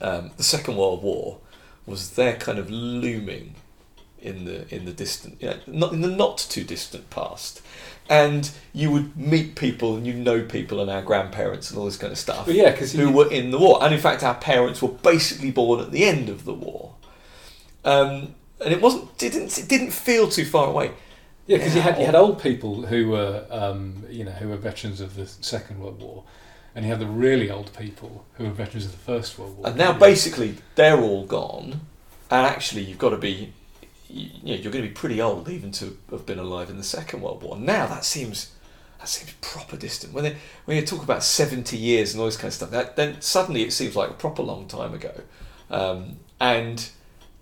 um, 0.01 0.31
the 0.37 0.43
Second 0.43 0.77
World 0.77 1.03
War 1.03 1.39
was 1.87 2.11
there 2.13 2.37
kind 2.37 2.59
of 2.59 2.71
looming 2.71 3.55
in 4.21 4.45
the 4.45 4.75
in 4.75 4.85
the 4.85 4.93
distant, 4.93 5.41
you 5.41 5.49
know, 5.49 5.59
not 5.67 5.93
in 5.93 6.01
the 6.01 6.09
not 6.09 6.39
too 6.39 6.65
distant 6.65 7.11
past. 7.11 7.63
And 8.09 8.51
you 8.73 8.91
would 8.91 9.17
meet 9.17 9.55
people, 9.55 9.97
and 9.97 10.05
you 10.05 10.15
know 10.15 10.43
people, 10.43 10.81
and 10.81 10.91
our 10.91 11.01
grandparents, 11.01 11.71
and 11.71 11.79
all 11.79 11.85
this 11.85 11.97
kind 11.97 12.11
of 12.11 12.19
stuff 12.19 12.49
yeah, 12.49 12.73
because 12.73 12.93
who 12.93 13.13
were 13.13 13.31
in 13.31 13.53
the 13.53 13.59
war. 13.59 13.79
And 13.83 13.95
in 13.95 14.01
fact, 14.01 14.25
our 14.25 14.35
parents 14.35 14.83
were 14.83 14.89
basically 14.89 15.53
born 15.53 15.81
at 15.81 15.93
the 15.93 16.05
end 16.05 16.29
of 16.29 16.45
the 16.45 16.55
war. 16.55 16.95
Um, 17.85 18.35
and 18.62 18.73
it 18.73 18.81
wasn't 18.81 19.16
didn't 19.19 19.57
it 19.59 19.69
didn't 19.69 19.93
feel 19.93 20.29
too 20.29 20.45
far 20.45 20.69
away. 20.69 20.93
Yeah, 21.47 21.57
because 21.57 21.75
you 21.75 21.81
had 21.81 21.99
you 21.99 22.07
had 22.07 22.14
old 22.14 22.40
people 22.40 22.87
who 22.87 23.09
were 23.09 23.47
um, 23.51 24.05
you 24.09 24.25
know 24.25 24.33
who 24.33 24.49
were 24.49 24.57
veterans 24.57 25.01
of 25.01 25.16
the 25.16 25.27
Second 25.27 25.81
World 25.81 26.01
War, 26.01 26.25
and 26.75 26.85
you 26.85 26.90
had 26.90 27.01
the 27.01 27.07
really 27.07 27.51
old 27.51 27.73
people 27.77 28.25
who 28.35 28.45
were 28.45 28.51
veterans 28.51 28.85
of 28.85 28.93
the 28.93 28.99
First 28.99 29.38
World 29.38 29.57
War. 29.57 29.66
And 29.66 29.77
now 29.77 29.93
basically 29.93 30.57
they're 30.75 31.01
all 31.01 31.25
gone, 31.25 31.81
and 32.31 32.47
actually 32.47 32.83
you've 32.83 32.99
got 32.99 33.11
to 33.11 33.16
be, 33.16 33.53
you, 34.09 34.31
you 34.43 34.57
know, 34.57 34.62
you're 34.62 34.73
going 34.73 34.85
to 34.85 34.88
be 34.88 34.95
pretty 34.95 35.21
old 35.21 35.49
even 35.49 35.73
to 35.73 35.97
have 36.11 36.27
been 36.27 36.38
alive 36.38 36.71
in 36.71 36.77
the 36.77 36.85
Second 36.85 37.23
World 37.23 37.43
War. 37.43 37.57
Now 37.57 37.87
that 37.87 38.05
seems 38.05 38.53
that 38.99 39.09
seems 39.09 39.33
proper 39.40 39.77
distant. 39.77 40.12
When 40.12 40.25
they, 40.25 40.37
when 40.66 40.77
you 40.77 40.85
talk 40.85 41.03
about 41.03 41.25
seventy 41.25 41.79
years 41.79 42.12
and 42.12 42.21
all 42.21 42.27
this 42.27 42.37
kind 42.37 42.49
of 42.49 42.55
stuff, 42.55 42.71
that, 42.71 42.97
then 42.97 43.21
suddenly 43.21 43.62
it 43.62 43.73
seems 43.73 43.97
like 43.97 44.11
a 44.11 44.14
proper 44.14 44.43
long 44.43 44.69
time 44.69 44.95
ago. 44.95 45.14
Um, 45.71 46.19
and 46.38 46.90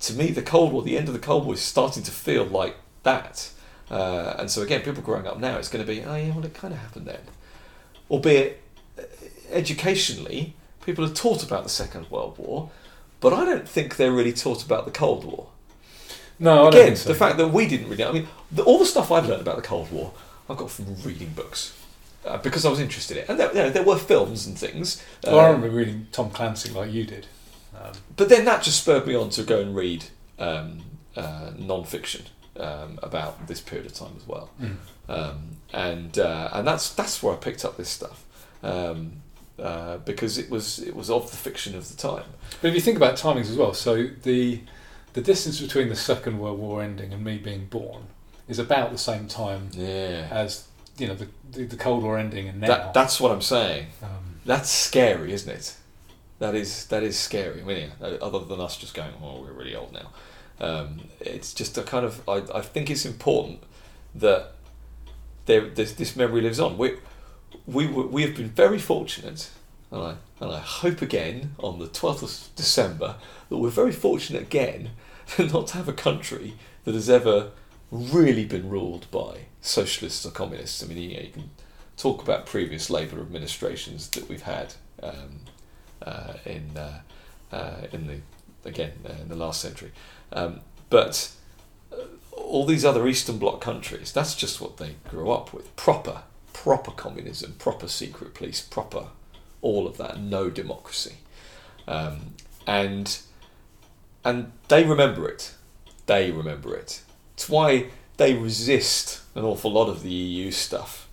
to 0.01 0.13
me, 0.15 0.31
the 0.31 0.43
Cold 0.43 0.73
War, 0.73 0.83
the 0.83 0.97
end 0.97 1.09
of 1.09 1.15
the 1.15 1.21
Cold 1.21 1.45
War, 1.45 1.55
is 1.55 1.61
starting 1.61 2.03
to 2.05 2.11
feel 2.11 2.45
like 2.45 2.77
that. 3.03 3.51
Uh, 3.91 4.37
and 4.39 4.51
so 4.51 4.63
again, 4.63 4.83
people 4.83 5.03
growing 5.03 5.27
up 5.27 5.39
now, 5.39 5.57
it's 5.59 5.69
going 5.69 5.85
to 5.85 5.91
be, 5.91 6.05
oh 6.05 6.15
yeah, 6.15 6.35
well, 6.35 6.45
it 6.45 6.55
kind 6.55 6.75
of 6.75 6.81
happened 6.81 7.07
then. 7.07 7.21
Albeit, 8.11 8.63
uh, 8.99 9.03
educationally, 9.51 10.55
people 10.85 11.05
are 11.05 11.13
taught 11.13 11.43
about 11.43 11.65
the 11.65 11.71
Second 11.71 12.11
World 12.11 12.39
War, 12.39 12.71
but 13.21 13.33
I 13.33 13.45
don't 13.45 13.69
think 13.69 13.97
they're 13.97 14.13
really 14.13 14.33
taught 14.33 14.65
about 14.65 14.85
the 14.85 14.91
Cold 14.91 15.25
War. 15.25 15.49
no, 16.39 16.69
I 16.69 16.71
don't 16.71 16.83
Again, 16.83 16.97
so. 16.97 17.09
the 17.09 17.15
fact 17.15 17.39
that 17.39 17.49
we 17.49 17.67
didn't 17.67 17.89
really, 17.89 18.05
I 18.05 18.13
mean, 18.13 18.29
the, 18.53 18.63
all 18.63 18.79
the 18.79 18.87
stuff 18.87 19.11
I've 19.11 19.27
learned 19.27 19.43
about 19.43 19.57
the 19.57 19.63
Cold 19.63 19.91
War, 19.91 20.13
I've 20.49 20.57
got 20.57 20.71
from 20.71 20.95
reading 21.03 21.31
books. 21.31 21.75
Uh, 22.25 22.37
because 22.37 22.67
I 22.67 22.69
was 22.69 22.81
interested 22.81 23.17
in 23.17 23.23
it. 23.23 23.29
And 23.31 23.39
there, 23.39 23.49
you 23.49 23.55
know, 23.55 23.71
there 23.71 23.85
were 23.85 23.97
films 23.97 24.45
and 24.45 24.59
things. 24.59 25.03
Well, 25.25 25.39
I 25.39 25.45
uh, 25.45 25.53
remember 25.53 25.77
reading 25.77 26.09
Tom 26.11 26.31
Clancy 26.31 26.71
like 26.71 26.93
you 26.93 27.05
did. 27.05 27.27
Um, 27.81 27.93
but 28.17 28.29
then 28.29 28.45
that 28.47 28.63
just 28.63 28.83
spurred 28.83 29.07
me 29.07 29.15
on 29.15 29.31
to 29.31 29.43
go 29.43 29.61
and 29.61 29.75
read 29.77 30.05
um, 30.39 30.81
uh, 31.17 31.51
non-fiction 31.57 32.25
um, 32.59 32.99
about 33.03 33.47
this 33.47 33.61
period 33.61 33.87
of 33.87 33.95
time 33.95 34.13
as 34.17 34.27
well, 34.27 34.51
mm. 34.61 34.77
um, 35.09 35.57
and 35.73 36.19
uh, 36.19 36.51
and 36.53 36.67
that's 36.67 36.93
that's 36.95 37.23
where 37.23 37.35
I 37.35 37.37
picked 37.37 37.65
up 37.65 37.77
this 37.77 37.89
stuff 37.89 38.25
um, 38.63 39.13
uh, 39.59 39.99
because 39.99 40.39
it 40.39 40.51
was 40.51 40.79
it 40.81 40.95
was 40.97 41.11
of 41.11 41.31
the 41.31 41.37
fiction 41.37 41.77
of 41.77 41.89
the 41.89 41.97
time. 41.97 42.25
But 42.61 42.69
if 42.69 42.75
you 42.75 42.81
think 42.81 42.97
about 42.97 43.15
timings 43.17 43.51
as 43.51 43.57
well, 43.57 43.75
so 43.75 44.09
the 44.23 44.61
the 45.13 45.21
distance 45.21 45.61
between 45.61 45.89
the 45.89 45.97
Second 45.97 46.39
World 46.39 46.59
War 46.59 46.83
ending 46.83 47.13
and 47.13 47.25
me 47.25 47.39
being 47.39 47.67
born 47.67 48.05
is 48.49 48.59
about 48.59 48.91
the 48.93 48.99
same 48.99 49.29
time 49.29 49.71
Yeah, 49.73 50.27
as 50.31 50.67
you 50.97 51.07
know 51.07 51.15
the 51.15 51.29
the, 51.53 51.65
the 51.65 51.77
Cold 51.77 52.03
War 52.03 52.19
ending 52.19 52.49
and 52.49 52.61
now. 52.61 52.67
that 52.69 52.95
that's 52.95 53.21
what 53.21 53.31
I'm 53.33 53.43
saying. 53.43 53.87
um, 54.03 54.41
That's 54.45 54.71
scary, 54.71 55.33
isn't 55.33 55.51
it? 55.51 55.77
That 56.39 56.55
is 56.55 56.87
that 56.87 57.03
is 57.03 57.19
scary. 57.19 57.63
Yeah, 57.67 58.07
other 58.21 58.41
than 58.41 58.61
us 58.61 58.77
just 58.77 58.95
going, 58.95 59.13
"Oh, 59.23 59.43
we're 59.43 59.53
really 59.53 59.75
old 59.75 59.93
now." 59.93 60.11
Um, 60.61 61.09
it's 61.21 61.53
just 61.53 61.77
a 61.79 61.83
kind 61.83 62.05
of. 62.05 62.27
I, 62.29 62.43
I 62.55 62.61
think 62.61 62.91
it's 62.91 63.05
important 63.05 63.63
that 64.15 64.53
there 65.47 65.69
this, 65.69 65.93
this 65.93 66.15
memory 66.17 66.43
lives 66.43 66.61
on. 66.61 66.79
We 66.79 66.97
we 67.67 67.87
we 67.87 68.23
have 68.23 68.37
been 68.37 68.51
very 68.51 68.79
fortunate, 68.79 69.51
and 69.91 70.01
I 70.01 70.15
and 70.41 70.53
I 70.53 70.61
hope 70.61 71.03
again 71.03 71.55
on 71.59 71.81
the 71.81 71.89
twelfth 71.89 72.23
of 72.23 72.55
December 72.55 73.17
that 73.49 73.57
we're 73.57 73.71
very 73.71 73.93
fortunate 73.93 74.43
again 74.43 74.91
not 75.39 75.69
to 75.69 75.75
have 75.75 75.89
a 75.89 75.93
country 75.93 76.55
that 76.85 76.95
has 76.95 77.11
ever 77.11 77.51
really 77.91 78.45
been 78.45 78.69
ruled 78.69 79.11
by 79.11 79.47
socialists 79.61 80.25
or 80.25 80.31
communists. 80.31 80.83
I 80.83 80.87
mean, 80.87 80.99
you, 80.99 81.17
know, 81.17 81.23
you 81.23 81.31
can 81.31 81.51
talk 81.97 82.23
about 82.23 82.47
previous 82.47 82.91
Labour 82.91 83.21
administrations 83.21 84.09
that 84.11 84.29
we've 84.29 84.43
had 84.43 84.75
um, 85.03 85.41
in 86.45 86.77
uh, 86.77 87.01
uh, 87.53 87.87
in 87.93 88.07
the 88.07 88.21
again 88.69 88.93
uh, 89.09 89.23
in 89.23 89.29
the 89.29 89.37
last 89.37 89.61
century, 89.61 89.93
um, 90.33 90.61
but 90.91 91.31
uh, 91.93 91.97
all 92.33 92.67
these 92.67 92.85
other 92.85 93.07
Eastern 93.07 93.39
Bloc 93.39 93.61
countries, 93.61 94.13
that's 94.13 94.35
just 94.35 94.61
what 94.61 94.77
they 94.77 94.97
grew 95.09 95.31
up 95.31 95.53
with. 95.53 95.75
Proper, 95.77 96.23
proper 96.53 96.91
communism, 96.91 97.55
proper 97.59 97.89
secret 97.89 98.35
police, 98.35 98.61
proper 98.61 99.09
all 99.61 99.87
of 99.87 99.97
that. 99.99 100.21
No 100.21 100.51
democracy, 100.51 101.17
um, 101.87 102.35
and 102.67 103.19
and 104.25 104.53
they 104.69 104.85
remember 104.85 105.29
it. 105.29 105.55
They 106.07 106.31
remember 106.31 106.75
it. 106.75 107.03
It's 107.35 107.49
why 107.49 107.89
they 108.17 108.35
resist 108.35 109.23
an 109.35 109.45
awful 109.45 109.73
lot 109.73 109.89
of 109.89 110.03
the 110.03 110.11
EU 110.11 110.51
stuff. 110.51 111.09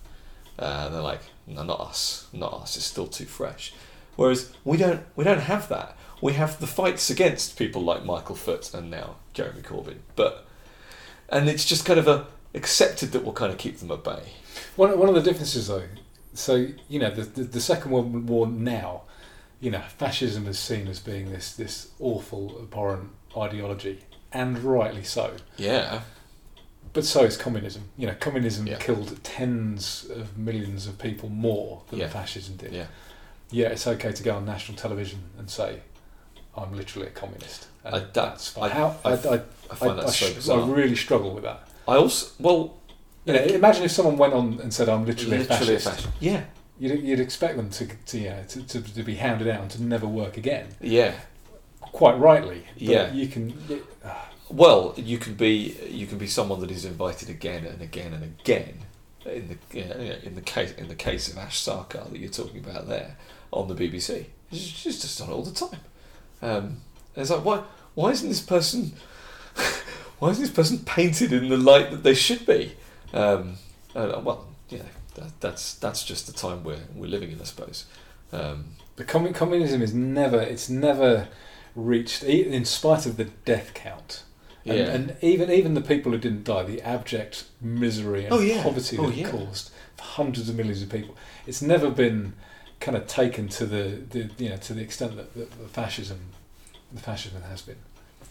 Uh, 0.58 0.88
they're 0.88 1.00
like, 1.00 1.20
no, 1.46 1.62
not 1.62 1.80
us, 1.80 2.26
not 2.32 2.52
us. 2.52 2.76
It's 2.76 2.86
still 2.86 3.06
too 3.06 3.26
fresh. 3.26 3.72
Whereas 4.16 4.52
we 4.64 4.76
don't, 4.76 5.02
we 5.14 5.24
don't 5.24 5.40
have 5.40 5.68
that. 5.68 5.96
We 6.22 6.32
have 6.34 6.58
the 6.58 6.66
fights 6.66 7.10
against 7.10 7.58
people 7.58 7.82
like 7.82 8.04
Michael 8.04 8.34
Foot 8.34 8.72
and 8.74 8.90
now 8.90 9.16
Jeremy 9.34 9.60
Corbyn. 9.62 9.98
But 10.16 10.46
and 11.28 11.48
it's 11.48 11.64
just 11.64 11.84
kind 11.84 11.98
of 12.00 12.08
a 12.08 12.26
accepted 12.54 13.12
that 13.12 13.22
we'll 13.22 13.34
kind 13.34 13.52
of 13.52 13.58
keep 13.58 13.78
them 13.78 13.90
at 13.90 14.02
bay. 14.02 14.22
One, 14.76 14.98
one 14.98 15.08
of 15.10 15.14
the 15.14 15.20
differences, 15.22 15.68
though, 15.68 15.82
so 16.32 16.68
you 16.88 16.98
know, 16.98 17.10
the, 17.10 17.22
the, 17.22 17.42
the 17.44 17.60
Second 17.60 17.90
World 17.90 18.28
War 18.28 18.46
now, 18.46 19.02
you 19.60 19.70
know, 19.70 19.82
fascism 19.98 20.46
is 20.46 20.58
seen 20.58 20.88
as 20.88 20.98
being 21.00 21.30
this 21.30 21.54
this 21.54 21.90
awful, 22.00 22.58
abhorrent 22.62 23.10
ideology, 23.36 24.00
and 24.32 24.58
rightly 24.60 25.04
so. 25.04 25.34
Yeah. 25.58 26.00
But 26.94 27.04
so 27.04 27.24
is 27.24 27.36
communism. 27.36 27.90
You 27.98 28.06
know, 28.06 28.14
communism 28.18 28.66
Yeah. 28.66 28.78
killed 28.78 29.22
tens 29.22 30.06
of 30.08 30.38
millions 30.38 30.86
of 30.86 30.98
people 30.98 31.28
more 31.28 31.82
than 31.90 31.98
Yeah. 31.98 32.08
fascism 32.08 32.56
did. 32.56 32.72
Yeah. 32.72 32.86
Yeah, 33.50 33.68
it's 33.68 33.86
okay 33.86 34.12
to 34.12 34.22
go 34.22 34.34
on 34.36 34.44
national 34.44 34.76
television 34.76 35.20
and 35.38 35.48
say, 35.48 35.80
"I'm 36.56 36.76
literally 36.76 37.08
a 37.08 37.10
communist." 37.10 37.68
And 37.84 37.94
I- 37.94 37.98
that- 38.00 38.14
that's 38.14 38.48
fine. 38.48 38.70
I- 38.70 38.74
How 38.74 38.96
I, 39.04 39.12
I, 39.12 39.34
I 39.70 39.74
find 39.74 39.98
that 39.98 40.06
I, 40.06 40.10
so 40.10 40.34
bizarre. 40.34 40.62
I 40.62 40.66
really 40.68 40.96
struggle 40.96 41.32
with 41.32 41.44
that. 41.44 41.68
I 41.88 41.96
also 41.96 42.28
well, 42.40 42.74
You 43.24 43.32
know, 43.34 43.42
imagine 43.42 43.84
if 43.84 43.90
someone 43.92 44.16
went 44.16 44.32
on 44.34 44.60
and 44.60 44.72
said, 44.74 44.88
"I'm 44.88 45.04
literally, 45.06 45.38
literally 45.38 45.74
a 45.76 45.78
fascist." 45.78 46.08
Yeah. 46.20 46.44
You'd, 46.78 47.02
you'd 47.02 47.20
expect 47.20 47.56
them 47.56 47.70
to, 47.70 47.86
to, 47.86 48.18
yeah, 48.18 48.42
to, 48.42 48.62
to, 48.62 48.82
to 48.82 49.02
be 49.02 49.14
hounded 49.14 49.48
out 49.48 49.62
and 49.62 49.70
to 49.70 49.82
never 49.82 50.06
work 50.06 50.36
again. 50.36 50.66
Yeah. 50.80 51.14
Quite 51.80 52.18
rightly. 52.18 52.64
But 52.74 52.82
Yeah. 52.82 53.12
You 53.12 53.28
can. 53.28 53.54
Well, 54.48 54.94
you 54.96 55.18
can 55.18 55.34
be 55.34 55.76
you 55.90 56.06
can 56.06 56.18
be 56.18 56.26
someone 56.26 56.60
that 56.60 56.70
is 56.70 56.84
invited 56.84 57.28
again 57.30 57.64
and 57.64 57.80
again 57.82 58.12
and 58.12 58.22
again. 58.22 58.78
In 59.24 59.48
the 59.48 59.76
you 59.78 59.84
know, 59.86 59.94
in 60.22 60.34
the 60.36 60.40
case 60.40 60.72
in 60.72 60.86
the 60.88 60.94
case 60.94 61.28
of 61.32 61.38
Ash 61.38 61.60
Sarkar 61.60 62.08
that 62.10 62.18
you're 62.18 62.30
talking 62.30 62.58
about 62.60 62.86
there 62.86 63.16
on 63.56 63.68
the 63.68 63.74
BBC, 63.74 64.26
she's 64.52 65.00
just 65.02 65.18
done 65.18 65.30
it 65.30 65.32
all 65.32 65.42
the 65.42 65.52
time. 65.52 65.80
Um, 66.42 66.76
it's 67.16 67.30
like 67.30 67.44
why 67.44 67.62
why 67.94 68.10
isn't 68.10 68.28
this 68.28 68.40
person 68.42 68.92
why 70.18 70.30
isn't 70.30 70.42
this 70.42 70.50
person 70.52 70.78
painted 70.84 71.32
in 71.32 71.48
the 71.48 71.56
light 71.56 71.90
that 71.90 72.02
they 72.02 72.14
should 72.14 72.44
be? 72.46 72.72
Um, 73.12 73.54
uh, 73.94 74.20
well, 74.22 74.46
you 74.68 74.78
know 74.78 74.84
that, 75.14 75.40
that's 75.40 75.74
that's 75.74 76.04
just 76.04 76.26
the 76.26 76.32
time 76.32 76.64
we're 76.64 76.80
we're 76.94 77.08
living 77.08 77.32
in, 77.32 77.40
I 77.40 77.44
suppose. 77.44 77.86
Um, 78.32 78.66
The 78.96 79.04
commun- 79.04 79.32
communism 79.34 79.82
is 79.82 79.94
never. 79.94 80.40
It's 80.40 80.68
never 80.68 81.28
reached, 81.74 82.22
in 82.22 82.64
spite 82.64 83.04
of 83.06 83.16
the 83.16 83.26
death 83.44 83.72
count. 83.74 84.22
And, 84.64 84.78
yeah, 84.78 84.84
and 84.86 85.16
even 85.22 85.50
even 85.50 85.74
the 85.74 85.80
people 85.80 86.12
who 86.12 86.18
didn't 86.18 86.44
die, 86.44 86.64
the 86.64 86.82
abject 86.82 87.44
misery 87.60 88.24
and 88.24 88.32
Oh, 88.34 88.40
yeah. 88.40 88.62
poverty 88.62 88.98
Oh, 88.98 89.06
that 89.06 89.12
it 89.16 89.20
yeah. 89.20 89.30
caused 89.30 89.70
for 89.96 90.02
hundreds 90.02 90.48
of 90.48 90.56
millions 90.56 90.82
of 90.82 90.88
people, 90.90 91.14
it's 91.46 91.62
never 91.62 91.88
been 91.90 92.32
kind 92.80 92.96
of 92.96 93.06
taken 93.06 93.48
to 93.48 93.66
the, 93.66 94.00
the 94.10 94.30
you 94.38 94.50
know 94.50 94.56
to 94.56 94.74
the 94.74 94.82
extent 94.82 95.16
that, 95.16 95.34
that 95.34 95.50
the 95.50 95.68
fascism, 95.68 96.20
the 96.92 97.00
fascism 97.00 97.42
has 97.42 97.62
been, 97.62 97.76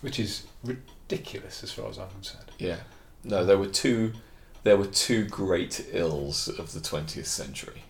which 0.01 0.19
is 0.19 0.43
ridiculous 0.63 1.63
as 1.63 1.71
far 1.71 1.89
as 1.89 1.97
I'm 1.97 2.09
concerned. 2.09 2.51
Yeah. 2.57 2.77
No, 3.23 3.45
there 3.45 3.57
were 3.57 3.67
two 3.67 4.13
there 4.63 4.77
were 4.77 4.85
two 4.87 5.25
great 5.25 5.85
ills 5.91 6.47
of 6.47 6.73
the 6.73 6.81
twentieth 6.81 7.27
century. 7.27 7.83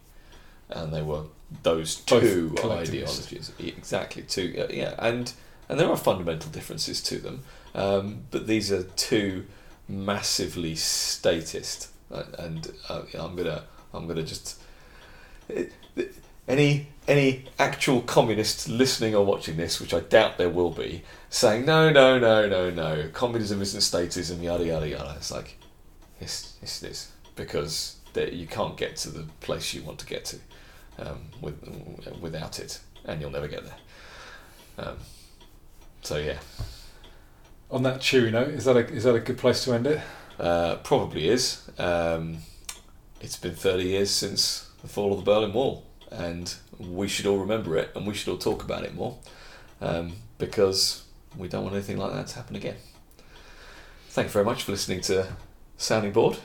And 0.67 0.91
they 0.91 1.03
were 1.03 1.25
those 1.61 1.95
two 1.95 2.55
ideologies. 2.63 3.51
Exactly, 3.59 4.23
two 4.23 4.55
uh, 4.57 4.73
yeah, 4.73 4.95
and 4.97 5.31
and 5.69 5.79
there 5.79 5.89
are 5.89 5.97
fundamental 5.97 6.49
differences 6.49 7.03
to 7.03 7.17
them. 7.19 7.43
Um, 7.75 8.23
but 8.31 8.47
these 8.47 8.71
are 8.71 8.83
two 8.83 9.45
massively 9.87 10.73
statist 10.75 11.89
uh, 12.11 12.23
and 12.39 12.71
uh, 12.89 13.03
I'm 13.13 13.35
gonna 13.35 13.63
I'm 13.93 14.07
gonna 14.07 14.23
just 14.23 14.59
it, 15.49 15.71
any 16.47 16.87
any 17.07 17.45
actual 17.59 18.01
communists 18.01 18.67
listening 18.67 19.13
or 19.13 19.23
watching 19.23 19.57
this, 19.57 19.79
which 19.79 19.93
I 19.93 19.99
doubt 19.99 20.37
there 20.37 20.49
will 20.49 20.71
be, 20.71 21.03
saying 21.29 21.65
no, 21.65 21.91
no, 21.91 22.17
no, 22.17 22.47
no, 22.47 22.71
no, 22.71 23.09
communism 23.13 23.61
isn't 23.61 23.79
statism, 23.81 24.41
yada 24.41 24.65
yada 24.65 24.87
yada. 24.89 25.13
It's 25.17 25.31
like, 25.31 25.57
yes, 26.19 26.57
yes 26.61 26.81
it 26.81 26.91
is, 26.91 27.11
because 27.35 27.97
that 28.13 28.33
you 28.33 28.47
can't 28.47 28.75
get 28.77 28.95
to 28.97 29.09
the 29.09 29.23
place 29.41 29.73
you 29.73 29.83
want 29.83 29.99
to 29.99 30.05
get 30.05 30.25
to 30.25 30.37
um, 30.99 31.25
with, 31.41 31.55
without 32.21 32.59
it, 32.59 32.79
and 33.05 33.21
you'll 33.21 33.29
never 33.29 33.47
get 33.47 33.63
there. 33.63 34.87
Um, 34.87 34.97
so 36.01 36.17
yeah, 36.17 36.37
On 37.71 37.83
that 37.83 37.99
cheery 38.01 38.31
note, 38.31 38.49
is 38.49 38.65
that 38.65 38.77
a 38.77 38.87
is 38.87 39.03
that 39.03 39.15
a 39.15 39.19
good 39.19 39.37
place 39.37 39.63
to 39.65 39.73
end 39.73 39.87
it? 39.87 40.01
uh, 40.39 40.75
probably 40.77 41.27
is. 41.29 41.69
Um, 41.77 42.37
it's 43.21 43.37
been 43.37 43.55
thirty 43.55 43.85
years 43.85 44.11
since 44.11 44.69
the 44.81 44.87
fall 44.87 45.11
of 45.11 45.19
the 45.19 45.23
Berlin 45.25 45.53
Wall, 45.53 45.83
and 46.15 46.55
we 46.79 47.07
should 47.07 47.25
all 47.25 47.37
remember 47.37 47.77
it, 47.77 47.91
and 47.95 48.07
we 48.07 48.13
should 48.13 48.29
all 48.31 48.37
talk 48.37 48.63
about 48.63 48.83
it 48.83 48.93
more, 48.95 49.17
um, 49.81 50.13
because 50.37 51.03
we 51.37 51.47
don't 51.47 51.63
want 51.63 51.75
anything 51.75 51.97
like 51.97 52.13
that 52.13 52.27
to 52.27 52.35
happen 52.35 52.55
again. 52.55 52.75
Thank 54.09 54.27
you 54.27 54.31
very 54.31 54.45
much 54.45 54.63
for 54.63 54.71
listening 54.71 55.01
to 55.01 55.27
Sounding 55.77 56.11
Board, 56.13 56.37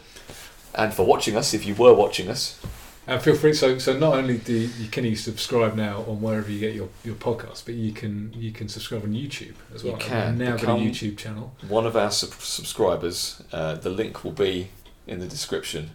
and 0.75 0.93
for 0.93 1.05
watching 1.07 1.37
us. 1.37 1.55
If 1.55 1.67
you 1.67 1.75
were 1.75 1.95
watching 1.95 2.29
us, 2.29 2.61
And 3.07 3.21
feel 3.23 3.35
free. 3.35 3.55
So, 3.55 3.79
so 3.79 3.99
not 3.99 4.15
only 4.15 4.39
do 4.39 4.53
you, 4.55 4.89
can 4.89 5.05
you 5.05 5.17
subscribe 5.17 5.75
now 5.75 6.05
on 6.07 6.21
wherever 6.21 6.51
you 6.51 6.61
get 6.61 6.75
your, 6.75 6.89
your 7.03 7.17
podcast, 7.17 7.65
but 7.65 7.75
you 7.75 7.93
can 7.93 8.33
you 8.37 8.53
can 8.53 8.69
subscribe 8.69 9.03
on 9.03 9.13
YouTube 9.13 9.55
as 9.75 9.83
well. 9.83 9.95
You 9.95 9.99
can 9.99 10.39
now 10.39 10.57
got 10.57 10.79
a 10.79 10.81
YouTube 10.81 11.17
channel. 11.17 11.55
one 11.69 11.87
of 11.87 11.97
our 11.97 12.11
sub- 12.11 12.35
subscribers, 12.35 13.43
uh, 13.53 13.75
the 13.75 13.91
link 13.91 14.23
will 14.23 14.33
be 14.33 14.69
in 15.07 15.19
the 15.19 15.27
description, 15.27 15.91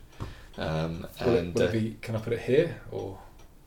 um, 0.57 1.07
Will, 1.21 1.35
it, 1.35 1.39
and 1.39 1.55
will 1.55 1.63
uh, 1.63 1.67
it 1.67 1.71
be? 1.71 1.97
Can 2.01 2.15
I 2.15 2.19
put 2.19 2.33
it 2.33 2.41
here 2.41 2.81
or? 2.91 3.19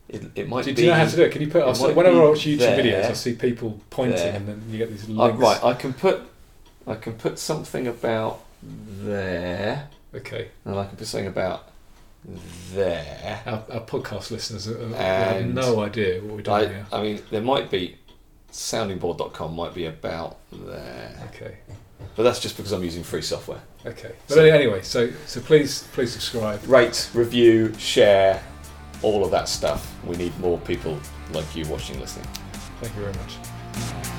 It, 0.08 0.22
it 0.34 0.48
might 0.48 0.64
Do, 0.64 0.70
be. 0.70 0.76
do 0.76 0.82
you 0.82 0.88
know 0.88 0.94
how 0.96 1.06
to 1.06 1.16
do 1.16 1.22
it? 1.22 1.32
Can 1.32 1.42
you 1.42 1.48
put? 1.48 1.66
It 1.68 1.76
see, 1.76 1.92
whenever 1.92 2.22
I 2.22 2.28
watch 2.28 2.40
YouTube 2.40 2.58
there. 2.58 2.78
videos, 2.82 3.10
I 3.10 3.12
see 3.14 3.34
people 3.34 3.80
pointing, 3.90 4.16
There. 4.16 4.34
and 4.34 4.48
then 4.48 4.62
you 4.70 4.78
get 4.78 4.90
these 4.90 5.08
Uh, 5.08 5.12
links. 5.12 5.38
right, 5.38 5.62
I 5.64 5.74
can 5.74 5.92
put 5.92 6.22
I 6.86 6.94
can 6.94 7.12
put 7.14 7.38
something 7.38 7.86
about 7.86 8.40
there, 8.62 9.88
Okay. 10.14 10.48
and 10.64 10.78
I 10.78 10.86
can 10.86 10.96
put 10.96 11.06
something 11.06 11.26
about 11.28 11.68
there. 12.74 13.42
Our, 13.46 13.62
our 13.72 13.80
podcast 13.84 14.30
listeners 14.30 14.66
are, 14.68 14.80
are- 14.94 14.96
have 14.96 15.46
no 15.46 15.80
idea 15.80 16.20
what 16.22 16.36
we're 16.36 16.42
doing 16.42 16.56
I, 16.56 16.66
here. 16.66 16.86
I 16.92 17.02
mean, 17.02 17.22
there 17.30 17.42
might 17.42 17.70
be 17.70 17.96
soundingboard.com 18.52 19.54
might 19.54 19.74
be 19.74 19.86
about 19.86 20.38
there, 20.50 21.14
Okay. 21.34 21.56
but 22.16 22.22
that's 22.22 22.40
just 22.40 22.56
because 22.56 22.72
I'm 22.72 22.82
using 22.82 23.02
free 23.02 23.22
software. 23.22 23.60
Okay. 23.86 24.12
But 24.28 24.34
So- 24.34 24.42
anyway, 24.44 24.82
so 24.82 25.10
so 25.26 25.40
please 25.40 25.84
please 25.92 26.12
subscribe. 26.12 26.60
Rate, 26.66 27.10
review, 27.14 27.74
share, 27.78 28.42
all 29.02 29.24
of 29.24 29.30
that 29.30 29.48
stuff. 29.48 29.94
We 30.04 30.16
need 30.16 30.38
more 30.40 30.58
people 30.58 30.98
like 31.32 31.54
you 31.54 31.66
watching, 31.68 32.00
listening. 32.00 32.26
Thank 32.80 32.94
you 32.94 33.02
very 33.02 33.14
much. 33.14 34.17